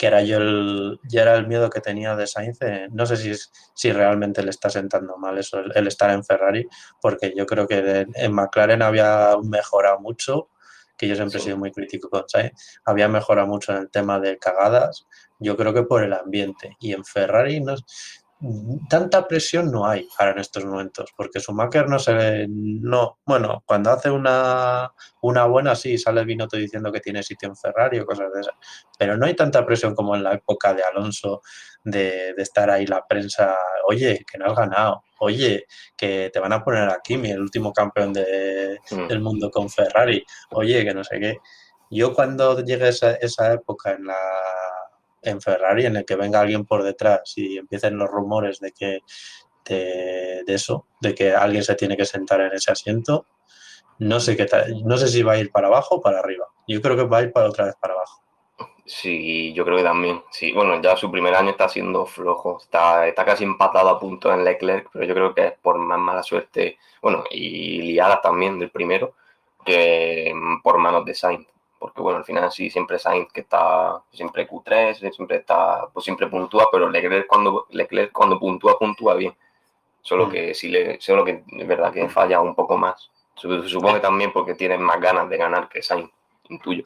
que 0.00 0.06
era 0.06 0.22
yo 0.22 0.38
el, 0.38 0.98
ya 1.02 1.20
era 1.20 1.36
el 1.36 1.46
miedo 1.46 1.68
que 1.68 1.82
tenía 1.82 2.16
de 2.16 2.26
Sainz. 2.26 2.58
no 2.90 3.04
sé 3.04 3.18
si, 3.18 3.32
si 3.74 3.92
realmente 3.92 4.42
le 4.42 4.48
está 4.48 4.70
sentando 4.70 5.18
mal 5.18 5.36
eso, 5.36 5.58
el, 5.58 5.86
estar 5.86 6.08
en 6.08 6.24
Ferrari, 6.24 6.66
porque 7.02 7.34
yo 7.36 7.44
creo 7.44 7.68
que 7.68 8.06
en 8.14 8.32
McLaren 8.32 8.80
había 8.80 9.34
mejorado 9.44 10.00
mucho, 10.00 10.48
que 10.96 11.06
yo 11.06 11.14
siempre 11.14 11.38
he 11.38 11.42
sido 11.42 11.58
muy 11.58 11.70
crítico 11.70 12.08
con 12.08 12.26
Sainz, 12.26 12.80
había 12.86 13.08
mejorado 13.08 13.46
mucho 13.46 13.72
en 13.72 13.78
el 13.78 13.90
tema 13.90 14.18
de 14.18 14.38
cagadas, 14.38 15.06
yo 15.38 15.54
creo 15.54 15.74
que 15.74 15.82
por 15.82 16.02
el 16.02 16.14
ambiente. 16.14 16.78
Y 16.80 16.94
en 16.94 17.04
Ferrari 17.04 17.60
no, 17.60 17.74
tanta 18.88 19.28
presión 19.28 19.70
no 19.70 19.86
hay 19.86 20.08
ahora 20.18 20.32
en 20.32 20.38
estos 20.38 20.64
momentos, 20.64 21.12
porque 21.14 21.40
Schumacher 21.40 21.88
no 21.88 21.98
se 21.98 22.46
no, 22.48 23.18
bueno, 23.26 23.62
cuando 23.66 23.90
hace 23.90 24.10
una, 24.10 24.92
una 25.20 25.44
buena 25.44 25.74
sí 25.74 25.98
sale 25.98 26.24
Binotto 26.24 26.56
diciendo 26.56 26.90
que 26.90 27.00
tiene 27.00 27.22
sitio 27.22 27.48
en 27.48 27.56
Ferrari 27.56 27.98
o 27.98 28.06
cosas 28.06 28.32
de 28.32 28.40
esas, 28.40 28.54
pero 28.98 29.16
no 29.16 29.26
hay 29.26 29.34
tanta 29.36 29.64
presión 29.66 29.94
como 29.94 30.16
en 30.16 30.22
la 30.22 30.32
época 30.32 30.72
de 30.72 30.82
Alonso 30.82 31.42
de, 31.84 32.34
estar 32.38 32.70
ahí 32.70 32.86
la 32.86 33.06
prensa, 33.06 33.54
oye, 33.86 34.24
que 34.30 34.38
no 34.38 34.46
has 34.46 34.56
ganado, 34.56 35.04
oye, 35.18 35.66
que 35.96 36.30
te 36.32 36.40
van 36.40 36.54
a 36.54 36.64
poner 36.64 36.88
aquí, 36.88 37.18
mi 37.18 37.30
el 37.30 37.40
último 37.40 37.72
campeón 37.74 38.14
de, 38.14 38.78
mm. 38.90 39.06
del 39.06 39.20
mundo 39.20 39.50
con 39.50 39.68
Ferrari, 39.68 40.24
oye, 40.52 40.82
que 40.84 40.94
no 40.94 41.04
sé 41.04 41.20
qué. 41.20 41.36
Yo 41.90 42.14
cuando 42.14 42.64
llegue 42.64 42.88
esa, 42.88 43.12
esa 43.16 43.52
época 43.52 43.92
en 43.92 44.06
la 44.06 44.16
en 45.22 45.40
Ferrari 45.40 45.86
en 45.86 45.96
el 45.96 46.04
que 46.04 46.16
venga 46.16 46.40
alguien 46.40 46.64
por 46.64 46.82
detrás 46.82 47.32
y 47.36 47.58
empiecen 47.58 47.98
los 47.98 48.08
rumores 48.08 48.60
de 48.60 48.72
que 48.72 49.00
de, 49.64 50.44
eso, 50.48 50.86
de 51.00 51.14
que 51.14 51.32
alguien 51.32 51.62
se 51.62 51.74
tiene 51.74 51.96
que 51.96 52.04
sentar 52.04 52.40
en 52.40 52.52
ese 52.52 52.72
asiento, 52.72 53.26
no 53.98 54.18
sé 54.18 54.36
qué 54.36 54.46
tal, 54.46 54.84
no 54.84 54.96
sé 54.96 55.08
si 55.08 55.22
va 55.22 55.32
a 55.32 55.38
ir 55.38 55.52
para 55.52 55.68
abajo 55.68 55.96
o 55.96 56.00
para 56.00 56.18
arriba. 56.18 56.46
Yo 56.66 56.80
creo 56.80 56.96
que 56.96 57.04
va 57.04 57.18
a 57.18 57.22
ir 57.22 57.32
para 57.32 57.48
otra 57.48 57.66
vez 57.66 57.74
para 57.80 57.94
abajo. 57.94 58.22
Sí, 58.86 59.52
yo 59.52 59.64
creo 59.64 59.76
que 59.76 59.84
también. 59.84 60.22
Sí, 60.30 60.52
bueno, 60.52 60.80
ya 60.82 60.96
su 60.96 61.10
primer 61.10 61.34
año 61.34 61.50
está 61.50 61.68
siendo 61.68 62.06
flojo. 62.06 62.58
Está, 62.60 63.06
está 63.06 63.24
casi 63.24 63.44
empatado 63.44 63.88
a 63.88 64.00
punto 64.00 64.32
en 64.32 64.44
Leclerc, 64.44 64.88
pero 64.92 65.04
yo 65.04 65.14
creo 65.14 65.34
que 65.34 65.46
es 65.46 65.52
por 65.60 65.78
más 65.78 65.98
mala 65.98 66.22
suerte, 66.22 66.78
bueno, 67.00 67.24
y 67.30 67.82
liada 67.82 68.20
también 68.20 68.58
del 68.58 68.70
primero, 68.70 69.14
que 69.64 70.32
por 70.62 70.78
manos 70.78 71.04
de 71.04 71.14
Sainz 71.14 71.46
porque 71.80 72.02
bueno, 72.02 72.18
al 72.18 72.26
final 72.26 72.52
sí, 72.52 72.68
siempre 72.68 72.98
Sainz 72.98 73.32
que 73.32 73.40
está 73.40 74.02
siempre 74.12 74.46
Q3, 74.46 75.12
siempre 75.12 75.38
está, 75.38 75.88
pues 75.92 76.04
siempre 76.04 76.26
puntúa, 76.26 76.68
pero 76.70 76.90
Leclerc 76.90 77.26
cuando, 77.26 77.66
Leclerc 77.70 78.12
cuando 78.12 78.38
puntúa, 78.38 78.78
puntúa 78.78 79.14
bien. 79.14 79.34
Solo 80.02 80.26
mm. 80.26 80.30
que 80.30 80.54
sí 80.54 80.68
le, 80.68 81.00
solo 81.00 81.24
que 81.24 81.42
es 81.48 81.66
verdad 81.66 81.90
que 81.90 82.06
falla 82.10 82.40
un 82.40 82.54
poco 82.54 82.76
más. 82.76 83.10
Supongo 83.34 83.94
que 83.94 84.00
también 84.00 84.30
porque 84.30 84.54
tiene 84.54 84.76
más 84.76 85.00
ganas 85.00 85.30
de 85.30 85.38
ganar 85.38 85.70
que 85.70 85.82
Sainz, 85.82 86.10
intuyo. 86.50 86.84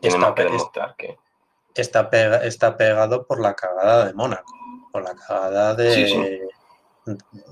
Tiene 0.00 0.16
más 0.16 0.32
que 0.32 0.44
demostrar 0.44 0.94
que. 0.96 1.18
Está, 1.74 2.08
está 2.42 2.76
pegado 2.78 3.26
por 3.26 3.38
la 3.38 3.54
cagada 3.54 4.06
de 4.06 4.14
Mónaco, 4.14 4.52
por 4.90 5.02
la 5.02 5.14
cagada 5.14 5.74
de, 5.74 6.48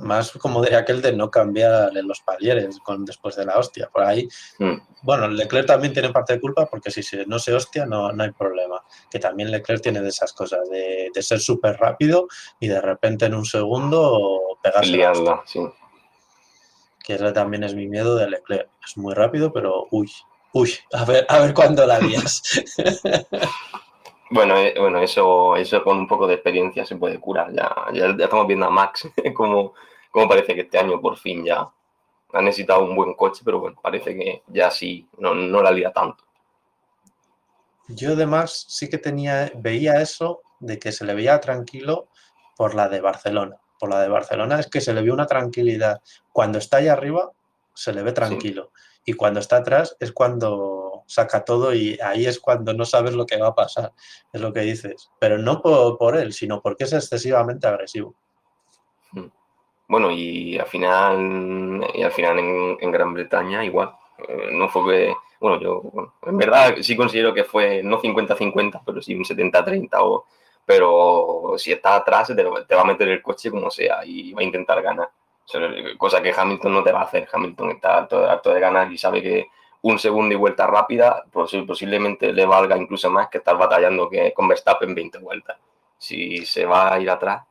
más 0.00 0.32
como 0.32 0.62
de 0.62 0.76
aquel 0.76 1.02
de 1.02 1.12
no 1.12 1.30
cambiar 1.30 1.92
los 1.94 2.20
palieres 2.20 2.78
con, 2.80 3.04
después 3.04 3.36
de 3.36 3.46
la 3.46 3.58
hostia. 3.58 3.88
Por 3.92 4.04
ahí, 4.04 4.28
mm. 4.58 4.74
bueno, 5.02 5.28
Leclerc 5.28 5.66
también 5.66 5.92
tiene 5.92 6.10
parte 6.10 6.34
de 6.34 6.40
culpa 6.40 6.66
porque 6.66 6.90
si 6.90 7.02
no 7.26 7.38
se 7.38 7.54
hostia 7.54 7.86
no, 7.86 8.12
no 8.12 8.22
hay 8.22 8.32
problema. 8.32 8.82
Que 9.10 9.18
también 9.18 9.50
Leclerc 9.50 9.82
tiene 9.82 10.00
de 10.00 10.08
esas 10.08 10.32
cosas, 10.32 10.68
de, 10.68 11.10
ser 11.20 11.40
súper 11.40 11.76
rápido 11.76 12.28
y 12.60 12.68
de 12.68 12.80
repente 12.80 13.26
en 13.26 13.34
un 13.34 13.44
segundo 13.44 14.56
pegarse. 14.62 14.90
Liarla, 14.90 15.42
sí. 15.46 15.60
Que 17.02 17.14
ese 17.14 17.32
también 17.32 17.64
es 17.64 17.74
mi 17.74 17.88
miedo 17.88 18.16
de 18.16 18.30
Leclerc. 18.30 18.68
Es 18.86 18.96
muy 18.96 19.14
rápido, 19.14 19.52
pero 19.52 19.86
uy, 19.90 20.10
uy, 20.52 20.72
a 20.92 21.04
ver, 21.04 21.26
a 21.28 21.40
ver 21.40 21.54
cuándo 21.54 21.86
la 21.86 21.98
lías. 21.98 22.42
Bueno, 24.30 24.56
eh, 24.56 24.74
bueno 24.78 24.98
eso, 25.00 25.56
eso 25.56 25.82
con 25.82 25.98
un 25.98 26.06
poco 26.06 26.26
de 26.26 26.34
experiencia 26.34 26.84
se 26.84 26.96
puede 26.96 27.18
curar. 27.18 27.52
Ya, 27.52 27.74
ya, 27.92 28.06
estamos 28.24 28.46
viendo 28.46 28.66
a 28.66 28.70
Max 28.70 29.08
como, 29.34 29.74
como 30.10 30.28
parece 30.28 30.54
que 30.54 30.62
este 30.62 30.78
año 30.78 31.00
por 31.00 31.16
fin 31.16 31.44
ya 31.44 31.68
ha 32.32 32.42
necesitado 32.42 32.84
un 32.84 32.94
buen 32.94 33.14
coche, 33.14 33.42
pero 33.44 33.58
bueno, 33.58 33.78
parece 33.82 34.14
que 34.14 34.42
ya 34.48 34.70
sí, 34.70 35.08
no, 35.18 35.34
no 35.34 35.62
la 35.62 35.70
lía 35.70 35.90
tanto. 35.92 36.24
Yo 37.88 38.12
además 38.12 38.66
sí 38.68 38.90
que 38.90 38.98
tenía, 38.98 39.50
veía 39.56 40.02
eso 40.02 40.42
de 40.60 40.78
que 40.78 40.92
se 40.92 41.06
le 41.06 41.14
veía 41.14 41.40
tranquilo 41.40 42.08
por 42.56 42.74
la 42.74 42.88
de 42.88 43.00
Barcelona. 43.00 43.56
Por 43.78 43.88
la 43.88 44.02
de 44.02 44.08
Barcelona 44.08 44.60
es 44.60 44.66
que 44.66 44.80
se 44.82 44.92
le 44.92 45.00
vio 45.00 45.14
una 45.14 45.26
tranquilidad. 45.26 46.02
Cuando 46.32 46.58
está 46.58 46.78
ahí 46.78 46.88
arriba, 46.88 47.30
se 47.72 47.92
le 47.92 48.02
ve 48.02 48.12
tranquilo. 48.12 48.72
Y 49.04 49.14
cuando 49.14 49.40
está 49.40 49.58
atrás 49.58 49.96
es 50.00 50.12
cuando 50.12 50.77
saca 51.08 51.42
todo 51.44 51.74
y 51.74 51.98
ahí 52.02 52.26
es 52.26 52.38
cuando 52.38 52.74
no 52.74 52.84
sabes 52.84 53.14
lo 53.14 53.24
que 53.24 53.38
va 53.38 53.48
a 53.48 53.54
pasar, 53.54 53.92
es 54.32 54.40
lo 54.40 54.52
que 54.52 54.60
dices. 54.60 55.10
Pero 55.18 55.38
no 55.38 55.62
por, 55.62 56.16
él, 56.16 56.32
sino 56.32 56.60
porque 56.60 56.84
es 56.84 56.92
excesivamente 56.92 57.66
agresivo. 57.66 58.14
Hmm. 59.12 59.28
Bueno, 59.88 60.10
y 60.10 60.58
al 60.58 60.66
final, 60.66 61.86
y 61.94 62.02
al 62.02 62.12
final 62.12 62.38
en, 62.38 62.92
Gran 62.92 63.14
Bretaña 63.14 63.64
igual. 63.64 63.92
Eh, 64.18 64.50
no 64.52 64.68
fue 64.68 64.92
que, 64.92 65.14
bueno, 65.40 65.60
yo 65.60 66.12
en 66.26 66.36
verdad 66.36 66.76
sí 66.82 66.94
considero 66.94 67.32
que 67.32 67.44
fue 67.44 67.82
no 67.82 68.00
50-50, 68.00 68.82
pero 68.84 69.00
sí 69.00 69.14
un 69.14 69.24
70-30 69.24 69.88
o 70.00 70.26
pero 70.66 71.54
si 71.56 71.72
está 71.72 71.96
atrás 71.96 72.30
te, 72.36 72.44
va 72.44 72.82
a 72.82 72.84
meter 72.84 73.08
el 73.08 73.22
coche 73.22 73.50
como 73.50 73.70
sea 73.70 74.04
y 74.04 74.34
va 74.34 74.42
a 74.42 74.44
intentar 74.44 74.82
ganar. 74.82 75.08
cosa 75.96 76.20
que 76.20 76.34
Hamilton 76.36 76.74
no 76.74 76.82
te 76.82 76.92
va 76.92 77.00
a 77.00 77.04
hacer. 77.04 77.26
Hamilton 77.32 77.70
está 77.70 77.96
harto 77.96 78.52
de 78.52 78.60
ganar 78.60 78.92
y 78.92 78.98
sabe 78.98 79.22
que 79.22 79.46
un 79.82 79.98
segundo 79.98 80.34
y 80.34 80.38
vuelta 80.38 80.66
rápida, 80.66 81.24
pues 81.30 81.52
posiblemente 81.66 82.32
le 82.32 82.46
valga 82.46 82.76
incluso 82.76 83.10
más 83.10 83.28
que 83.28 83.38
estar 83.38 83.56
batallando 83.56 84.08
que 84.08 84.32
con 84.32 84.48
Verstappen 84.48 84.94
20 84.94 85.18
vueltas. 85.18 85.56
Si 85.96 86.44
se 86.46 86.64
va 86.64 86.92
a 86.92 87.00
ir 87.00 87.10
atrás. 87.10 87.44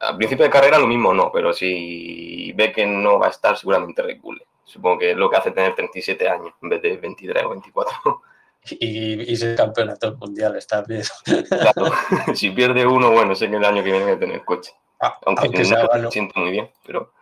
Al 0.00 0.16
principio 0.16 0.44
de 0.44 0.50
carrera 0.50 0.78
lo 0.78 0.86
mismo 0.86 1.12
no, 1.12 1.30
pero 1.32 1.52
si 1.52 2.52
ve 2.52 2.72
que 2.72 2.86
no 2.86 3.18
va 3.18 3.26
a 3.26 3.30
estar, 3.30 3.56
seguramente 3.56 4.02
recule. 4.02 4.46
Supongo 4.64 4.98
que 4.98 5.10
es 5.12 5.16
lo 5.16 5.28
que 5.28 5.36
hace 5.36 5.50
tener 5.50 5.74
37 5.74 6.28
años 6.28 6.54
en 6.62 6.68
vez 6.68 6.82
de 6.82 6.96
23 6.96 7.44
o 7.44 7.50
24. 7.50 8.22
Y, 8.70 9.32
y 9.32 9.36
ser 9.36 9.56
campeonato 9.56 10.16
mundial 10.16 10.56
está 10.56 10.82
bien. 10.82 11.02
Claro, 11.48 11.90
si 12.34 12.50
pierde 12.50 12.84
uno, 12.84 13.12
bueno, 13.12 13.34
sé 13.34 13.48
que 13.48 13.56
el 13.56 13.64
año 13.64 13.82
que 13.82 13.92
viene 13.92 14.04
va 14.04 14.16
a 14.16 14.18
tener 14.18 14.44
coche. 14.44 14.72
Ah, 15.00 15.16
aunque, 15.24 15.64
se 15.64 15.74
no 15.74 16.10
siento 16.10 16.38
muy 16.38 16.50
bien, 16.50 16.70
pero... 16.84 17.12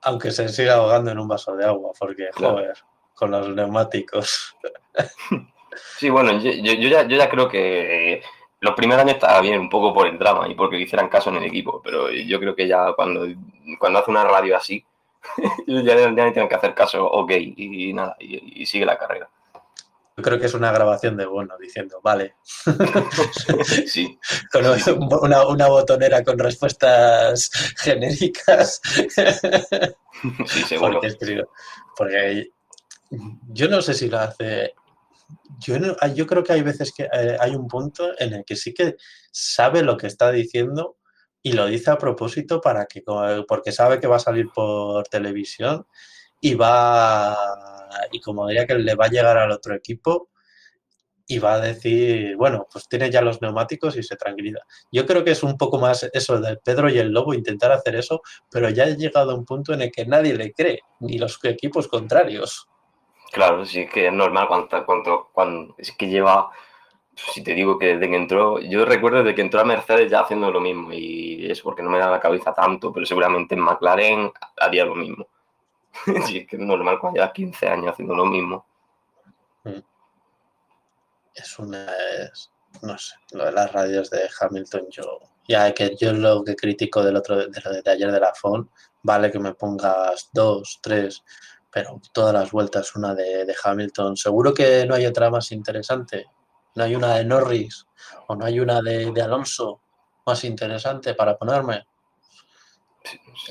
Aunque 0.00 0.32
se 0.32 0.48
siga 0.48 0.76
ahogando 0.76 1.12
en 1.12 1.20
un 1.20 1.28
vaso 1.28 1.54
de 1.54 1.66
agua, 1.66 1.92
porque, 1.96 2.30
joder 2.34 2.74
con 3.18 3.32
los 3.32 3.48
neumáticos. 3.48 4.54
Sí, 5.98 6.08
bueno, 6.08 6.38
yo, 6.40 6.50
ya, 6.52 7.02
yo 7.06 7.16
ya 7.16 7.28
creo 7.28 7.48
que 7.48 8.22
los 8.60 8.74
primeros 8.74 9.02
años 9.02 9.14
estaba 9.14 9.40
bien, 9.40 9.60
un 9.60 9.68
poco 9.68 9.92
por 9.92 10.06
el 10.06 10.18
drama 10.18 10.48
y 10.48 10.54
porque 10.54 10.78
hicieran 10.78 11.08
caso 11.08 11.30
en 11.30 11.36
el 11.36 11.44
equipo, 11.44 11.80
pero 11.82 12.10
yo 12.10 12.38
creo 12.38 12.54
que 12.54 12.68
ya 12.68 12.92
cuando, 12.94 13.26
cuando 13.78 13.98
hace 13.98 14.10
una 14.10 14.24
radio 14.24 14.56
así, 14.56 14.84
ya, 15.66 15.82
ya 15.82 16.14
tienen 16.14 16.48
que 16.48 16.54
hacer 16.54 16.74
caso, 16.74 17.04
ok, 17.04 17.32
y, 17.36 17.92
nada, 17.92 18.16
y, 18.20 18.64
sigue 18.66 18.86
la 18.86 18.98
carrera. 18.98 19.28
Yo 20.16 20.24
creo 20.24 20.38
que 20.40 20.46
es 20.46 20.54
una 20.54 20.72
grabación 20.72 21.16
de 21.16 21.26
bueno 21.26 21.56
diciendo, 21.58 22.00
vale. 22.02 22.34
sí. 23.86 24.18
con 24.52 24.66
Una, 25.22 25.46
una, 25.46 25.68
botonera 25.68 26.24
con 26.24 26.38
respuestas 26.40 27.50
genéricas. 27.78 28.80
sí, 30.46 30.62
seguro. 30.64 31.00
porque 31.96 32.50
yo 33.10 33.68
no 33.68 33.82
sé 33.82 33.94
si 33.94 34.08
lo 34.08 34.18
hace. 34.18 34.74
Yo, 35.58 35.76
yo 36.14 36.26
creo 36.26 36.42
que 36.42 36.52
hay 36.52 36.62
veces 36.62 36.92
que 36.92 37.04
eh, 37.04 37.36
hay 37.38 37.54
un 37.54 37.68
punto 37.68 38.12
en 38.18 38.32
el 38.32 38.44
que 38.44 38.56
sí 38.56 38.72
que 38.72 38.96
sabe 39.30 39.82
lo 39.82 39.96
que 39.96 40.06
está 40.06 40.30
diciendo 40.30 40.96
y 41.42 41.52
lo 41.52 41.66
dice 41.66 41.90
a 41.90 41.98
propósito 41.98 42.60
para 42.60 42.86
que, 42.86 43.02
porque 43.46 43.72
sabe 43.72 44.00
que 44.00 44.06
va 44.06 44.16
a 44.16 44.20
salir 44.20 44.48
por 44.54 45.06
televisión 45.08 45.86
y 46.40 46.54
va, 46.54 47.36
y 48.12 48.20
como 48.20 48.46
diría 48.46 48.66
que 48.66 48.74
le 48.74 48.94
va 48.94 49.06
a 49.06 49.10
llegar 49.10 49.36
al 49.36 49.50
otro 49.50 49.74
equipo 49.74 50.30
y 51.30 51.38
va 51.38 51.54
a 51.54 51.60
decir, 51.60 52.36
bueno, 52.36 52.66
pues 52.72 52.88
tiene 52.88 53.10
ya 53.10 53.20
los 53.20 53.42
neumáticos 53.42 53.96
y 53.96 54.02
se 54.02 54.16
tranquiliza. 54.16 54.60
Yo 54.90 55.04
creo 55.04 55.22
que 55.24 55.32
es 55.32 55.42
un 55.42 55.58
poco 55.58 55.78
más 55.78 56.08
eso 56.12 56.40
de 56.40 56.56
Pedro 56.56 56.88
y 56.88 56.98
el 56.98 57.10
Lobo, 57.10 57.34
intentar 57.34 57.70
hacer 57.70 57.96
eso, 57.96 58.22
pero 58.50 58.70
ya 58.70 58.84
ha 58.84 58.88
llegado 58.88 59.32
a 59.32 59.34
un 59.34 59.44
punto 59.44 59.74
en 59.74 59.82
el 59.82 59.92
que 59.92 60.06
nadie 60.06 60.34
le 60.34 60.52
cree, 60.52 60.80
ni 61.00 61.18
los 61.18 61.38
equipos 61.44 61.86
contrarios. 61.86 62.66
Claro, 63.32 63.64
sí 63.64 63.86
que 63.86 64.06
es 64.06 64.12
normal 64.12 64.48
cuando, 64.48 64.86
cuando, 64.86 65.28
cuando 65.32 65.74
es 65.78 65.92
que 65.92 66.08
lleva, 66.08 66.50
si 67.14 67.42
te 67.42 67.54
digo 67.54 67.78
que 67.78 67.94
desde 67.94 68.08
que 68.08 68.16
entró, 68.16 68.58
yo 68.60 68.84
recuerdo 68.84 69.18
desde 69.18 69.34
que 69.34 69.42
entró 69.42 69.60
a 69.60 69.64
Mercedes 69.64 70.10
ya 70.10 70.20
haciendo 70.20 70.50
lo 70.50 70.60
mismo 70.60 70.92
y 70.92 71.50
es 71.50 71.60
porque 71.60 71.82
no 71.82 71.90
me 71.90 71.98
da 71.98 72.10
la 72.10 72.20
cabeza 72.20 72.54
tanto, 72.54 72.92
pero 72.92 73.04
seguramente 73.04 73.54
en 73.54 73.60
McLaren 73.60 74.32
haría 74.56 74.84
lo 74.84 74.94
mismo. 74.94 75.26
sí, 76.26 76.38
es 76.38 76.46
que 76.46 76.56
es 76.56 76.62
normal 76.62 76.98
cuando 76.98 77.18
lleva 77.18 77.32
15 77.32 77.68
años 77.68 77.92
haciendo 77.92 78.14
lo 78.14 78.24
mismo. 78.24 78.66
Mm. 79.64 79.80
Es 81.34 81.58
una, 81.58 81.86
no 82.82 82.98
sé, 82.98 83.14
lo 83.32 83.44
de 83.44 83.52
las 83.52 83.72
radios 83.72 84.10
de 84.10 84.28
Hamilton, 84.40 84.86
yo, 84.90 85.20
ya 85.46 85.72
que 85.72 85.96
yo 85.96 86.12
lo 86.12 86.42
que 86.42 86.56
critico 86.56 87.02
del 87.02 87.16
otro, 87.16 87.36
de 87.36 87.48
de 87.82 87.90
ayer 87.90 88.10
de 88.10 88.20
la 88.20 88.34
FON, 88.34 88.70
vale 89.02 89.30
que 89.30 89.38
me 89.38 89.54
pongas 89.54 90.30
dos, 90.32 90.80
tres, 90.82 91.22
pero 91.78 92.00
todas 92.12 92.34
las 92.34 92.50
vueltas 92.50 92.96
una 92.96 93.14
de, 93.14 93.54
Hamilton. 93.62 94.16
Seguro 94.16 94.52
que 94.52 94.84
no 94.84 94.96
hay 94.96 95.06
otra 95.06 95.30
más 95.30 95.52
interesante. 95.52 96.26
No 96.74 96.82
hay 96.82 96.96
una 96.96 97.14
de 97.14 97.24
Norris 97.24 97.86
o 98.26 98.34
no 98.34 98.44
hay 98.44 98.58
una 98.58 98.82
de, 98.82 99.22
Alonso 99.22 99.80
más 100.26 100.42
interesante 100.42 101.14
para 101.14 101.38
ponerme. 101.38 101.86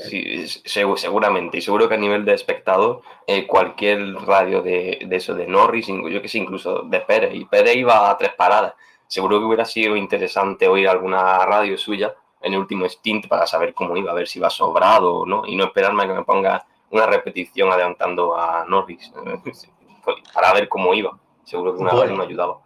Sí, 0.10 0.46
seguramente. 0.66 1.58
Y 1.58 1.62
seguro 1.62 1.88
que 1.88 1.96
a 1.96 1.98
nivel 1.98 2.26
de 2.26 2.34
espectador, 2.34 3.02
eh, 3.26 3.48
cualquier 3.48 4.14
radio 4.16 4.62
de, 4.62 5.08
eso 5.10 5.34
de 5.34 5.48
Norris, 5.48 5.88
yo 5.88 6.22
que 6.22 6.28
sé, 6.28 6.40
incluso 6.40 6.82
de 6.82 7.00
Pérez, 7.00 7.34
y 7.34 7.46
Pérez 7.46 7.78
iba 7.78 8.12
a 8.12 8.18
tres 8.18 8.34
paradas. 8.34 8.74
Seguro 9.08 9.40
que 9.40 9.46
hubiera 9.46 9.64
sido 9.64 9.96
interesante 9.96 10.68
oír 10.68 10.90
alguna 10.90 11.46
radio 11.46 11.78
suya 11.78 12.14
en 12.42 12.54
el 12.54 12.60
último 12.60 12.90
stint 12.90 13.30
para 13.30 13.48
saber 13.48 13.74
cómo 13.74 13.96
iba, 13.96 14.12
a 14.12 14.16
ver 14.16 14.28
si 14.28 14.40
iba 14.40 14.50
sobrado 14.50 15.20
o 15.20 15.26
no, 15.26 15.44
y 15.48 15.56
no 15.56 15.64
esperarme 15.64 16.04
a 16.04 16.08
que 16.08 16.14
me 16.14 16.26
ponga 16.26 16.68
una 16.92 17.06
repetición 17.06 17.72
adelantando 17.72 18.38
a 18.38 18.66
Norris 18.66 19.12
para 20.34 20.54
ver 20.54 20.68
cómo 20.70 20.94
iba. 20.94 21.18
Seguro 21.44 21.76
que 21.76 21.82
una 21.82 21.94
vez 21.94 22.12
me 22.12 22.24
ayudaba. 22.24 22.60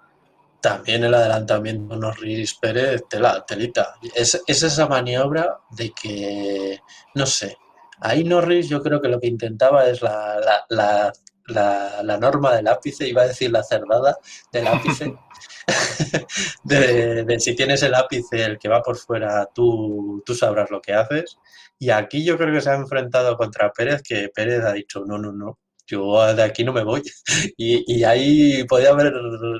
También 0.59 1.03
el 1.03 1.13
adelantamiento 1.13 1.95
Norris 1.95 2.53
Pérez, 2.55 3.03
tela, 3.09 3.43
telita. 3.45 3.95
Es, 4.15 4.41
es 4.45 4.63
esa 4.63 4.87
maniobra 4.87 5.59
de 5.71 5.91
que, 5.91 6.79
no 7.15 7.25
sé, 7.25 7.57
ahí 7.99 8.23
Norris 8.23 8.69
yo 8.69 8.81
creo 8.81 9.01
que 9.01 9.07
lo 9.07 9.19
que 9.19 9.27
intentaba 9.27 9.87
es 9.87 10.01
la, 10.03 10.39
la, 10.69 11.11
la, 11.47 12.03
la 12.03 12.17
norma 12.17 12.55
del 12.55 12.67
ápice, 12.67 13.07
iba 13.07 13.23
a 13.23 13.27
decir 13.27 13.51
la 13.51 13.63
cerdada 13.63 14.17
del 14.51 14.67
ápice. 14.67 15.15
de, 16.63 17.39
si 17.39 17.55
tienes 17.55 17.83
el 17.83 17.95
ápice, 17.95 18.43
el 18.43 18.59
que 18.59 18.69
va 18.69 18.81
por 18.81 18.97
fuera, 18.97 19.47
tú, 19.53 20.21
tú 20.25 20.35
sabrás 20.35 20.69
lo 20.69 20.81
que 20.81 20.93
haces. 20.93 21.37
Y 21.81 21.89
aquí 21.89 22.23
yo 22.23 22.37
creo 22.37 22.53
que 22.53 22.61
se 22.61 22.69
ha 22.69 22.75
enfrentado 22.75 23.35
contra 23.35 23.71
Pérez, 23.71 24.03
que 24.03 24.29
Pérez 24.29 24.63
ha 24.63 24.71
dicho, 24.71 25.03
no, 25.03 25.17
no, 25.17 25.31
no, 25.31 25.57
yo 25.87 26.31
de 26.35 26.43
aquí 26.43 26.63
no 26.63 26.73
me 26.73 26.83
voy. 26.83 27.01
Y, 27.57 28.03
ahí 28.03 28.63
podía 28.65 28.91
haber 28.91 29.11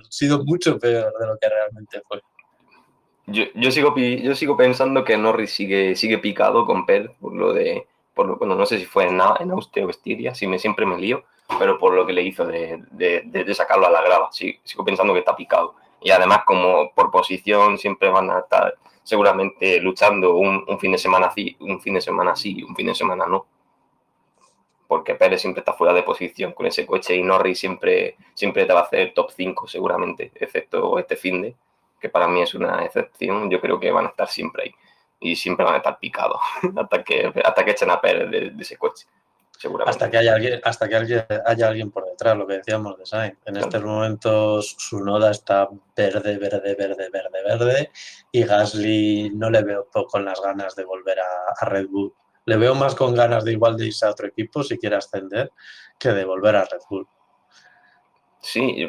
sido 0.08 0.44
mucho 0.46 0.78
peor 0.78 1.12
de 1.20 1.26
lo 1.26 1.36
que 1.40 1.50
realmente 1.50 2.00
fue. 2.08 2.22
Yo, 3.26 3.46
yo, 3.56 3.72
sigo, 3.72 3.96
yo 3.98 4.36
sigo 4.36 4.56
pensando 4.56 5.04
que 5.04 5.18
Norris 5.18 5.52
sigue, 5.52 5.96
sigue 5.96 6.20
picado 6.20 6.68
con 6.68 6.86
Pérez 6.86 7.10
por 7.20 7.34
lo 7.34 7.54
de, 7.54 7.88
por 8.14 8.28
lo, 8.28 8.38
bueno, 8.38 8.54
no 8.54 8.68
sé 8.68 8.78
si 8.78 8.86
fue 8.86 9.08
en, 9.08 9.20
en 9.40 9.50
Austria 9.50 9.88
o 9.88 9.90
Estiria, 9.90 10.36
si 10.36 10.46
me, 10.46 10.60
siempre 10.60 10.86
me 10.86 11.00
lío, 11.00 11.24
pero 11.58 11.80
por 11.80 11.96
lo 11.96 12.06
que 12.06 12.14
le 12.14 12.22
hizo 12.22 12.46
de, 12.46 12.84
de, 12.92 13.56
sacarlo 13.56 13.88
a 13.88 13.92
la 13.92 14.04
grava. 14.04 14.30
Sigo 14.32 14.86
pensando 14.86 15.14
que 15.14 15.20
está 15.20 15.36
picado 15.36 15.74
y 16.04 16.12
además 16.12 16.44
como 16.46 16.92
por 16.94 17.10
posición 17.10 17.80
siempre 17.80 18.10
van 18.10 18.30
a 18.30 18.42
estar 18.42 18.76
seguramente 19.12 19.82
luchando 19.82 20.38
un, 20.38 20.80
fin 20.80 20.94
de 20.94 20.98
semana 20.98 21.28
así, 21.28 21.58
un 21.60 21.82
fin 21.82 21.96
de 21.96 22.00
semana 22.00 22.34
sí, 22.34 22.64
un 22.64 22.74
fin 22.74 22.88
de 22.88 22.96
semana 22.96 23.26
no. 23.28 23.46
Porque 24.88 25.16
Pérez 25.16 25.42
siempre 25.42 25.60
está 25.60 25.74
fuera 25.74 25.94
de 25.94 26.04
posición 26.04 26.54
con 26.54 26.66
ese 26.66 26.86
coche 26.86 27.14
y 27.18 27.22
Norris 27.22 27.60
siempre, 27.60 28.16
siempre 28.34 28.66
te 28.66 28.72
va 28.72 28.80
a 28.80 28.84
hacer 28.84 29.14
top 29.14 29.30
5 29.32 29.68
seguramente, 29.68 30.32
excepto 30.34 30.98
este 30.98 31.18
fin 31.18 31.42
de, 31.42 31.56
que 32.00 32.08
para 32.08 32.30
mí 32.30 32.42
es 32.42 32.54
una 32.54 32.86
excepción, 32.86 33.50
yo 33.50 33.60
creo 33.60 33.82
que 33.82 33.92
van 33.92 34.06
a 34.06 34.10
estar 34.10 34.30
siempre 34.30 34.64
ahí 34.64 34.76
y 35.20 35.36
siempre 35.36 35.66
van 35.66 35.74
a 35.74 35.78
estar 35.80 36.00
picados 36.00 36.40
hasta 36.78 37.04
que, 37.04 37.34
hasta 37.44 37.66
que 37.66 37.72
echen 37.72 37.90
a 37.90 38.00
Pérez 38.00 38.56
de 38.56 38.62
ese 38.64 38.78
coche. 38.78 39.08
Hasta 39.86 40.10
que 40.10 40.18
haya 40.18 40.34
alguien, 40.34 40.62
hasta 40.64 40.88
que 40.88 40.96
haya 40.96 41.68
alguien 41.68 41.92
por 41.92 42.06
detrás, 42.06 42.38
lo 42.38 42.48
que 42.48 42.56
decíamos 42.56 42.98
de 42.98 43.06
Sainz. 43.06 43.38
En 43.46 43.58
estos 43.58 43.84
momentos 43.84 44.76
su 44.78 45.04
noda 45.04 45.32
está 45.32 45.70
verde, 45.96 46.38
verde, 46.38 46.76
verde, 46.76 47.10
verde, 47.12 47.44
verde. 47.44 47.92
Y 48.32 48.44
Gasly 48.44 49.32
no 49.34 49.50
le 49.50 49.64
veo 49.64 49.88
con 50.10 50.26
las 50.26 50.42
ganas 50.42 50.76
de 50.76 50.86
volver 50.86 51.20
a, 51.20 51.66
Red 51.66 51.88
Bull. 51.90 52.14
Le 52.46 52.58
veo 52.58 52.74
más 52.74 52.96
con 52.96 53.14
ganas 53.14 53.44
de 53.44 53.52
igual 53.52 53.78
de 53.78 53.88
irse 53.88 54.06
a 54.06 54.12
otro 54.12 54.28
equipo 54.28 54.64
si 54.64 54.78
quiere 54.78 54.96
ascender 54.96 55.52
que 56.00 56.10
de 56.10 56.26
volver 56.26 56.56
a 56.56 56.66
Red 56.66 56.82
Bull. 56.90 57.08
Sí, 58.40 58.88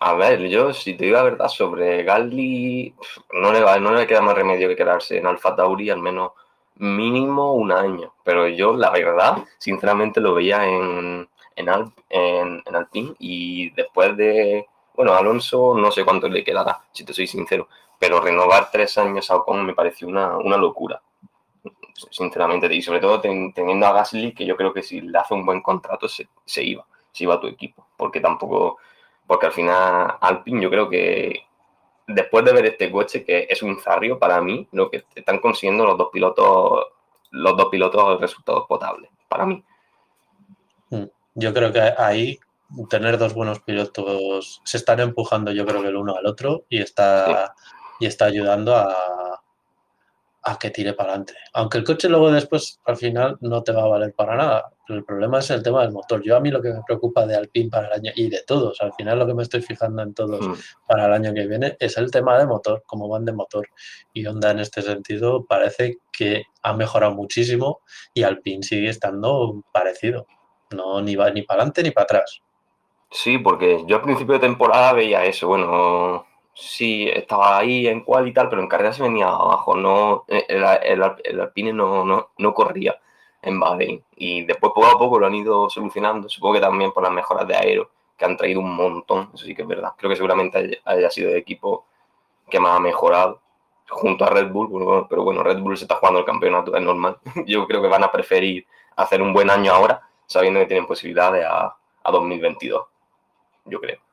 a 0.00 0.14
ver, 0.14 0.48
yo 0.48 0.72
si 0.72 0.94
te 0.94 1.04
digo 1.04 1.18
la 1.18 1.24
verdad 1.24 1.48
sobre 1.48 2.02
Gasly, 2.02 2.94
no 3.34 3.52
le, 3.52 3.60
va, 3.60 3.78
no 3.78 3.92
le 3.92 4.06
queda 4.06 4.22
más 4.22 4.34
remedio 4.34 4.68
que 4.68 4.76
quedarse 4.76 5.18
en 5.18 5.26
Alfa 5.26 5.54
Tauri, 5.54 5.90
al 5.90 6.00
menos 6.00 6.32
mínimo 6.76 7.54
un 7.54 7.72
año, 7.72 8.14
pero 8.24 8.48
yo 8.48 8.76
la 8.76 8.90
verdad, 8.90 9.44
sinceramente 9.58 10.20
lo 10.20 10.34
veía 10.34 10.66
en, 10.66 11.28
en, 11.56 11.68
en, 12.10 12.76
Alpine 12.76 13.14
y 13.18 13.70
después 13.70 14.16
de, 14.16 14.66
bueno, 14.94 15.14
Alonso 15.14 15.74
no 15.76 15.90
sé 15.90 16.04
cuánto 16.04 16.28
le 16.28 16.44
quedará, 16.44 16.80
si 16.92 17.04
te 17.04 17.12
soy 17.14 17.26
sincero, 17.26 17.68
pero 17.98 18.20
renovar 18.20 18.70
tres 18.70 18.98
años 18.98 19.30
a 19.30 19.36
Ocon 19.36 19.64
me 19.64 19.74
pareció 19.74 20.08
una, 20.08 20.36
una 20.36 20.56
locura, 20.56 21.00
sinceramente, 22.10 22.72
y 22.74 22.82
sobre 22.82 23.00
todo 23.00 23.20
teniendo 23.20 23.86
a 23.86 23.92
Gasly, 23.92 24.34
que 24.34 24.44
yo 24.44 24.56
creo 24.56 24.72
que 24.72 24.82
si 24.82 25.00
le 25.00 25.18
hace 25.18 25.34
un 25.34 25.46
buen 25.46 25.62
contrato 25.62 26.08
se, 26.08 26.28
se 26.44 26.62
iba, 26.62 26.86
se 27.12 27.24
iba 27.24 27.34
a 27.34 27.40
tu 27.40 27.46
equipo, 27.46 27.86
porque 27.96 28.20
tampoco, 28.20 28.78
porque 29.26 29.46
al 29.46 29.52
final 29.52 30.16
Alpine 30.20 30.62
yo 30.62 30.70
creo 30.70 30.88
que 30.90 31.46
después 32.06 32.44
de 32.44 32.52
ver 32.52 32.66
este 32.66 32.90
coche, 32.90 33.24
que 33.24 33.46
es 33.48 33.62
un 33.62 33.80
zarrio 33.80 34.18
para 34.18 34.40
mí, 34.40 34.68
lo 34.72 34.90
que 34.90 35.04
están 35.14 35.38
consiguiendo 35.38 35.84
los 35.84 35.98
dos 35.98 36.08
pilotos, 36.12 36.86
los 37.30 37.56
dos 37.56 37.68
pilotos 37.70 38.20
resultados 38.20 38.66
potables, 38.68 39.10
para 39.28 39.46
mí. 39.46 39.64
Mm, 40.90 41.04
yo 41.34 41.52
creo 41.52 41.72
que 41.72 41.80
ahí 41.80 42.38
tener 42.88 43.18
dos 43.18 43.34
buenos 43.34 43.60
pilotos 43.60 44.60
se 44.64 44.76
están 44.76 45.00
empujando, 45.00 45.52
yo 45.52 45.66
creo 45.66 45.82
que 45.82 45.88
el 45.88 45.96
uno 45.96 46.16
al 46.16 46.26
otro, 46.26 46.64
y 46.68 46.80
está, 46.80 47.54
y 48.00 48.06
está 48.06 48.26
ayudando 48.26 48.74
a, 48.74 48.94
a 50.48 50.56
que 50.58 50.70
tire 50.70 50.94
para 50.94 51.10
adelante. 51.10 51.34
Aunque 51.54 51.78
el 51.78 51.84
coche 51.84 52.08
luego 52.08 52.30
después 52.30 52.80
al 52.84 52.96
final 52.96 53.36
no 53.40 53.64
te 53.64 53.72
va 53.72 53.82
a 53.82 53.88
valer 53.88 54.14
para 54.14 54.36
nada. 54.36 54.72
El 54.88 55.04
problema 55.04 55.40
es 55.40 55.50
el 55.50 55.60
tema 55.60 55.82
del 55.82 55.90
motor. 55.90 56.22
Yo 56.22 56.36
a 56.36 56.40
mí 56.40 56.52
lo 56.52 56.62
que 56.62 56.72
me 56.72 56.82
preocupa 56.86 57.26
de 57.26 57.34
Alpine 57.34 57.68
para 57.68 57.88
el 57.88 57.92
año 57.94 58.12
y 58.14 58.30
de 58.30 58.44
todos, 58.46 58.80
al 58.80 58.92
final 58.92 59.18
lo 59.18 59.26
que 59.26 59.34
me 59.34 59.42
estoy 59.42 59.60
fijando 59.60 60.02
en 60.02 60.14
todos 60.14 60.46
hmm. 60.46 60.54
para 60.86 61.06
el 61.06 61.12
año 61.14 61.34
que 61.34 61.48
viene 61.48 61.76
es 61.80 61.96
el 61.96 62.12
tema 62.12 62.38
de 62.38 62.46
motor, 62.46 62.84
cómo 62.86 63.08
van 63.08 63.24
de 63.24 63.32
motor. 63.32 63.66
Y 64.12 64.24
Honda 64.24 64.52
en 64.52 64.60
este 64.60 64.82
sentido 64.82 65.44
parece 65.46 65.98
que 66.12 66.44
ha 66.62 66.72
mejorado 66.74 67.12
muchísimo 67.12 67.80
y 68.14 68.22
Alpine 68.22 68.62
sigue 68.62 68.88
estando 68.88 69.64
parecido. 69.72 70.28
No 70.70 71.02
ni 71.02 71.16
va 71.16 71.28
ni 71.32 71.42
para 71.42 71.62
adelante 71.62 71.82
ni 71.82 71.90
para 71.90 72.04
atrás. 72.04 72.40
Sí, 73.10 73.38
porque 73.38 73.82
yo 73.88 73.96
al 73.96 74.02
principio 74.02 74.34
de 74.34 74.40
temporada 74.40 74.92
veía 74.92 75.24
eso. 75.24 75.48
Bueno, 75.48 76.24
sí 76.56 77.08
estaba 77.08 77.58
ahí 77.58 77.86
en 77.86 78.00
cual 78.00 78.26
y 78.26 78.32
tal, 78.32 78.48
pero 78.48 78.62
en 78.62 78.68
carrera 78.68 78.92
se 78.92 79.02
venía 79.02 79.28
abajo, 79.28 79.76
no, 79.76 80.24
eh, 80.26 80.46
el, 80.48 80.64
el, 81.24 81.40
Alpine 81.40 81.72
no, 81.72 82.04
no, 82.04 82.30
no, 82.38 82.54
corría 82.54 82.98
en 83.42 83.60
Bahrein. 83.60 84.02
Y 84.16 84.42
después 84.44 84.72
poco 84.74 84.86
a 84.86 84.98
poco 84.98 85.18
lo 85.18 85.26
han 85.26 85.34
ido 85.34 85.68
solucionando, 85.68 86.28
supongo 86.28 86.54
que 86.54 86.60
también 86.60 86.92
por 86.92 87.02
las 87.02 87.12
mejoras 87.12 87.46
de 87.46 87.56
aero, 87.56 87.90
que 88.16 88.24
han 88.24 88.36
traído 88.36 88.60
un 88.60 88.74
montón, 88.74 89.30
eso 89.34 89.44
sí 89.44 89.54
que 89.54 89.62
es 89.62 89.68
verdad. 89.68 89.92
Creo 89.98 90.08
que 90.08 90.16
seguramente 90.16 90.80
haya, 90.84 91.10
sido 91.10 91.30
el 91.30 91.36
equipo 91.36 91.84
que 92.48 92.58
más 92.58 92.76
ha 92.76 92.80
mejorado 92.80 93.40
junto 93.88 94.24
a 94.24 94.30
Red 94.30 94.50
Bull, 94.50 95.06
pero 95.08 95.22
bueno, 95.22 95.42
Red 95.42 95.58
Bull 95.60 95.76
se 95.76 95.84
está 95.84 95.96
jugando 95.96 96.20
el 96.20 96.26
campeonato, 96.26 96.74
es 96.74 96.82
normal. 96.82 97.18
Yo 97.46 97.66
creo 97.66 97.82
que 97.82 97.88
van 97.88 98.04
a 98.04 98.10
preferir 98.10 98.66
hacer 98.96 99.20
un 99.20 99.34
buen 99.34 99.50
año 99.50 99.72
ahora, 99.72 100.00
sabiendo 100.24 100.58
que 100.60 100.66
tienen 100.66 100.86
posibilidades 100.86 101.44
a, 101.44 101.76
a 102.02 102.10
2022, 102.10 102.82
yo 103.66 103.80
creo. 103.80 104.05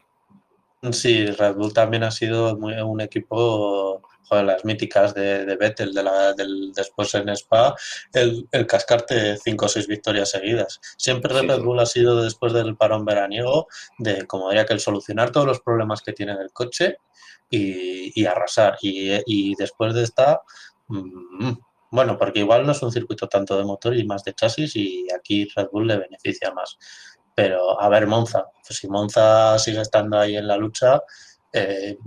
Sí, 0.92 1.26
Red 1.28 1.56
Bull 1.56 1.72
también 1.72 2.04
ha 2.04 2.12
sido 2.12 2.58
muy, 2.58 2.74
un 2.74 3.00
equipo, 3.00 4.02
joder, 4.24 4.44
las 4.44 4.66
míticas 4.66 5.14
de, 5.14 5.46
de 5.46 5.56
Vettel, 5.56 5.94
de 5.94 6.04
la, 6.04 6.34
del, 6.34 6.74
después 6.74 7.14
en 7.16 7.30
Spa, 7.30 7.74
el, 8.12 8.46
el, 8.52 8.68
cascarte 8.68 9.38
cinco 9.38 9.68
o 9.68 9.70
seis 9.70 9.88
victorias 9.88 10.32
seguidas. 10.32 10.82
Siempre 10.98 11.42
Red 11.42 11.62
Bull 11.62 11.80
ha 11.80 11.86
sido 11.86 12.22
después 12.22 12.52
del 12.52 12.76
parón 12.76 13.06
veraniego 13.06 13.68
de, 13.98 14.28
como 14.28 14.50
diría 14.50 14.66
que 14.66 14.74
el 14.74 14.82
solucionar 14.82 15.32
todos 15.32 15.48
los 15.48 15.62
problemas 15.62 16.02
que 16.02 16.12
tiene 16.12 16.34
el 16.34 16.52
coche 16.52 16.98
y, 17.50 18.20
y 18.22 18.26
arrasar. 18.26 18.78
Y, 18.82 19.12
y, 19.26 19.56
después 19.56 19.94
de 19.94 20.04
esta, 20.04 20.42
mmm, 20.90 21.54
bueno, 21.92 22.18
porque 22.18 22.40
igual 22.40 22.66
no 22.66 22.72
es 22.72 22.82
un 22.82 22.92
circuito 22.92 23.28
tanto 23.28 23.56
de 23.58 23.64
motor 23.64 23.96
y 23.96 24.04
más 24.04 24.24
de 24.24 24.34
chasis 24.34 24.76
y 24.76 25.08
aquí 25.16 25.48
Red 25.56 25.68
Bull 25.72 25.88
le 25.88 25.98
beneficia 25.98 26.52
más. 26.52 26.78
Pero 27.36 27.82
a 27.82 27.90
ver, 27.90 28.08
Monza, 28.08 28.46
si 28.62 28.88
Monza 28.88 29.58
sigue 29.58 29.82
estando 29.82 30.20
ahí 30.20 30.36
en 30.36 30.48
la 30.48 30.58
lucha, 30.58 31.02
eh, 31.52 31.98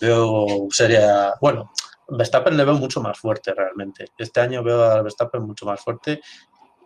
veo 0.00 0.46
sería, 0.70 1.34
bueno, 1.40 1.70
Verstappen 2.08 2.56
le 2.56 2.64
veo 2.64 2.74
mucho 2.74 3.00
más 3.00 3.18
fuerte 3.18 3.54
realmente. 3.54 4.06
Este 4.18 4.40
año 4.40 4.62
veo 4.62 4.82
a 4.82 5.02
Verstappen 5.02 5.42
mucho 5.42 5.66
más 5.66 5.80
fuerte 5.80 6.20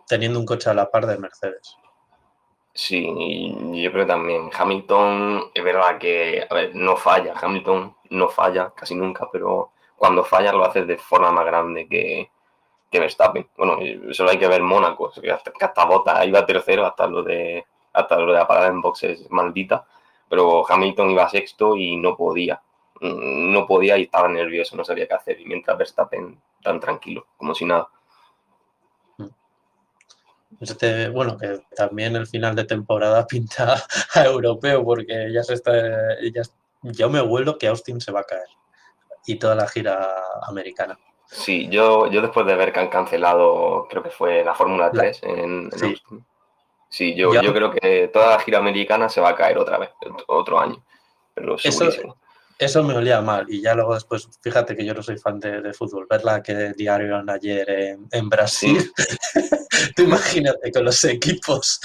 teniendo 0.07 0.39
un 0.39 0.45
coche 0.45 0.69
a 0.69 0.73
la 0.73 0.89
par 0.89 1.05
de 1.05 1.17
Mercedes. 1.17 1.75
Sí, 2.73 3.05
yo 3.73 3.91
creo 3.91 4.05
también. 4.05 4.49
Hamilton, 4.53 5.51
es 5.53 5.63
verdad 5.63 5.97
que, 5.97 6.45
a 6.47 6.53
ver, 6.53 6.75
no 6.75 6.95
falla. 6.95 7.33
Hamilton 7.41 7.95
no 8.11 8.29
falla 8.29 8.71
casi 8.75 8.95
nunca, 8.95 9.27
pero 9.31 9.71
cuando 9.95 10.23
falla 10.23 10.53
lo 10.53 10.63
hace 10.63 10.85
de 10.85 10.97
forma 10.97 11.31
más 11.31 11.45
grande 11.45 11.87
que, 11.89 12.29
que 12.89 12.99
Verstappen. 12.99 13.49
Bueno, 13.57 13.79
solo 14.11 14.29
hay 14.29 14.37
que 14.37 14.47
ver 14.47 14.61
Mónaco, 14.61 15.11
que 15.11 15.31
hasta, 15.31 15.51
que 15.51 15.65
hasta 15.65 15.85
Bota 15.85 16.23
iba 16.25 16.45
tercero 16.45 16.85
hasta 16.85 17.07
lo 17.07 17.23
de 17.23 17.65
hasta 17.97 18.17
lo 18.17 18.31
de 18.31 18.37
la 18.37 18.47
parada 18.47 18.67
en 18.67 18.81
boxes 18.81 19.29
maldita, 19.29 19.85
pero 20.29 20.69
Hamilton 20.69 21.11
iba 21.11 21.29
sexto 21.29 21.75
y 21.75 21.97
no 21.97 22.15
podía, 22.15 22.61
mm, 23.01 23.51
no 23.51 23.65
podía 23.65 23.97
y 23.97 24.03
estaba 24.03 24.27
nervioso, 24.27 24.75
no 24.75 24.85
sabía 24.85 25.07
qué 25.07 25.15
hacer, 25.15 25.41
y 25.41 25.45
mientras 25.45 25.77
Verstappen 25.77 26.39
tan 26.61 26.79
tranquilo, 26.79 27.27
como 27.37 27.55
si 27.55 27.65
nada. 27.65 27.87
Este, 30.61 31.09
bueno, 31.09 31.37
que 31.37 31.61
también 31.75 32.15
el 32.15 32.27
final 32.27 32.55
de 32.55 32.65
temporada 32.65 33.25
pinta 33.27 33.83
a 34.13 34.23
europeo 34.23 34.83
porque 34.83 35.31
ya 35.31 35.43
se 35.43 35.55
está, 35.55 35.73
ya, 36.33 36.43
yo 36.81 37.09
me 37.09 37.21
vuelo 37.21 37.57
que 37.57 37.67
Austin 37.67 37.99
se 37.99 38.11
va 38.11 38.21
a 38.21 38.25
caer. 38.25 38.47
Y 39.25 39.35
toda 39.35 39.55
la 39.55 39.67
gira 39.67 40.07
americana. 40.47 40.97
Sí, 41.25 41.67
yo, 41.69 42.09
yo 42.09 42.21
después 42.21 42.45
de 42.45 42.55
ver 42.55 42.71
que 42.71 42.79
han 42.79 42.87
cancelado, 42.87 43.87
creo 43.89 44.01
que 44.01 44.09
fue 44.09 44.45
la 44.45 44.53
Fórmula 44.53 44.89
3 44.89 45.19
en, 45.23 45.69
Austin, 45.73 46.25
Sí, 46.89 47.15
yo, 47.15 47.33
yo 47.41 47.53
creo 47.53 47.71
que 47.71 48.09
toda 48.13 48.31
la 48.31 48.39
gira 48.39 48.59
americana 48.59 49.09
se 49.09 49.21
va 49.21 49.29
a 49.29 49.35
caer 49.35 49.57
otra 49.57 49.77
vez, 49.77 49.89
otro 50.27 50.59
año. 50.59 50.83
Pero 51.33 51.55
eso, 51.63 51.89
eso 52.59 52.83
me 52.83 52.95
olía 52.95 53.21
mal. 53.21 53.45
Y 53.49 53.61
ya 53.61 53.75
luego 53.75 53.93
después, 53.93 54.27
fíjate 54.41 54.75
que 54.75 54.83
yo 54.83 54.93
no 54.93 55.03
soy 55.03 55.17
fan 55.17 55.39
de, 55.39 55.73
fútbol, 55.73 56.07
verla 56.09 56.41
que 56.41 56.73
diario 56.75 57.23
ayer 57.27 57.97
en, 58.11 58.29
Brasil. 58.29 58.91
Tú 59.95 60.03
imagínate 60.03 60.71
con 60.71 60.85
los 60.85 61.03
equipos 61.03 61.79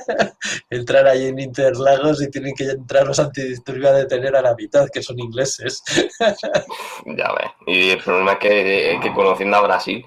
entrar 0.70 1.06
ahí 1.06 1.26
en 1.26 1.38
Interlagos 1.38 2.22
y 2.22 2.30
tienen 2.30 2.54
que 2.54 2.64
entrar 2.64 3.06
los 3.06 3.18
antidisturbios 3.18 3.90
a 3.90 3.94
detener 3.94 4.34
a 4.36 4.42
la 4.42 4.54
mitad, 4.54 4.88
que 4.90 5.02
son 5.02 5.18
ingleses. 5.18 5.82
ya 6.18 7.32
ves. 7.32 7.50
Y 7.66 7.90
el 7.90 8.02
problema 8.02 8.32
es 8.32 8.38
que, 8.38 9.12
conociendo 9.14 9.58
a 9.58 9.62
Brasil 9.62 10.04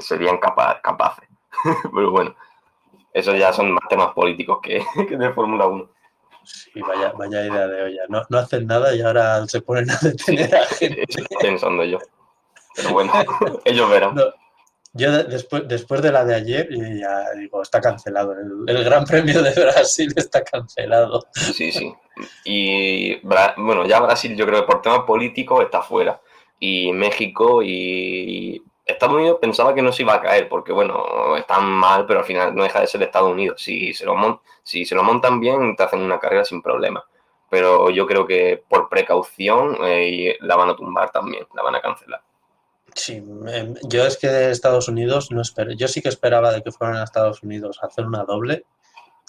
serían 0.00 0.38
capaces. 0.38 1.28
Pero 1.94 2.10
bueno, 2.10 2.34
esos 3.16 3.38
ya 3.38 3.50
son 3.50 3.72
más 3.72 3.88
temas 3.88 4.12
políticos 4.12 4.58
que, 4.62 4.84
que 5.08 5.16
de 5.16 5.32
Fórmula 5.32 5.66
1. 5.66 5.90
Sí, 6.44 6.80
vaya, 6.80 7.12
vaya 7.12 7.46
idea 7.46 7.66
de 7.66 7.82
olla. 7.82 8.02
No, 8.10 8.22
no 8.28 8.38
hacen 8.38 8.66
nada 8.66 8.94
y 8.94 9.00
ahora 9.00 9.46
se 9.48 9.62
ponen 9.62 9.90
a 9.90 9.98
detener 10.00 10.54
a 10.54 10.66
gente. 10.66 11.04
pensando 11.40 11.82
yo. 11.84 11.98
Pero 12.74 12.90
bueno, 12.90 13.12
ellos 13.64 13.90
verán. 13.90 14.16
yo 14.92 15.24
después, 15.24 15.66
después 15.66 16.02
de 16.02 16.12
la 16.12 16.26
de 16.26 16.34
ayer 16.34 16.68
ya 17.00 17.30
digo, 17.32 17.62
está 17.62 17.80
cancelado. 17.80 18.34
El, 18.66 18.84
Gran 18.84 19.06
Premio 19.06 19.42
de 19.42 19.52
Brasil 19.52 20.12
está 20.16 20.44
cancelado. 20.44 21.26
Sí, 21.32 21.72
sí. 21.72 21.94
Y 22.44 23.16
bueno, 23.24 23.86
ya 23.86 23.98
Brasil 24.00 24.36
yo 24.36 24.46
creo 24.46 24.60
que 24.60 24.66
por 24.66 24.82
temas 24.82 25.04
políticos 25.04 25.64
está 25.64 25.80
fuera. 25.80 26.20
Y 26.60 26.92
México 26.92 27.62
y 27.62 28.62
Estados 28.86 29.16
Unidos 29.16 29.38
pensaba 29.40 29.74
que 29.74 29.82
no 29.82 29.92
se 29.92 30.02
iba 30.02 30.14
a 30.14 30.20
caer, 30.20 30.48
porque 30.48 30.72
bueno, 30.72 31.36
están 31.36 31.64
mal, 31.64 32.06
pero 32.06 32.20
al 32.20 32.24
final 32.24 32.54
no 32.54 32.62
deja 32.62 32.80
de 32.80 32.86
ser 32.86 33.02
Estados 33.02 33.32
Unidos. 33.32 33.60
Si 33.60 33.92
se 33.92 34.04
lo, 34.04 34.42
si 34.62 34.84
se 34.84 34.94
lo 34.94 35.02
montan 35.02 35.40
bien, 35.40 35.74
te 35.74 35.82
hacen 35.82 36.00
una 36.00 36.20
carrera 36.20 36.44
sin 36.44 36.62
problema. 36.62 37.04
Pero 37.50 37.90
yo 37.90 38.06
creo 38.06 38.26
que 38.26 38.62
por 38.68 38.88
precaución 38.88 39.76
eh, 39.82 40.36
la 40.40 40.54
van 40.54 40.70
a 40.70 40.76
tumbar 40.76 41.10
también, 41.10 41.46
la 41.54 41.62
van 41.62 41.74
a 41.74 41.80
cancelar. 41.80 42.22
Sí, 42.94 43.14
em, 43.48 43.74
yo 43.82 44.06
es 44.06 44.16
que 44.16 44.28
de 44.28 44.50
Estados 44.52 44.88
Unidos 44.88 45.32
no 45.32 45.42
espero. 45.42 45.72
Yo 45.72 45.88
sí 45.88 46.00
que 46.00 46.08
esperaba 46.08 46.52
de 46.52 46.62
que 46.62 46.70
fueran 46.70 46.96
a 46.96 47.04
Estados 47.04 47.42
Unidos 47.42 47.80
a 47.82 47.86
hacer 47.86 48.06
una 48.06 48.24
doble, 48.24 48.66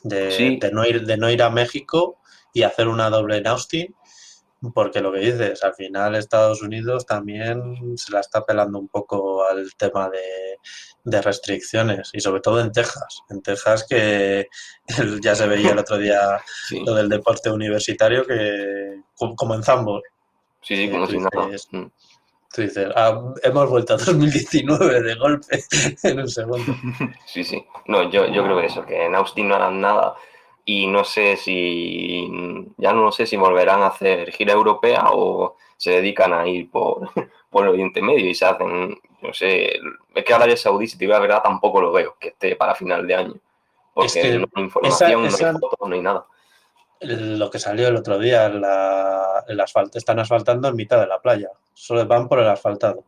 de, 0.04 0.60
de, 0.62 0.72
no 0.72 0.86
ir, 0.86 1.04
de 1.06 1.18
no 1.18 1.30
ir 1.32 1.42
a 1.42 1.50
México 1.50 2.20
y 2.54 2.62
hacer 2.62 2.88
una 2.88 3.10
doble 3.10 3.38
en 3.38 3.48
Austin 3.48 3.96
porque 4.74 5.02
lo 5.02 5.12
que 5.12 5.20
dices, 5.20 5.64
al 5.64 5.76
final 5.76 6.16
Estados 6.16 6.62
Unidos 6.62 7.06
también 7.06 7.98
se 7.98 8.12
la 8.12 8.22
está 8.22 8.44
pelando 8.46 8.80
un 8.80 8.88
poco 8.88 9.46
al 9.46 9.74
tema 9.76 10.10
de, 10.10 11.22
restricciones 11.22 12.10
y 12.14 12.20
sobre 12.20 12.42
todo 12.42 12.60
en 12.60 12.72
Texas. 12.72 13.22
En 13.30 13.42
Texas 13.42 13.86
que 13.90 14.48
ya 15.22 15.36
se 15.36 15.48
veía 15.48 15.72
el 15.72 15.80
otro 15.80 15.98
día 15.98 16.42
lo 16.86 16.96
del 16.96 17.08
deporte 17.08 17.50
universitario 17.50 18.26
que 18.26 19.02
comenzamos. 19.36 20.02
Sí, 20.62 20.76
sí, 20.76 20.90
como 20.90 21.08
si 21.08 21.18
nada. 21.18 21.48
Mm. 21.72 21.86
Tú 22.54 22.62
dices, 22.62 22.88
ah, 22.96 23.34
hemos 23.44 23.70
vuelto 23.70 23.94
a 23.94 23.98
2019 23.98 25.02
de 25.02 25.16
golpe 25.16 25.64
en 26.04 26.20
un 26.20 26.30
segundo. 26.30 26.76
Sí, 27.26 27.44
sí. 27.44 27.64
No, 27.86 28.10
yo, 28.10 28.26
yo 28.28 28.44
creo 28.44 28.60
que 28.60 28.66
eso, 28.66 28.86
que 28.86 29.06
en 29.06 29.16
Austin 29.16 29.48
no 29.48 29.56
harán 29.56 29.80
nada 29.80 30.16
y 30.70 30.86
no 30.86 31.06
sé 31.06 31.38
si, 31.38 32.30
ya 32.76 32.92
no 32.92 33.10
sé 33.14 33.26
si 33.26 33.38
volverán 33.38 33.84
a 33.84 33.88
hacer 33.88 34.34
gira 34.34 34.52
europea 34.52 35.06
o 35.14 35.56
se 35.78 35.92
dedican 35.92 36.34
a 36.34 36.46
ir 36.46 36.70
por, 36.70 37.10
por 37.50 37.64
el 37.64 37.70
Oriente 37.70 38.02
Medio 38.02 38.30
y 38.30 38.36
se 38.36 38.44
hacen, 38.44 39.00
no 39.22 39.34
sé, 39.34 39.80
es 40.14 40.26
que 40.26 40.34
Arabia 40.34 40.58
Saudí, 40.58 40.88
si 40.88 40.98
te 40.98 41.06
digo 41.06 41.14
la 41.14 41.22
verdad, 41.22 41.42
tampoco 41.42 41.80
lo 41.80 41.94
veo, 41.94 42.18
que 42.20 42.30
esté 42.30 42.58
para 42.58 42.76
final 42.76 43.08
de 43.08 43.16
año, 43.16 43.36
porque 43.94 44.40
no 44.40 44.48
hay 44.56 44.64
información, 44.64 45.22
no 45.22 45.28
hay 45.28 45.54
fotos, 45.54 45.88
no 45.88 45.96
hay 45.96 46.02
nada. 46.02 46.26
Lo 47.00 47.50
que 47.50 47.60
salió 47.60 47.88
el 47.88 47.96
otro 47.96 48.20
día, 48.20 48.50
la, 48.50 49.46
el 49.48 49.60
asfalto, 49.62 49.98
están 49.98 50.20
asfaltando 50.20 50.68
en 50.68 50.76
mitad 50.76 51.00
de 51.00 51.08
la 51.08 51.22
playa, 51.22 51.50
solo 51.74 52.06
van 52.06 52.28
por 52.28 52.40
el 52.40 52.48
asfaltado. 52.50 53.06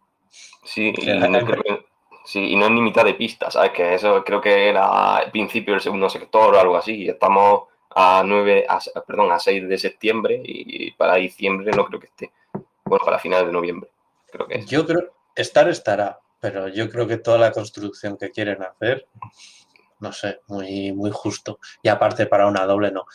Sí, 0.63 0.93
y 0.95 1.07
no 1.07 1.45
creo 1.45 1.88
Sí, 2.29 2.51
y 2.51 2.55
no 2.55 2.65
es 2.65 2.71
ni 2.71 2.81
mitad 2.81 3.03
de 3.05 3.15
pista, 3.15 3.49
¿sabes? 3.49 3.71
Que 3.71 3.95
eso 3.95 4.23
creo 4.23 4.39
que 4.39 4.69
era 4.69 5.17
el 5.17 5.31
principio 5.31 5.73
del 5.73 5.81
segundo 5.81 6.07
sector 6.11 6.53
o 6.53 6.59
algo 6.59 6.77
así. 6.77 7.09
Estamos 7.09 7.63
a 7.89 8.21
9, 8.23 8.67
perdón, 9.07 9.31
a 9.31 9.39
6 9.39 9.67
de 9.67 9.79
septiembre 9.79 10.39
y 10.45 10.91
para 10.91 11.15
diciembre 11.15 11.71
no 11.75 11.85
creo 11.85 11.99
que 11.99 12.05
esté. 12.05 12.31
Bueno, 12.85 13.03
para 13.03 13.17
finales 13.17 13.47
de 13.47 13.53
noviembre, 13.53 13.89
creo 14.31 14.47
que 14.47 14.63
Yo 14.63 14.85
creo, 14.85 15.11
estar 15.35 15.67
estará, 15.69 16.19
pero 16.39 16.67
yo 16.67 16.87
creo 16.91 17.07
que 17.07 17.17
toda 17.17 17.39
la 17.39 17.51
construcción 17.51 18.15
que 18.15 18.29
quieren 18.29 18.61
hacer, 18.61 19.07
no 19.99 20.13
sé, 20.13 20.41
muy, 20.45 20.93
muy 20.93 21.09
justo. 21.09 21.57
Y 21.81 21.89
aparte 21.89 22.27
para 22.27 22.45
una 22.45 22.63
doble 22.67 22.91
no. 22.91 23.05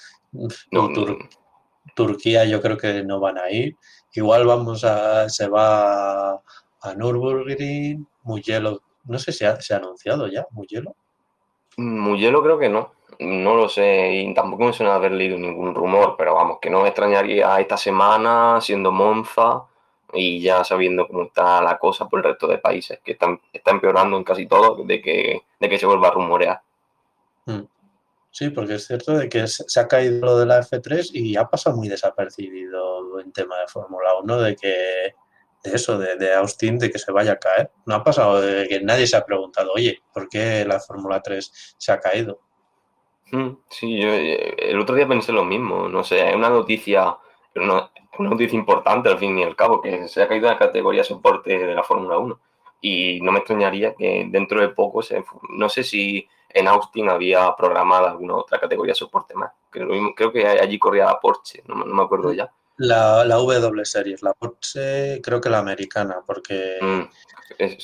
Turquía 1.94 2.44
yo 2.46 2.60
creo 2.60 2.76
que 2.76 3.04
no 3.04 3.20
van 3.20 3.38
a 3.38 3.48
ir. 3.48 3.76
Igual 4.12 4.44
vamos 4.44 4.82
a, 4.82 5.28
se 5.28 5.46
va 5.46 6.32
a 6.32 6.94
Nürburgring, 6.96 8.08
Mugello 8.24 8.82
no 9.04 9.18
sé 9.18 9.32
si 9.32 9.44
se 9.60 9.74
ha 9.74 9.76
anunciado 9.76 10.26
ya, 10.28 10.46
Mugello. 10.50 10.94
Mugello 11.76 12.42
creo 12.42 12.58
que 12.58 12.68
no. 12.68 12.92
No 13.20 13.54
lo 13.54 13.68
sé 13.68 14.12
y 14.12 14.34
tampoco 14.34 14.64
me 14.64 14.72
suena 14.72 14.94
haber 14.94 15.12
leído 15.12 15.38
ningún 15.38 15.74
rumor, 15.74 16.16
pero 16.18 16.34
vamos, 16.34 16.58
que 16.60 16.70
no 16.70 16.82
me 16.82 16.88
extrañaría 16.88 17.60
esta 17.60 17.76
semana 17.76 18.60
siendo 18.60 18.90
Monza 18.90 19.64
y 20.12 20.40
ya 20.40 20.64
sabiendo 20.64 21.06
cómo 21.06 21.24
está 21.24 21.62
la 21.62 21.78
cosa 21.78 22.08
por 22.08 22.20
el 22.20 22.24
resto 22.24 22.46
de 22.46 22.58
países, 22.58 23.00
que 23.04 23.12
están, 23.12 23.40
está 23.52 23.70
empeorando 23.70 24.16
en 24.16 24.24
casi 24.24 24.46
todo, 24.46 24.84
de 24.84 25.00
que, 25.00 25.42
de 25.60 25.68
que 25.68 25.78
se 25.78 25.86
vuelva 25.86 26.08
a 26.08 26.12
rumorear. 26.12 26.60
Mm. 27.46 27.62
Sí, 28.30 28.50
porque 28.50 28.74
es 28.74 28.86
cierto 28.86 29.12
de 29.12 29.28
que 29.28 29.46
se 29.46 29.78
ha 29.78 29.86
caído 29.86 30.26
lo 30.26 30.38
de 30.38 30.46
la 30.46 30.60
F3 30.60 31.10
y 31.12 31.36
ha 31.36 31.44
pasado 31.44 31.76
muy 31.76 31.88
desapercibido 31.88 33.20
en 33.20 33.32
tema 33.32 33.58
de 33.60 33.68
Fórmula 33.68 34.10
1, 34.20 34.40
de 34.40 34.56
que 34.56 35.14
de 35.64 35.74
eso, 35.74 35.98
de, 35.98 36.34
Austin, 36.34 36.78
de 36.78 36.90
que 36.90 36.98
se 36.98 37.10
vaya 37.10 37.32
a 37.32 37.38
caer. 37.38 37.70
No 37.86 37.94
ha 37.94 38.04
pasado 38.04 38.40
de 38.40 38.68
que 38.68 38.80
nadie 38.80 39.06
se 39.06 39.16
ha 39.16 39.24
preguntado, 39.24 39.72
oye, 39.72 40.02
¿por 40.12 40.28
qué 40.28 40.64
la 40.66 40.78
Fórmula 40.78 41.22
3 41.22 41.74
se 41.78 41.90
ha 41.90 41.98
caído? 41.98 42.40
Hmm, 43.32 43.56
sí, 43.70 43.98
yo 43.98 44.08
eh, 44.08 44.54
el 44.58 44.78
otro 44.78 44.94
día 44.94 45.08
pensé 45.08 45.32
lo 45.32 45.44
mismo. 45.44 45.88
No 45.88 46.04
sé, 46.04 46.20
hay 46.20 46.34
una 46.34 46.50
noticia, 46.50 47.16
una, 47.56 47.90
una 48.18 48.30
noticia 48.30 48.58
importante 48.58 49.08
al 49.08 49.18
fin 49.18 49.38
y 49.38 49.42
al 49.42 49.56
cabo, 49.56 49.80
que 49.80 50.06
se 50.06 50.22
ha 50.22 50.28
caído 50.28 50.48
la 50.48 50.58
categoría 50.58 51.02
soporte 51.02 51.58
de 51.58 51.74
la 51.74 51.82
Fórmula 51.82 52.18
1. 52.18 52.40
Y 52.82 53.20
no 53.22 53.32
me 53.32 53.38
extrañaría 53.38 53.94
que 53.94 54.26
dentro 54.28 54.60
de 54.60 54.68
poco, 54.68 55.00
se, 55.02 55.24
no 55.48 55.70
sé 55.70 55.82
si 55.82 56.28
en 56.50 56.68
Austin 56.68 57.08
había 57.08 57.56
programada 57.56 58.10
alguna 58.10 58.36
otra 58.36 58.60
categoría 58.60 58.94
soporte 58.94 59.34
más. 59.34 59.52
Creo, 59.70 60.30
que 60.30 60.46
allí 60.46 60.78
corría 60.78 61.06
la 61.06 61.18
Porsche, 61.18 61.62
no, 61.66 61.76
no 61.76 61.94
me 61.94 62.02
acuerdo 62.02 62.34
ya. 62.34 62.52
La, 62.76 63.24
la 63.24 63.36
W 63.36 63.84
Series, 63.84 64.22
la 64.22 64.34
Porsche, 64.34 65.20
creo 65.22 65.40
que 65.40 65.48
la 65.48 65.58
americana, 65.58 66.22
porque, 66.26 66.78
mm, 66.80 67.02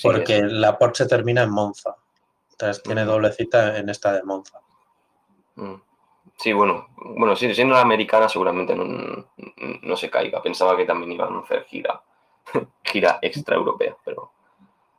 porque 0.03 0.43
la 0.43 0.77
Porsche 0.77 1.07
termina 1.07 1.43
en 1.43 1.51
Monza. 1.51 1.95
Entonces 2.51 2.83
tiene 2.83 3.05
doble 3.05 3.33
cita 3.33 3.79
en 3.79 3.89
esta 3.89 4.13
de 4.13 4.23
Monza. 4.23 4.61
Mm. 5.55 5.75
Sí, 6.37 6.55
bueno, 6.55 6.89
bueno, 6.97 7.37
sí, 7.37 7.55
siendo 7.55 7.75
la 7.75 7.83
americana 7.83 8.29
seguramente 8.29 8.75
no, 8.75 9.97
se 9.97 10.09
caiga. 10.09 10.43
Pensaba 10.43 10.75
que 10.75 10.87
también 10.87 11.13
iban 11.13 11.35
a 11.37 11.41
hacer 11.41 11.65
gira, 11.65 12.03
gira 12.83 13.19
extra 13.21 13.57
europea, 13.57 13.95
pero. 14.05 14.33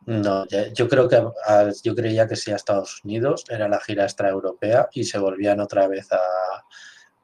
No, 0.05 0.45
yo 0.47 0.87
creo 0.87 1.07
que 1.07 1.23
yo 1.83 1.95
creía 1.95 2.27
que 2.27 2.35
sí 2.35 2.51
a 2.51 2.55
Estados 2.55 3.03
Unidos 3.03 3.45
era 3.49 3.67
la 3.67 3.79
gira 3.79 4.03
extra 4.03 4.29
europea 4.29 4.89
y 4.93 5.03
se 5.03 5.19
volvían 5.19 5.59
otra 5.59 5.87
vez 5.87 6.11
a, 6.11 6.19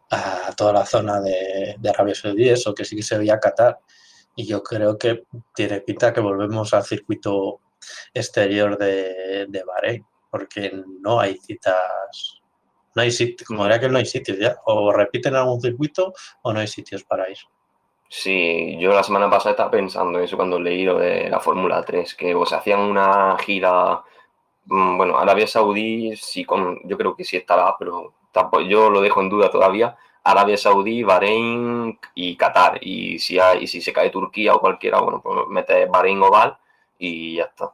a 0.10 0.54
toda 0.56 0.74
la 0.74 0.86
zona 0.86 1.20
de, 1.20 1.76
de 1.78 1.90
Arabia 1.90 2.16
Saudí, 2.16 2.50
eso 2.50 2.74
que 2.74 2.86
sí 2.86 2.96
que 2.96 3.04
se 3.04 3.18
veía 3.18 3.40
Qatar. 3.40 3.80
Y 4.36 4.46
yo 4.46 4.62
creo 4.62 4.98
que 4.98 5.24
tiene 5.56 5.82
pinta 5.82 6.14
que 6.14 6.22
volvemos 6.22 6.74
al 6.74 6.84
circuito 6.84 7.62
exterior 8.14 8.78
de, 8.78 9.48
de 9.50 9.64
Bahrein, 9.64 10.06
porque 10.30 10.72
no 11.02 11.20
hay 11.20 11.38
citas, 11.38 12.42
no 12.96 13.02
hay 13.02 13.12
sitios, 13.12 13.48
como 13.48 13.66
era 13.66 13.80
que 13.80 13.90
no 13.90 13.98
hay 13.98 14.06
sitios 14.06 14.38
ya, 14.40 14.58
o 14.66 14.92
repiten 14.92 15.36
algún 15.36 15.62
circuito 15.62 16.14
o 16.44 16.54
no 16.54 16.60
hay 16.60 16.68
sitios 16.68 17.04
para 17.04 17.30
ir. 17.30 17.38
Sí, 18.10 18.78
yo 18.80 18.94
la 18.94 19.04
semana 19.04 19.30
pasada 19.30 19.52
estaba 19.52 19.72
pensando 19.72 20.18
en 20.18 20.26
eso 20.26 20.38
cuando 20.38 20.60
leí 20.60 20.86
lo 20.86 20.98
de 20.98 21.30
la 21.30 21.40
Fórmula 21.40 21.84
3, 21.84 22.16
que 22.16 22.34
o 22.34 22.46
se 22.46 22.56
hacían 22.56 22.80
una 22.80 23.38
gira, 23.40 24.02
mm, 24.66 24.98
bueno, 24.98 25.18
Arabia 25.18 25.46
Saudí, 25.46 26.16
sí, 26.16 26.46
con, 26.46 26.80
yo 26.88 26.98
creo 26.98 27.16
que 27.16 27.26
sí 27.26 27.36
estará, 27.36 27.76
pero 27.78 28.14
yo 28.68 28.90
lo 28.90 29.02
dejo 29.02 29.22
en 29.22 29.30
duda 29.30 29.50
todavía, 29.50 29.96
Arabia 30.24 30.58
Saudí, 30.58 31.04
Bahrein 31.04 31.98
y 32.16 32.36
Qatar. 32.36 32.80
Y 32.82 33.18
si, 33.20 33.40
hay, 33.40 33.64
y 33.64 33.68
si 33.68 33.82
se 33.82 33.94
cae 33.94 34.10
Turquía 34.10 34.54
o 34.56 34.60
cualquiera, 34.60 35.00
bueno, 35.00 35.22
pues 35.22 35.48
mete 35.50 35.86
Bahrein 35.86 36.22
Oval 36.22 36.58
y 37.00 37.36
ya 37.36 37.44
está. 37.46 37.72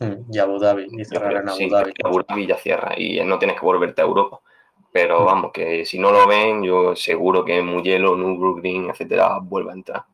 Mm, 0.00 0.32
y 0.32 0.38
Abu 0.38 0.58
Dhabi, 0.58 0.88
y 0.90 1.04
cerrar 1.04 1.36
Abu 1.48 1.68
Dhabi. 1.70 1.92
Abu 2.04 2.22
Dhabi 2.22 2.46
ya 2.46 2.56
cierra 2.56 2.94
y 2.96 3.24
no 3.24 3.38
tienes 3.38 3.58
que 3.58 3.64
volverte 3.64 4.02
a 4.02 4.04
Europa. 4.04 4.40
Pero 4.92 5.22
mm. 5.22 5.24
vamos, 5.24 5.52
que 5.52 5.84
si 5.86 5.98
no 5.98 6.12
lo 6.12 6.26
ven, 6.26 6.62
yo 6.62 6.94
seguro 6.94 7.44
que 7.44 7.62
Mugello, 7.62 8.16
Nürburgring, 8.16 8.90
etcétera, 8.90 9.38
vuelva 9.40 9.72
a 9.72 9.74
entrar. 9.74 10.04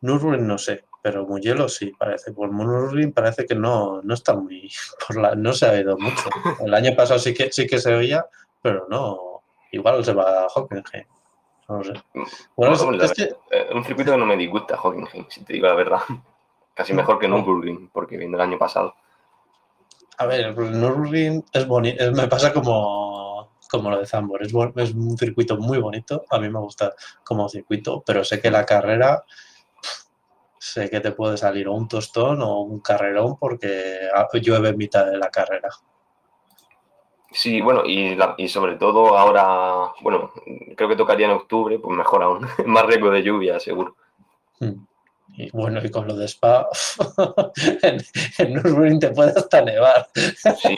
Nürburgring 0.00 0.46
no 0.46 0.58
sé, 0.58 0.84
pero 1.02 1.26
Mugello 1.26 1.68
sí, 1.68 1.92
parece. 1.98 2.32
Por 2.32 2.50
Nürburgring 2.52 3.12
parece 3.12 3.44
que 3.44 3.54
no, 3.54 4.00
no 4.02 4.14
está 4.14 4.34
muy. 4.34 4.70
Por 5.06 5.16
la, 5.18 5.34
no 5.34 5.52
se 5.52 5.66
ha 5.66 5.72
oído 5.72 5.98
mucho. 5.98 6.30
El 6.64 6.72
año 6.74 6.94
pasado 6.96 7.18
sí 7.18 7.34
que, 7.34 7.50
sí 7.52 7.66
que 7.66 7.78
se 7.78 7.92
oía, 7.94 8.24
pero 8.62 8.86
no. 8.88 9.42
Igual 9.72 10.04
se 10.04 10.12
va 10.12 10.42
a 10.42 10.46
Hockenheim. 10.46 11.06
No 11.68 11.82
sé. 11.82 11.92
Bueno, 12.14 12.76
Bueno, 12.76 12.92
es- 12.92 12.98
la 12.98 13.04
es 13.06 13.12
que- 13.12 13.34
Eh, 13.50 13.68
un 13.74 13.84
circuito 13.84 14.12
que 14.12 14.18
no 14.18 14.26
me 14.26 14.36
disgusta, 14.36 14.78
Hockenheim, 14.80 15.26
si 15.28 15.44
te 15.44 15.54
digo 15.54 15.66
la 15.66 15.74
verdad. 15.74 16.00
Casi 16.74 16.92
mejor 16.94 17.18
que 17.18 17.28
Nürburgring, 17.28 17.88
porque 17.92 18.16
viene 18.16 18.34
el 18.36 18.40
año 18.40 18.58
pasado. 18.58 18.94
A 20.18 20.26
ver, 20.26 20.56
Nürburgring 20.56 21.44
es 21.52 21.66
bonito, 21.66 22.12
me 22.12 22.28
pasa 22.28 22.52
como, 22.52 23.50
como 23.70 23.90
lo 23.90 23.98
de 23.98 24.06
Zambor, 24.06 24.42
es, 24.42 24.52
es 24.76 24.94
un 24.94 25.16
circuito 25.18 25.56
muy 25.56 25.78
bonito, 25.78 26.24
a 26.30 26.38
mí 26.38 26.48
me 26.48 26.58
gusta 26.60 26.92
como 27.24 27.48
circuito, 27.48 28.02
pero 28.06 28.22
sé 28.24 28.40
que 28.40 28.50
la 28.50 28.64
carrera, 28.66 29.24
sé 30.62 30.88
que 30.88 31.00
te 31.00 31.10
puede 31.10 31.36
salir 31.36 31.66
o 31.66 31.72
un 31.72 31.88
tostón 31.88 32.40
o 32.40 32.60
un 32.60 32.78
carrerón 32.78 33.36
porque 33.36 34.08
ah, 34.14 34.28
llueve 34.34 34.68
en 34.68 34.76
mitad 34.76 35.04
de 35.04 35.16
la 35.18 35.28
carrera. 35.28 35.68
Sí, 37.32 37.60
bueno, 37.60 37.82
y, 37.84 38.14
la- 38.14 38.36
y 38.38 38.46
sobre 38.46 38.76
todo 38.76 39.18
ahora, 39.18 39.92
bueno, 40.02 40.30
creo 40.76 40.88
que 40.88 40.94
tocaría 40.94 41.26
en 41.26 41.32
octubre, 41.32 41.80
pues 41.80 41.96
mejor 41.96 42.22
aún. 42.22 42.46
Más 42.66 42.86
riesgo 42.86 43.10
de 43.10 43.24
lluvia, 43.24 43.58
seguro. 43.58 43.96
Mm. 44.60 44.84
Y 45.34 45.50
bueno, 45.50 45.80
y 45.82 45.90
con 45.90 46.06
lo 46.06 46.14
de 46.14 46.28
Spa, 46.28 46.68
en, 47.82 48.00
en 48.38 48.52
Nürburgring 48.54 49.00
te 49.00 49.10
puede 49.10 49.30
hasta 49.30 49.62
nevar. 49.62 50.06
Sí. 50.14 50.76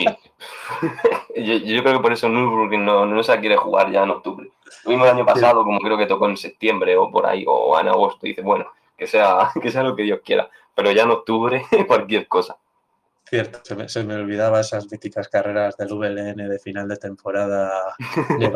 yo, 1.35 1.53
yo 1.57 1.83
creo 1.83 1.97
que 1.97 1.99
por 1.99 2.13
eso 2.13 2.27
Nürburgring 2.27 2.85
no, 2.85 3.05
no 3.05 3.21
se 3.21 3.39
quiere 3.39 3.57
jugar 3.57 3.91
ya 3.91 4.01
en 4.03 4.11
octubre. 4.11 4.49
Lo 4.85 4.89
mismo 4.89 5.05
el 5.05 5.11
año 5.11 5.25
pasado, 5.25 5.63
como 5.63 5.79
creo 5.79 5.97
que 5.97 6.07
tocó 6.07 6.27
en 6.27 6.37
septiembre 6.37 6.95
o 6.97 7.11
por 7.11 7.27
ahí, 7.27 7.43
o 7.47 7.77
en 7.79 7.89
agosto, 7.89 8.21
dice, 8.23 8.41
bueno, 8.41 8.65
que 8.97 9.07
sea, 9.07 9.51
que 9.61 9.71
sea 9.71 9.83
lo 9.83 9.95
que 9.95 10.03
Dios 10.03 10.19
quiera. 10.23 10.49
Pero 10.75 10.91
ya 10.91 11.03
en 11.03 11.11
octubre, 11.11 11.63
cualquier 11.87 12.27
cosa. 12.27 12.57
Cierto, 13.27 13.59
se 13.63 13.73
me, 13.75 13.89
se 13.89 14.03
me 14.03 14.13
olvidaba 14.13 14.59
esas 14.59 14.91
míticas 14.91 15.27
carreras 15.29 15.75
del 15.77 15.93
VLN 15.93 16.47
de 16.47 16.59
final 16.59 16.87
de 16.87 16.97
temporada, 16.97 17.95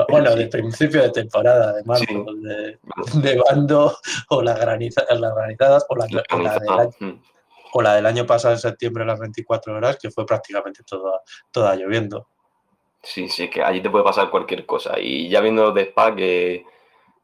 bueno, 0.09 0.35
de 0.35 0.45
principio 0.51 1.01
de 1.01 1.09
temporada, 1.09 1.73
de 1.73 1.83
marzo, 1.85 2.05
Sí. 2.05 2.23
de, 2.43 2.77
nevando, 3.19 3.97
o 4.29 4.41
la 4.43 4.53
graniza, 4.53 5.03
las 5.09 5.33
granizadas, 5.33 5.85
o 5.89 5.95
la, 5.95 6.05
o, 6.31 6.37
la 6.39 6.59
del 6.59 6.69
año, 6.69 6.89
Mm. 6.99 7.21
o 7.73 7.81
la 7.81 7.95
del 7.95 8.05
año 8.05 8.27
pasado 8.27 8.53
en 8.53 8.59
septiembre, 8.59 9.05
las 9.05 9.19
24 9.19 9.75
horas, 9.75 9.97
que 9.99 10.11
fue 10.11 10.23
prácticamente 10.27 10.83
toda, 10.83 11.19
toda 11.49 11.75
lloviendo. 11.75 12.27
Sí, 13.01 13.27
sí, 13.27 13.49
que 13.49 13.63
allí 13.63 13.81
te 13.81 13.89
puede 13.89 14.03
pasar 14.03 14.29
cualquier 14.29 14.67
cosa. 14.67 14.99
Y 14.99 15.29
ya 15.29 15.41
viendo 15.41 15.71
de 15.71 15.81
Spa 15.83 16.15
que 16.15 16.63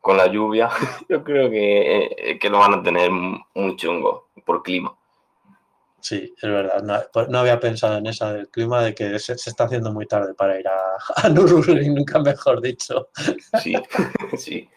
con 0.05 0.17
la 0.17 0.27
lluvia, 0.27 0.69
yo 1.09 1.23
creo 1.23 1.49
que, 1.49 2.05
eh, 2.15 2.37
que 2.39 2.47
lo 2.51 2.59
van 2.59 2.75
a 2.75 2.83
tener 2.83 3.09
muy 3.09 3.75
chungo 3.75 4.27
por 4.45 4.61
clima. 4.61 4.95
Sí, 5.99 6.31
es 6.39 6.43
verdad, 6.47 6.83
no, 6.83 6.99
pues 7.11 7.27
no 7.29 7.39
había 7.39 7.59
pensado 7.59 7.97
en 7.97 8.05
esa 8.05 8.31
del 8.31 8.47
clima, 8.49 8.83
de 8.83 8.93
que 8.93 9.17
se, 9.17 9.35
se 9.35 9.49
está 9.49 9.63
haciendo 9.63 9.91
muy 9.91 10.05
tarde 10.05 10.35
para 10.35 10.59
ir 10.59 10.67
a, 10.67 10.97
a 11.25 11.29
Nürburgring, 11.29 11.95
nunca 11.95 12.19
mejor 12.19 12.61
dicho. 12.61 13.09
Sí, 13.63 13.73
sí. 14.37 14.69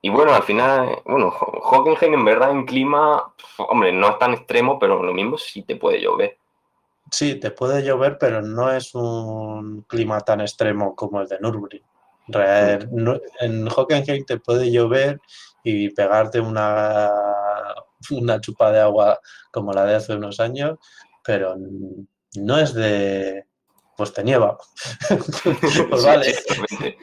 Y 0.00 0.08
bueno, 0.08 0.32
al 0.32 0.42
final, 0.44 1.02
bueno, 1.04 1.28
Ho- 1.28 1.60
Hockenheim 1.60 2.14
en 2.14 2.24
verdad 2.24 2.50
en 2.52 2.64
clima, 2.64 3.34
hombre, 3.58 3.92
no 3.92 4.08
es 4.08 4.18
tan 4.18 4.32
extremo, 4.32 4.78
pero 4.78 5.02
lo 5.02 5.12
mismo 5.12 5.36
sí 5.36 5.64
te 5.64 5.76
puede 5.76 6.00
llover. 6.00 6.38
Sí, 7.10 7.34
te 7.38 7.50
puede 7.50 7.82
llover, 7.84 8.16
pero 8.18 8.40
no 8.40 8.72
es 8.72 8.94
un 8.94 9.82
clima 9.82 10.18
tan 10.22 10.40
extremo 10.40 10.96
como 10.96 11.20
el 11.20 11.28
de 11.28 11.38
Nürburgring. 11.40 11.84
Real- 12.28 12.88
no- 12.92 13.20
en 13.40 13.66
Hockenheim 13.68 14.24
te 14.24 14.38
puede 14.38 14.70
llover 14.70 15.20
y 15.64 15.90
pegarte 15.90 16.40
una, 16.40 17.10
una 18.10 18.40
chupa 18.40 18.70
de 18.70 18.80
agua 18.80 19.18
como 19.50 19.72
la 19.72 19.84
de 19.84 19.96
hace 19.96 20.14
unos 20.14 20.40
años, 20.40 20.78
pero 21.24 21.56
no 22.36 22.58
es 22.58 22.74
de... 22.74 23.44
Pues 23.96 24.12
te 24.12 24.22
nieva. 24.22 24.56
pues 25.90 26.04
vale. 26.04 26.32
sí. 26.32 26.96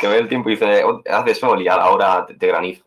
Que 0.00 0.08
ve 0.08 0.18
el 0.18 0.28
tiempo 0.28 0.48
y 0.48 0.52
dice, 0.56 0.82
"Oh, 0.82 1.00
hace 1.08 1.34
sol 1.34 1.62
y 1.62 1.68
a 1.68 1.76
la 1.76 1.90
hora 1.90 2.26
te, 2.26 2.34
te 2.34 2.46
graniza. 2.48 2.82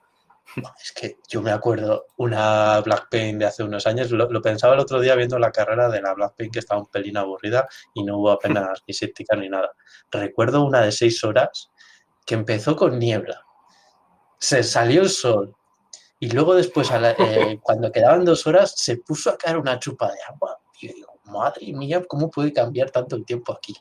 Es 0.81 0.91
que 0.93 1.17
yo 1.27 1.41
me 1.41 1.51
acuerdo 1.51 2.07
una 2.17 2.79
Blackpink 2.81 3.37
de 3.37 3.45
hace 3.45 3.63
unos 3.63 3.85
años, 3.87 4.09
lo, 4.11 4.29
lo 4.31 4.41
pensaba 4.41 4.73
el 4.73 4.79
otro 4.79 4.99
día 4.99 5.15
viendo 5.15 5.37
la 5.39 5.51
carrera 5.51 5.89
de 5.89 6.01
la 6.01 6.13
Blackpink 6.13 6.53
que 6.53 6.59
estaba 6.59 6.81
un 6.81 6.87
pelín 6.87 7.17
aburrida 7.17 7.67
y 7.93 8.03
no 8.03 8.17
hubo 8.17 8.31
apenas 8.31 8.83
ni 8.87 8.93
séptica 8.93 9.35
ni 9.35 9.49
nada. 9.49 9.71
Recuerdo 10.11 10.63
una 10.65 10.81
de 10.81 10.91
seis 10.91 11.23
horas 11.23 11.71
que 12.25 12.35
empezó 12.35 12.75
con 12.75 12.97
niebla, 12.99 13.41
se 14.39 14.63
salió 14.63 15.01
el 15.01 15.09
sol 15.09 15.55
y 16.19 16.29
luego 16.31 16.55
después, 16.55 16.91
a 16.91 16.99
la- 16.99 17.11
eh, 17.17 17.59
cuando 17.63 17.91
quedaban 17.91 18.25
dos 18.25 18.45
horas, 18.47 18.73
se 18.75 18.97
puso 18.97 19.29
a 19.29 19.37
caer 19.37 19.57
una 19.57 19.79
chupa 19.79 20.11
de 20.11 20.17
agua. 20.27 20.59
Y 20.81 20.87
yo 20.87 20.93
digo, 20.93 21.19
madre 21.25 21.71
mía, 21.73 22.03
¿cómo 22.07 22.29
puede 22.29 22.51
cambiar 22.53 22.89
tanto 22.91 23.15
el 23.15 23.25
tiempo 23.25 23.53
aquí? 23.53 23.75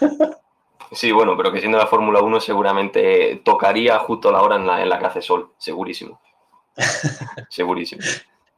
Sí, 0.92 1.12
bueno, 1.12 1.36
pero 1.36 1.52
que 1.52 1.60
siendo 1.60 1.78
la 1.78 1.86
Fórmula 1.86 2.20
1 2.20 2.40
seguramente 2.40 3.42
tocaría 3.44 3.98
justo 3.98 4.30
la 4.32 4.42
hora 4.42 4.56
en 4.56 4.66
la, 4.66 4.82
en 4.82 4.88
la 4.88 4.98
que 4.98 5.06
hace 5.06 5.22
sol, 5.22 5.52
segurísimo. 5.58 6.20
segurísimo. 7.48 8.02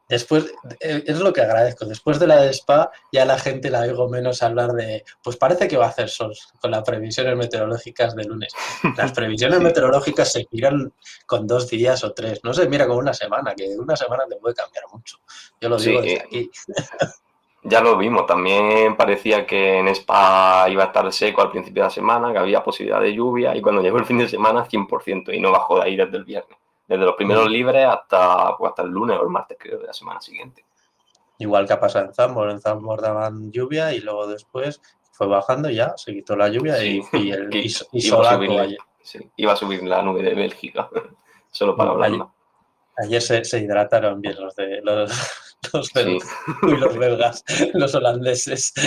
Después, 0.09 0.45
eh, 0.79 1.03
es 1.05 1.19
lo 1.19 1.33
que 1.33 1.41
agradezco. 1.41 1.85
Después 1.85 2.17
de 2.17 2.27
la 2.27 2.41
de 2.41 2.53
Spa, 2.53 2.89
ya 3.11 3.25
la 3.25 3.37
gente 3.37 3.69
la 3.69 3.81
oigo 3.81 4.07
menos 4.07 4.41
hablar 4.41 4.71
de, 4.71 5.03
pues 5.21 5.35
parece 5.35 5.67
que 5.67 5.75
va 5.75 5.87
a 5.87 5.89
hacer 5.89 6.07
sol 6.07 6.33
con 6.61 6.71
las 6.71 6.83
previsiones 6.83 7.35
meteorológicas 7.35 8.15
de 8.15 8.23
lunes. 8.23 8.53
Las 8.95 9.11
previsiones 9.13 9.57
Sí. 9.57 9.63
meteorológicas 9.65 10.31
se 10.31 10.47
miran 10.51 10.93
con 11.25 11.45
dos 11.45 11.67
días 11.67 12.05
o 12.05 12.13
tres, 12.13 12.39
no 12.43 12.53
se 12.53 12.69
mira 12.69 12.87
con 12.87 12.95
una 12.97 13.13
semana, 13.13 13.53
que 13.53 13.67
una 13.77 13.97
semana 13.97 14.23
te 14.29 14.37
puede 14.37 14.55
cambiar 14.55 14.85
mucho. 14.93 15.17
Yo 15.59 15.67
lo 15.67 15.77
digo 15.77 16.01
Sí, 16.01 16.07
desde 16.07 16.21
eh, 16.21 16.25
aquí. 16.25 16.51
Ya 17.69 17.81
lo 17.81 17.97
vimos, 17.97 18.25
también 18.25 18.95
parecía 18.95 19.45
que 19.45 19.79
en 19.79 19.89
Spa 19.89 20.67
iba 20.69 20.83
a 20.83 20.87
estar 20.87 21.11
seco 21.11 21.41
al 21.41 21.51
principio 21.51 21.83
de 21.83 21.87
la 21.87 21.93
semana, 21.93 22.31
que 22.31 22.37
había 22.37 22.63
posibilidad 22.63 23.01
de 23.01 23.13
lluvia 23.13 23.55
y 23.55 23.61
cuando 23.61 23.81
llegó 23.81 23.97
el 23.97 24.05
fin 24.05 24.17
de 24.19 24.29
semana 24.29 24.65
100% 24.65 25.33
y 25.33 25.39
no 25.41 25.51
bajó 25.51 25.75
de 25.77 25.83
ahí 25.83 25.95
desde 25.97 26.15
el 26.17 26.23
viernes. 26.23 26.57
Desde 26.87 27.03
los 27.03 27.15
primeros 27.15 27.47
Mm. 27.47 27.51
libres 27.51 27.85
hasta, 27.85 28.55
pues, 28.57 28.69
hasta 28.69 28.83
el 28.83 28.89
lunes 28.89 29.17
o 29.19 29.23
el 29.23 29.29
martes, 29.29 29.57
creo, 29.59 29.79
de 29.79 29.87
la 29.87 29.93
semana 29.93 30.21
siguiente. 30.21 30.63
Igual 31.39 31.67
que 31.67 31.73
ha 31.73 31.79
pasado 31.79 32.05
en 32.05 32.13
Zambor. 32.13 32.49
En 32.49 32.61
Zambor 32.61 33.01
daban 33.01 33.51
lluvia 33.51 33.93
y 33.93 33.99
luego 33.99 34.27
después 34.27 34.81
fue 35.11 35.27
bajando 35.27 35.69
y 35.69 35.75
ya, 35.75 35.93
se 35.97 36.13
quitó 36.13 36.35
la 36.37 36.47
lluvia 36.47 36.81
y, 36.81 37.01
Sí, 37.03 37.17
y, 37.17 37.31
el, 37.31 37.49
y, 37.53 37.67
y 37.91 38.07
iba 38.07 38.29
a 38.29 38.37
subir-. 38.37 38.77
Sí, 39.01 39.19
iba 39.35 39.51
a 39.51 39.55
subir 39.57 39.83
la 39.83 40.01
nube 40.01 40.23
de 40.23 40.33
Bélgica, 40.33 40.89
solo 41.51 41.75
para 41.75 41.91
hablarla. 41.91 42.29
Ayer 42.97 43.21
se, 43.21 43.43
se 43.43 43.59
hidrataron 43.59 44.21
bien 44.21 44.35
los 44.39 44.55
de 44.55 44.81
los, 44.81 45.11
los, 45.73 45.87
Sí. 45.87 46.17
uy, 46.63 46.77
los 46.77 46.97
belgas, 46.97 47.43
los 47.73 47.93
holandeses. 47.95 48.73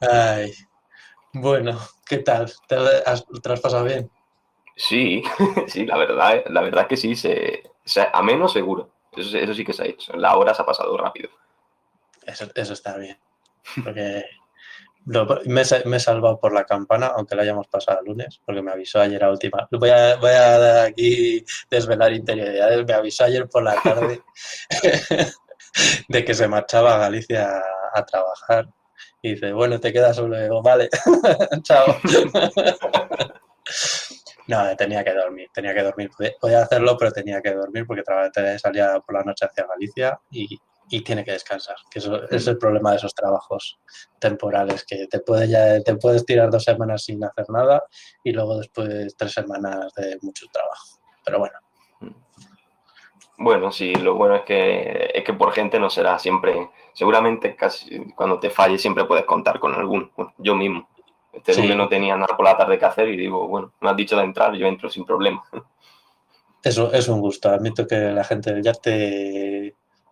Ay, 0.00 0.52
bueno, 1.32 1.78
¿qué 2.06 2.18
tal? 2.18 2.52
¿Te 2.68 2.76
has, 2.76 3.24
te 3.42 3.52
has 3.52 3.60
pasado 3.60 3.84
bien? 3.84 4.10
Sí, 4.76 5.22
sí, 5.68 5.86
la 5.86 5.96
verdad, 5.96 6.44
la 6.48 6.60
verdad 6.60 6.82
es 6.82 6.88
que 6.88 6.96
sí, 6.96 7.16
se, 7.16 7.62
se- 7.84 8.08
a 8.12 8.22
menos 8.22 8.52
seguro. 8.52 8.90
Eso, 9.12 9.36
eso 9.38 9.54
sí 9.54 9.64
que 9.64 9.72
se 9.72 9.82
ha 9.82 9.86
hecho. 9.86 10.12
La 10.14 10.36
hora 10.36 10.52
se 10.54 10.60
ha 10.62 10.66
pasado 10.66 10.94
rápido. 10.98 11.30
Eso, 12.26 12.46
eso 12.54 12.72
está 12.74 12.96
bien. 12.98 13.18
Porque 13.82 14.24
lo- 15.06 15.40
me, 15.46 15.62
me 15.86 15.96
he 15.96 16.00
salvado 16.00 16.38
por 16.38 16.52
la 16.52 16.64
campana, 16.64 17.06
aunque 17.16 17.34
la 17.34 17.42
hayamos 17.42 17.66
pasado 17.68 18.00
el 18.00 18.06
lunes, 18.06 18.40
porque 18.44 18.62
me 18.62 18.72
avisó 18.72 19.00
ayer 19.00 19.22
a 19.24 19.30
última. 19.30 19.66
Voy 19.70 19.90
a, 19.90 20.16
voy 20.16 20.30
a 20.30 20.84
aquí 20.84 21.44
desvelar 21.70 22.12
interioridades. 22.12 22.84
Me 22.86 22.92
avisó 22.94 23.24
ayer 23.24 23.48
por 23.48 23.62
la 23.62 23.80
tarde 23.82 24.22
de 26.08 26.24
que 26.24 26.34
se 26.34 26.48
marchaba 26.48 26.94
a 26.94 26.98
Galicia 26.98 27.48
a, 27.48 27.98
a 28.00 28.04
trabajar. 28.04 28.68
Y 29.22 29.34
dice, 29.34 29.52
bueno, 29.52 29.80
te 29.80 29.92
quedas 29.92 30.16
solo. 30.16 30.38
Digo, 30.40 30.62
vale, 30.62 30.88
chao. 31.62 31.96
No, 34.48 34.76
tenía 34.76 35.02
que 35.02 35.12
dormir, 35.12 35.48
tenía 35.52 35.74
que 35.74 35.82
dormir. 35.82 36.08
Podía- 36.40 36.62
hacerlo, 36.62 36.96
pero 36.96 37.10
tenía 37.10 37.42
que 37.42 37.52
dormir 37.52 37.84
porque 37.84 38.02
salía 38.62 39.00
por 39.00 39.16
la 39.16 39.24
noche 39.24 39.44
hacia 39.44 39.66
Galicia 39.66 40.20
y, 40.30 40.56
y 40.88 41.00
tiene 41.02 41.24
que 41.24 41.32
descansar. 41.32 41.76
Que 41.90 41.98
eso 41.98 42.28
es 42.30 42.46
el 42.46 42.58
problema 42.58 42.90
de 42.90 42.96
esos 42.98 43.14
trabajos 43.14 43.78
temporales, 44.18 44.84
que 44.84 45.06
te, 45.06 45.20
puede 45.20 45.48
ya, 45.48 45.80
te 45.80 45.96
puedes 45.96 46.24
tirar 46.24 46.50
dos 46.50 46.64
semanas 46.64 47.04
sin 47.04 47.22
hacer 47.24 47.46
nada 47.48 47.82
y 48.22 48.32
luego 48.32 48.58
después 48.58 49.16
tres 49.16 49.32
semanas 49.32 49.92
de 49.94 50.18
mucho 50.22 50.46
trabajo. 50.52 50.98
Pero 51.24 51.38
bueno, 51.40 51.58
Bueno, 53.38 53.70
sí, 53.70 53.94
lo 53.94 54.14
bueno 54.14 54.36
es 54.36 54.42
que, 54.44 55.10
es 55.12 55.24
que 55.24 55.34
por 55.34 55.52
gente 55.52 55.78
no 55.78 55.90
será 55.90 56.18
siempre. 56.18 56.70
Seguramente 56.94 57.54
casi 57.54 58.12
cuando 58.14 58.38
te 58.40 58.48
falle 58.48 58.78
siempre 58.78 59.04
puedes 59.04 59.26
contar 59.26 59.58
con 59.60 59.74
alguno. 59.74 60.10
Bueno, 60.16 60.32
yo 60.38 60.54
mismo. 60.54 60.88
Este 61.32 61.52
Sí. 61.52 61.74
no 61.74 61.88
tenía 61.88 62.16
nada 62.16 62.34
por 62.34 62.46
la 62.46 62.56
tarde 62.56 62.78
que 62.78 62.86
hacer 62.86 63.08
y 63.08 63.16
digo, 63.16 63.46
bueno, 63.46 63.74
me 63.80 63.90
has 63.90 63.96
dicho 63.96 64.16
de 64.16 64.24
entrar, 64.24 64.54
yo 64.54 64.66
entro 64.66 64.88
sin 64.88 65.04
problema. 65.04 65.42
eso 66.62 66.90
es 66.92 67.08
un 67.08 67.20
gusto. 67.20 67.50
Admito 67.50 67.86
que 67.86 67.96
la 67.96 68.24
gente 68.24 68.60
ya 68.62 68.72
te... 68.72 69.55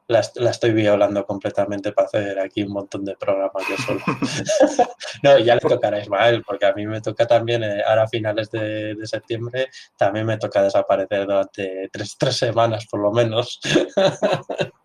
La, 0.07 0.23
la 0.37 0.51
estoy 0.51 0.73
violando 0.73 1.25
completamente 1.25 1.93
para 1.93 2.07
hacer 2.07 2.39
aquí 2.39 2.63
un 2.63 2.73
montón 2.73 3.05
de 3.05 3.17
programas 3.17 3.63
yo 3.69 3.77
solo. 3.79 4.01
no, 5.23 5.39
ya 5.39 5.55
le 5.55 5.61
tocará 5.61 5.97
a 5.97 6.01
Ismael, 6.01 6.43
porque 6.47 6.67
a 6.67 6.73
mí 6.75 6.87
me 6.87 7.01
toca 7.01 7.27
también, 7.27 7.65
eh, 7.65 7.83
ahora 7.87 8.03
a 8.03 8.09
finales 8.09 8.51
de, 8.51 8.95
de 8.95 9.07
septiembre, 9.07 9.69
también 9.97 10.27
me 10.27 10.37
toca 10.37 10.63
desaparecer 10.63 11.27
durante 11.27 11.89
tres, 11.91 12.17
tres 12.19 12.37
semanas 12.37 12.87
por 12.87 13.01
lo 13.01 13.13
menos. 13.13 13.61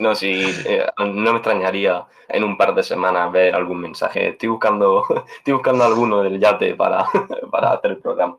No, 0.00 0.14
sí, 0.14 0.42
eh, 0.64 0.86
no 0.96 1.32
me 1.32 1.38
extrañaría 1.38 2.06
en 2.26 2.42
un 2.42 2.56
par 2.56 2.74
de 2.74 2.82
semanas 2.82 3.30
ver 3.30 3.54
algún 3.54 3.82
mensaje. 3.82 4.30
Estoy 4.30 4.48
buscando, 4.48 5.04
estoy 5.36 5.52
buscando 5.52 5.84
alguno 5.84 6.22
del 6.22 6.40
yate 6.40 6.74
para, 6.74 7.04
para 7.50 7.72
hacer 7.72 7.90
el 7.90 7.98
programa. 7.98 8.38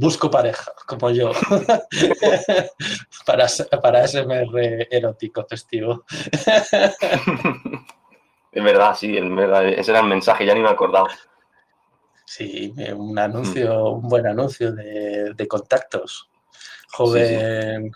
Busco 0.00 0.30
pareja, 0.30 0.72
como 0.86 1.10
yo, 1.10 1.32
para, 3.26 3.48
para 3.82 4.04
SMR 4.04 4.86
erótico 4.92 5.44
festivo. 5.44 6.04
Es 8.52 8.62
verdad, 8.62 8.94
sí, 8.96 9.16
es 9.16 9.34
verdad, 9.34 9.66
ese 9.66 9.90
era 9.90 9.98
el 9.98 10.06
mensaje, 10.06 10.46
ya 10.46 10.54
ni 10.54 10.60
me 10.60 10.68
he 10.68 10.70
acordado. 10.72 11.08
Sí, 12.24 12.72
un 12.94 13.18
anuncio, 13.18 13.90
un 13.90 14.08
buen 14.08 14.28
anuncio 14.28 14.70
de, 14.70 15.34
de 15.34 15.48
contactos. 15.48 16.30
Joven, 16.92 17.90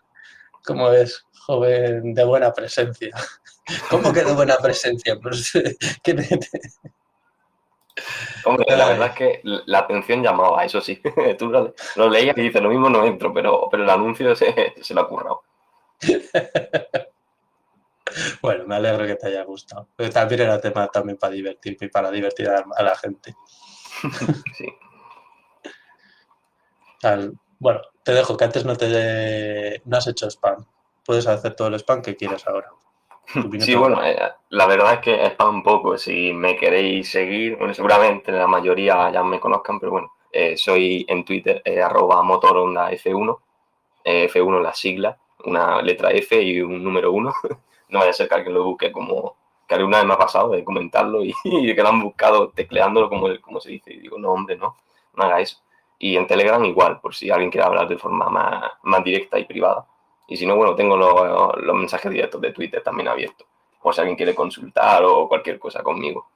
¿cómo 0.64 0.90
es? 0.90 1.24
Joven 1.46 2.14
de 2.14 2.24
buena 2.24 2.52
presencia. 2.52 3.10
¿Cómo 3.90 4.12
que 4.12 4.24
de 4.24 4.32
buena 4.32 4.56
presencia? 4.56 5.16
Pues, 5.22 5.52
¿qué 6.02 6.14
te- 6.14 6.40
Hombre, 8.44 8.76
la 8.76 8.88
verdad 8.88 9.08
es 9.08 9.14
que 9.14 9.40
la 9.44 9.78
atención 9.80 10.22
llamaba, 10.22 10.64
eso 10.64 10.80
sí. 10.80 11.00
Tú 11.38 11.48
lo, 11.48 11.74
lo 11.96 12.08
leías 12.10 12.36
y 12.36 12.42
dices, 12.42 12.62
lo 12.62 12.70
mismo 12.70 12.88
no 12.90 13.04
entro, 13.04 13.32
pero, 13.32 13.68
pero 13.70 13.84
el 13.84 13.90
anuncio 13.90 14.34
se, 14.36 14.74
se 14.82 14.94
lo 14.94 15.02
ha 15.02 15.08
currado. 15.08 15.42
Bueno, 18.42 18.64
me 18.66 18.74
alegro 18.76 19.06
que 19.06 19.16
te 19.16 19.28
haya 19.28 19.42
gustado. 19.44 19.88
También 20.12 20.42
era 20.42 20.60
tema 20.60 20.86
también 20.88 21.16
para 21.18 21.32
divertirme 21.32 21.86
y 21.86 21.90
para 21.90 22.10
divertir 22.10 22.48
a, 22.48 22.64
a 22.76 22.82
la 22.82 22.94
gente. 22.96 23.34
Sí. 24.56 24.66
Al- 27.02 27.34
bueno, 27.58 27.80
te 28.02 28.12
dejo 28.12 28.36
que 28.36 28.44
antes 28.44 28.64
no 28.64 28.76
te 28.76 29.82
no 29.84 29.96
has 29.96 30.06
hecho 30.06 30.26
spam. 30.30 30.64
Puedes 31.04 31.26
hacer 31.26 31.54
todo 31.54 31.68
el 31.68 31.74
spam 31.74 32.02
que 32.02 32.16
quieras 32.16 32.46
ahora. 32.46 32.70
Sí, 33.60 33.74
bueno, 33.74 34.04
eh, 34.04 34.18
la 34.50 34.66
verdad 34.66 34.94
es 34.94 35.00
que 35.00 35.24
está 35.24 35.48
un 35.48 35.62
poco, 35.62 35.96
si 35.96 36.32
me 36.32 36.56
queréis 36.56 37.10
seguir, 37.10 37.56
bueno, 37.56 37.72
seguramente 37.72 38.30
la 38.32 38.46
mayoría 38.46 39.10
ya 39.10 39.22
me 39.22 39.40
conozcan, 39.40 39.80
pero 39.80 39.92
bueno, 39.92 40.12
eh, 40.32 40.56
soy 40.56 41.04
en 41.08 41.24
Twitter 41.24 41.60
eh, 41.64 41.82
arroba 41.82 42.22
motoronda 42.22 42.90
F1, 42.90 43.38
eh, 44.04 44.28
F1 44.28 44.62
la 44.62 44.72
sigla, 44.72 45.18
una 45.44 45.82
letra 45.82 46.10
F 46.10 46.40
y 46.40 46.60
un 46.62 46.82
número 46.82 47.12
1. 47.12 47.32
No 47.92 47.98
vaya 47.98 48.10
a 48.12 48.14
ser 48.14 48.26
que 48.26 48.34
alguien 48.36 48.54
lo 48.54 48.64
busque 48.64 48.90
como 48.90 49.36
que 49.68 49.74
alguna 49.74 49.98
vez 49.98 50.06
me 50.06 50.14
ha 50.14 50.18
pasado 50.18 50.48
de 50.52 50.64
comentarlo 50.64 51.22
y, 51.22 51.34
y 51.44 51.74
que 51.74 51.82
lo 51.82 51.90
han 51.90 52.00
buscado 52.00 52.48
tecleándolo 52.48 53.10
como, 53.10 53.28
como 53.42 53.60
se 53.60 53.70
dice. 53.70 53.92
Y 53.92 53.98
digo, 54.00 54.18
no, 54.18 54.30
hombre, 54.32 54.56
no, 54.56 54.76
no 55.14 55.24
haga 55.24 55.40
eso. 55.40 55.58
Y 55.98 56.16
en 56.16 56.26
Telegram 56.26 56.64
igual, 56.64 57.00
por 57.00 57.14
si 57.14 57.28
alguien 57.30 57.50
quiere 57.50 57.66
hablar 57.66 57.88
de 57.88 57.98
forma 57.98 58.30
más, 58.30 58.72
más 58.82 59.04
directa 59.04 59.38
y 59.38 59.44
privada. 59.44 59.86
Y 60.28 60.36
si 60.36 60.46
no, 60.46 60.56
bueno, 60.56 60.74
tengo 60.74 60.96
los, 60.96 61.56
los 61.62 61.76
mensajes 61.76 62.10
directos 62.10 62.40
de 62.40 62.52
Twitter 62.52 62.82
también 62.82 63.08
abiertos. 63.08 63.46
Por 63.82 63.94
si 63.94 64.00
alguien 64.00 64.16
quiere 64.16 64.34
consultar 64.34 65.02
o 65.04 65.28
cualquier 65.28 65.58
cosa 65.58 65.82
conmigo. 65.82 66.28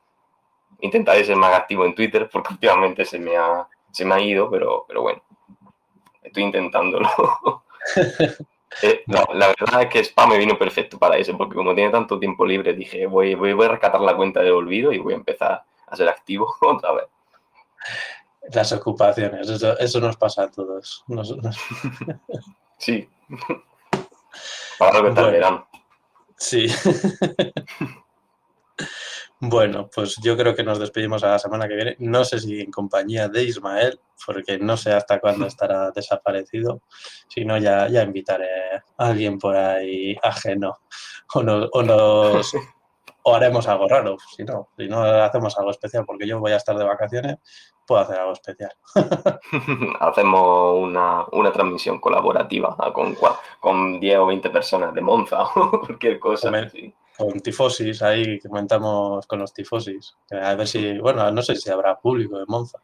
Intentaré 0.80 1.24
ser 1.24 1.37
más 1.37 1.55
activo 1.55 1.84
en 1.84 1.95
Twitter 1.95 2.28
porque 2.30 2.53
últimamente 2.55 3.05
se 3.05 3.18
me 3.18 3.37
ha, 3.37 3.66
se 3.91 4.05
me 4.05 4.14
ha 4.14 4.20
ido, 4.20 4.51
pero, 4.51 4.84
pero 4.87 5.03
bueno, 5.03 5.22
estoy 6.22 6.43
intentándolo. 6.45 7.09
Eh, 8.82 9.05
la, 9.07 9.26
la 9.32 9.47
verdad 9.59 9.82
es 9.82 9.89
que 9.89 10.01
Spam 10.05 10.28
me 10.30 10.39
vino 10.39 10.59
perfecto 10.59 10.99
para 10.99 11.16
eso, 11.16 11.34
porque 11.39 11.55
como 11.55 11.74
tiene 11.74 11.89
tanto 11.91 12.18
tiempo 12.18 12.45
libre, 12.45 12.74
dije, 12.74 13.07
voy, 13.07 13.34
voy, 13.34 13.55
voy 13.55 13.64
a 13.64 13.70
rescatar 13.70 14.01
la 14.03 14.14
cuenta 14.14 14.41
del 14.43 14.53
olvido 14.53 14.93
y 14.93 14.99
voy 14.99 15.14
a 15.14 15.16
empezar 15.16 15.62
a 15.87 15.97
ser 15.97 16.09
activo 16.11 16.53
otra 16.61 16.93
vez. 16.93 17.05
Las 18.53 18.72
ocupaciones, 18.72 19.49
eso, 19.49 19.78
eso 19.78 20.01
nos 20.01 20.16
pasa 20.18 20.43
a 20.43 20.51
todos. 20.51 21.05
Nos- 21.07 21.34
nos- 21.39 21.57
Sí. 22.76 23.09
Para 24.78 25.01
lo 25.01 25.12
Bueno. 25.14 25.30
verano. 25.30 25.68
sí. 26.37 26.66
Bueno, 29.39 29.91
pues 29.95 30.16
yo 30.22 30.34
creo 30.37 30.55
que 30.55 30.62
nos 30.64 30.78
despedimos 30.78 31.22
a 31.22 31.28
la 31.28 31.39
semana 31.39 31.68
que 31.68 31.74
viene. 31.74 31.97
No 31.99 32.24
sé 32.24 32.41
si 32.41 32.61
en 32.61 32.70
compañía 32.70 33.28
de 33.28 33.45
Ismael, 33.45 34.01
porque 34.24 34.59
no 34.59 34.76
sé 34.78 34.93
hasta 34.93 35.20
cuándo 35.20 35.47
estará 35.47 35.91
desaparecido. 35.91 36.82
Si 37.28 37.45
no, 37.45 37.59
ya, 37.59 37.87
ya 37.89 38.03
invitaré 38.03 38.47
a 38.76 38.82
alguien 38.97 39.39
por 39.39 39.55
ahí 39.57 40.16
ajeno. 40.22 40.78
O, 41.34 41.43
no- 41.43 41.66
o 41.72 41.82
nos 41.82 42.53
o 43.29 43.35
haremos 43.35 43.66
algo 43.66 43.89
raro. 43.89 44.16
Si 44.37 44.45
no, 44.45 44.68
si 44.77 44.87
no 44.87 45.03
hacemos 45.03 45.59
algo 45.59 45.70
especial, 45.72 46.05
porque 46.07 46.27
yo 46.29 46.39
voy 46.39 46.53
a 46.53 46.57
estar 46.57 46.77
de 46.79 46.85
vacaciones, 46.85 47.39
puedo 47.85 48.01
hacer 48.01 48.18
algo 48.20 48.33
especial. 48.33 48.70
Hacemos 50.01 50.79
una, 50.79 51.24
una 51.33 51.51
transmisión 51.53 51.99
colaborativa 52.01 52.77
con, 52.93 53.16
con 53.61 53.99
10 54.01 54.18
o 54.18 54.27
20 54.27 54.51
personas 54.51 54.95
de 54.95 55.01
Monza 55.01 55.43
o 55.57 55.70
cualquier 55.81 56.18
cosa. 56.20 56.51
Sí. 56.70 56.95
Con 57.18 57.41
tifosis, 57.41 58.03
ahí 58.03 58.39
que 58.39 58.49
comentamos 58.49 59.27
con 59.27 59.39
los 59.41 59.53
tifosis. 59.53 60.16
A 60.31 60.55
ver 60.55 60.66
si, 60.68 60.99
bueno, 60.99 61.29
no 61.31 61.43
sé 61.43 61.57
si 61.57 61.70
habrá 61.70 61.99
público 61.99 62.39
de 62.39 62.45
Monza. 62.47 62.79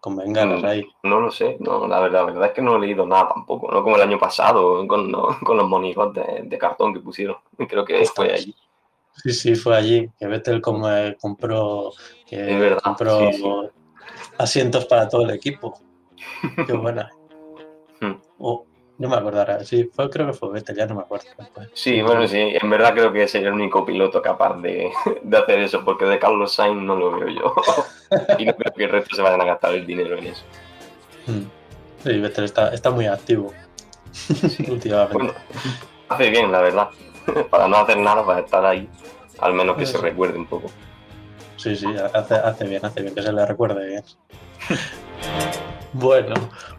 Con 0.00 0.16
bengalas 0.16 0.62
Mm. 0.62 0.66
ahí. 0.66 0.86
No 1.04 1.20
lo 1.20 1.30
sé, 1.30 1.56
no, 1.60 1.86
la, 1.86 2.00
verdad, 2.00 2.20
la 2.20 2.32
verdad 2.32 2.46
es 2.48 2.52
que 2.52 2.62
no 2.62 2.76
he 2.76 2.80
leído 2.80 3.06
nada 3.06 3.28
tampoco, 3.28 3.70
no 3.70 3.82
como 3.82 3.96
el 3.96 4.02
año 4.02 4.18
pasado 4.18 4.86
con, 4.88 5.12
lo- 5.12 5.36
con 5.44 5.56
los 5.56 5.68
monigos 5.68 6.12
de, 6.14 6.42
de 6.44 6.58
cartón 6.58 6.92
que 6.94 7.00
pusieron. 7.00 7.36
Creo 7.68 7.84
que 7.84 7.94
fue 7.94 8.02
Ostras. 8.02 8.32
allí. 8.40 8.54
Sí, 9.22 9.32
sí, 9.32 9.54
fue 9.54 9.76
allí. 9.76 10.08
Que 10.18 10.26
Vettel 10.26 10.60
como, 10.60 10.90
eh, 10.90 11.16
compró, 11.20 11.92
que 12.26 12.52
Es 12.52 12.60
verdad, 12.60 12.82
compró 12.82 13.18
sí, 13.30 13.32
sí. 13.34 13.44
asientos 14.38 14.86
para 14.86 15.08
todo 15.08 15.22
el 15.22 15.30
equipo. 15.30 15.78
Qué 16.66 16.72
buena. 16.72 17.10
Hmm. 18.00 18.14
Oh, 18.38 18.64
no 18.98 19.08
me 19.08 19.16
acordará. 19.16 19.64
Sí, 19.64 19.90
fue, 19.92 20.08
creo 20.10 20.26
que 20.26 20.32
fue 20.32 20.52
Vettel, 20.52 20.76
ya 20.76 20.86
no 20.86 20.94
me 20.94 21.00
acuerdo. 21.02 21.26
Sí, 21.72 22.02
bueno, 22.02 22.26
sí, 22.26 22.38
en 22.38 22.70
verdad 22.70 22.92
creo 22.92 23.12
que 23.12 23.26
sería 23.28 23.48
el 23.48 23.54
único 23.54 23.84
piloto 23.84 24.20
capaz 24.22 24.58
de, 24.60 24.90
de 25.22 25.36
hacer 25.36 25.58
eso, 25.60 25.84
porque 25.84 26.04
de 26.04 26.18
Carlos 26.18 26.54
Sainz 26.54 26.82
no 26.82 26.96
lo 26.96 27.12
veo 27.12 27.28
yo. 27.28 27.54
y 28.38 28.44
no 28.44 28.54
creo 28.54 28.72
que 28.74 28.84
el 28.84 28.90
resto 28.90 29.16
se 29.16 29.22
vayan 29.22 29.40
a 29.40 29.44
gastar 29.44 29.74
el 29.74 29.86
dinero 29.86 30.16
en 30.18 30.26
eso. 30.28 30.44
Mm. 31.26 31.44
Sí, 32.02 32.18
Vettel 32.18 32.44
está, 32.44 32.72
está 32.72 32.90
muy 32.90 33.06
activo 33.06 33.52
últimamente. 34.68 35.12
Bueno, 35.18 35.34
hace 36.08 36.30
bien, 36.30 36.50
la 36.50 36.60
verdad. 36.60 36.88
Para 37.50 37.68
no 37.68 37.76
hacer 37.76 37.98
nada, 37.98 38.24
para 38.24 38.40
estar 38.40 38.64
ahí, 38.64 38.88
al 39.38 39.54
menos 39.54 39.76
que 39.76 39.86
se 39.86 39.98
recuerde 39.98 40.38
un 40.38 40.46
poco. 40.46 40.70
Sí, 41.56 41.76
sí, 41.76 41.86
hace, 42.14 42.34
hace 42.34 42.64
bien, 42.66 42.84
hace 42.84 43.02
bien, 43.02 43.14
que 43.14 43.22
se 43.22 43.32
le 43.32 43.44
recuerde 43.44 43.86
bien. 43.86 44.04
bueno, 45.92 46.34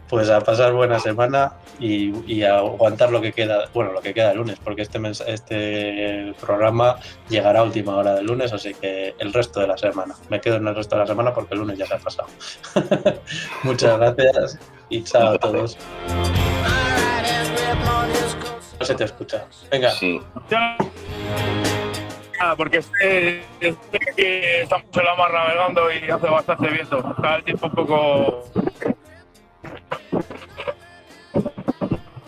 pues 0.08 0.28
a 0.28 0.40
pasar 0.40 0.72
buena 0.72 0.98
semana 0.98 1.54
y, 1.78 2.12
y 2.30 2.42
a 2.42 2.58
aguantar 2.58 3.10
lo 3.10 3.20
que 3.20 3.32
queda, 3.32 3.68
bueno, 3.72 3.92
lo 3.92 4.00
que 4.00 4.12
queda 4.12 4.32
el 4.32 4.38
lunes, 4.38 4.58
porque 4.62 4.82
este, 4.82 5.00
este 5.26 6.34
programa 6.40 6.96
llegará 7.28 7.60
a 7.60 7.62
última 7.62 7.96
hora 7.96 8.14
del 8.14 8.26
lunes, 8.26 8.52
así 8.52 8.74
que 8.74 9.14
el 9.18 9.32
resto 9.32 9.60
de 9.60 9.68
la 9.68 9.78
semana. 9.78 10.14
Me 10.28 10.40
quedo 10.40 10.56
en 10.56 10.66
el 10.66 10.74
resto 10.74 10.96
de 10.96 11.00
la 11.00 11.06
semana 11.06 11.32
porque 11.32 11.54
el 11.54 11.60
lunes 11.60 11.78
ya 11.78 11.86
se 11.86 11.94
ha 11.94 11.98
pasado. 11.98 12.28
Muchas 13.62 13.98
gracias 13.98 14.58
y 14.88 15.02
chao 15.02 15.34
a 15.34 15.38
todos. 15.38 15.78
No 18.82 18.86
se 18.86 18.94
te 18.96 19.04
escucha. 19.04 19.46
Venga, 19.70 19.90
Sí, 19.90 20.20
Ah, 22.40 22.54
porque 22.56 22.78
este 22.78 23.44
que 24.16 24.62
estamos 24.62 24.86
en 24.92 25.04
la 25.04 25.14
mar 25.14 25.32
navegando 25.32 25.82
y 25.92 26.10
hace 26.10 26.26
bastante 26.26 26.66
viento. 26.66 26.98
Está 27.16 27.36
el 27.36 27.44
tiempo 27.44 27.66
un 27.68 27.72
poco. 27.72 28.44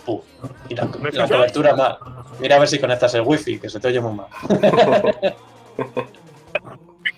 pu, 0.07 0.23
y 0.69 0.77
la, 0.77 0.85
¿Me 0.85 1.11
la 1.11 1.27
cobertura 1.27 1.75
mal. 1.75 1.99
Mira 2.39 2.55
a 2.55 2.59
ver 2.61 2.69
si 2.69 2.79
conectas 2.79 3.13
el 3.17 3.23
wifi, 3.23 3.59
que 3.59 3.69
se 3.69 3.81
te 3.81 3.89
oye 3.89 4.01
muy 4.01 4.13
mal. 4.15 4.29
Qué 4.47 5.35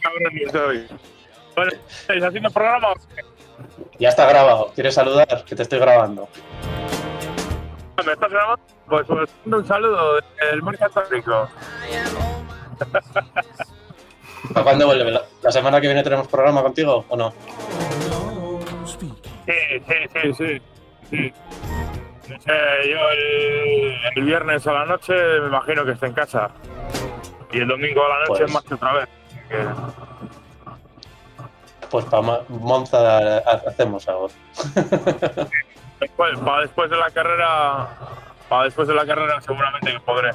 cabrón 0.01 0.32
ni 0.32 0.51
soy. 0.51 0.89
Bueno, 1.55 1.72
¿estáis 1.91 2.24
haciendo 2.24 2.51
programa? 2.51 2.95
Ya 3.99 4.09
está 4.09 4.26
grabado. 4.26 4.72
¿Quieres 4.74 4.95
saludar? 4.95 5.45
Que 5.45 5.55
te 5.55 5.62
estoy 5.62 5.78
grabando. 5.78 6.26
¿Me 8.05 8.12
estás 8.12 8.30
grabando? 8.30 8.62
Pues 8.88 9.11
os 9.11 9.28
mando 9.44 9.59
un 9.59 9.66
saludo 9.66 10.14
del 10.40 10.62
Murcia 10.62 10.88
Tórico. 10.88 11.49
¿Para 14.53 14.64
cuándo 14.64 14.86
vuelve? 14.86 15.11
¿La, 15.42 15.51
semana 15.53 15.80
que 15.80 15.88
viene 15.88 16.03
tenemos 16.03 16.28
programa 16.28 16.62
contigo 16.62 17.05
o 17.09 17.16
no? 17.16 17.32
Sí, 18.86 19.12
sí, 19.47 19.94
sí, 20.12 20.34
sí. 20.34 20.62
sí. 21.11 21.32
Eh, 22.47 22.90
yo 22.90 23.09
el, 23.11 23.94
el 24.16 24.24
viernes 24.24 24.66
a 24.66 24.72
la 24.72 24.84
noche 24.84 25.14
me 25.14 25.47
imagino 25.49 25.84
que 25.84 25.92
esté 25.92 26.07
en 26.07 26.12
casa. 26.12 26.51
Y 27.53 27.59
el 27.61 27.68
domingo 27.68 28.05
a 28.05 28.09
la 28.09 28.18
noche 28.26 28.40
Pues- 28.42 28.53
más 28.53 28.62
que 28.64 28.74
otra 28.74 28.92
vez. 28.92 29.09
Pues 31.90 32.05
para 32.07 32.42
Monza 32.49 33.18
ha- 33.38 33.62
hacemos 33.68 34.07
algo. 34.09 34.28
Después, 36.01 36.38
para 36.40 36.62
después 36.62 36.90
de 36.90 36.97
la 36.97 37.11
carrera, 37.11 37.88
para 38.49 38.64
después 38.64 38.86
de 38.88 38.94
la 38.94 39.07
carrera 39.07 39.40
seguramente 39.40 39.92
que 39.92 40.01
podré. 40.01 40.30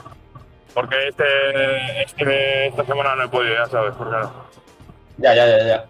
Porque 0.74 1.08
este, 1.10 2.04
este- 2.04 2.68
esta 2.68 2.86
semana 2.86 3.16
no 3.16 3.24
he 3.24 3.28
podido, 3.30 3.54
ya 3.56 3.66
sabes, 3.68 3.94
no. 3.98 4.32
Ya, 5.18 5.36
ya, 5.36 5.46
ya, 5.46 5.86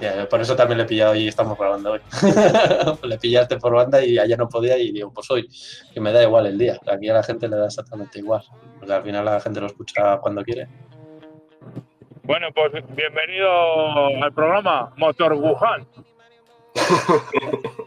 ya. 0.00 0.28
por 0.28 0.40
eso 0.40 0.56
también 0.56 0.78
le 0.78 0.84
he 0.84 0.86
pillado 0.86 1.14
y 1.14 1.28
estamos 1.28 1.56
grabando 1.58 1.92
hoy. 1.92 2.00
le 3.02 3.18
pillaste 3.18 3.58
por 3.58 3.74
banda 3.74 4.02
y 4.02 4.18
ayer 4.18 4.38
no 4.38 4.48
podía 4.48 4.76
y 4.78 4.90
digo, 4.90 5.12
pues 5.12 5.30
hoy, 5.30 5.48
que 5.92 6.00
me 6.00 6.12
da 6.12 6.22
igual 6.22 6.46
el 6.46 6.58
día. 6.58 6.78
Aquí 6.86 7.08
a 7.08 7.14
la 7.14 7.22
gente 7.22 7.48
le 7.48 7.56
da 7.56 7.66
exactamente 7.66 8.18
igual. 8.18 8.42
Porque 8.78 8.94
al 8.94 9.02
final 9.02 9.24
la 9.24 9.40
gente 9.40 9.60
lo 9.60 9.66
escucha 9.66 10.16
cuando 10.18 10.42
quiere. 10.42 10.66
Bueno, 12.22 12.48
pues 12.52 12.72
bienvenido 12.96 14.06
al 14.24 14.32
programa 14.32 14.92
Motor 14.96 15.34
Wuhan. 15.34 15.86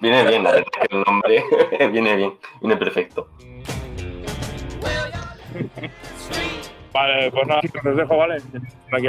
Viene 0.00 0.24
bien, 0.24 0.46
el 0.46 1.04
nombre 1.06 1.42
viene 1.90 2.16
bien, 2.16 2.38
viene 2.60 2.76
perfecto. 2.76 3.28
Vale, 6.92 7.30
pues 7.30 7.46
nada, 7.46 7.60
chicos, 7.62 7.96
dejo, 7.96 8.16
¿vale? 8.16 8.42
Aquí. 8.92 9.06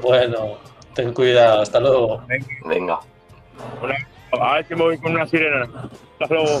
Bueno, 0.00 0.58
ten 0.94 1.12
cuidado, 1.12 1.62
hasta 1.62 1.80
luego. 1.80 2.22
Venga. 2.64 3.00
A 4.32 4.54
ver 4.54 4.66
si 4.66 4.74
me 4.74 4.82
voy 4.82 4.98
con 4.98 5.12
una 5.12 5.26
sirena. 5.26 5.68
Hasta 6.20 6.34
luego. 6.34 6.60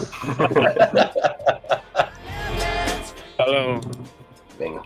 hasta 3.30 3.46
luego. 3.46 3.80
Venga. 4.58 4.82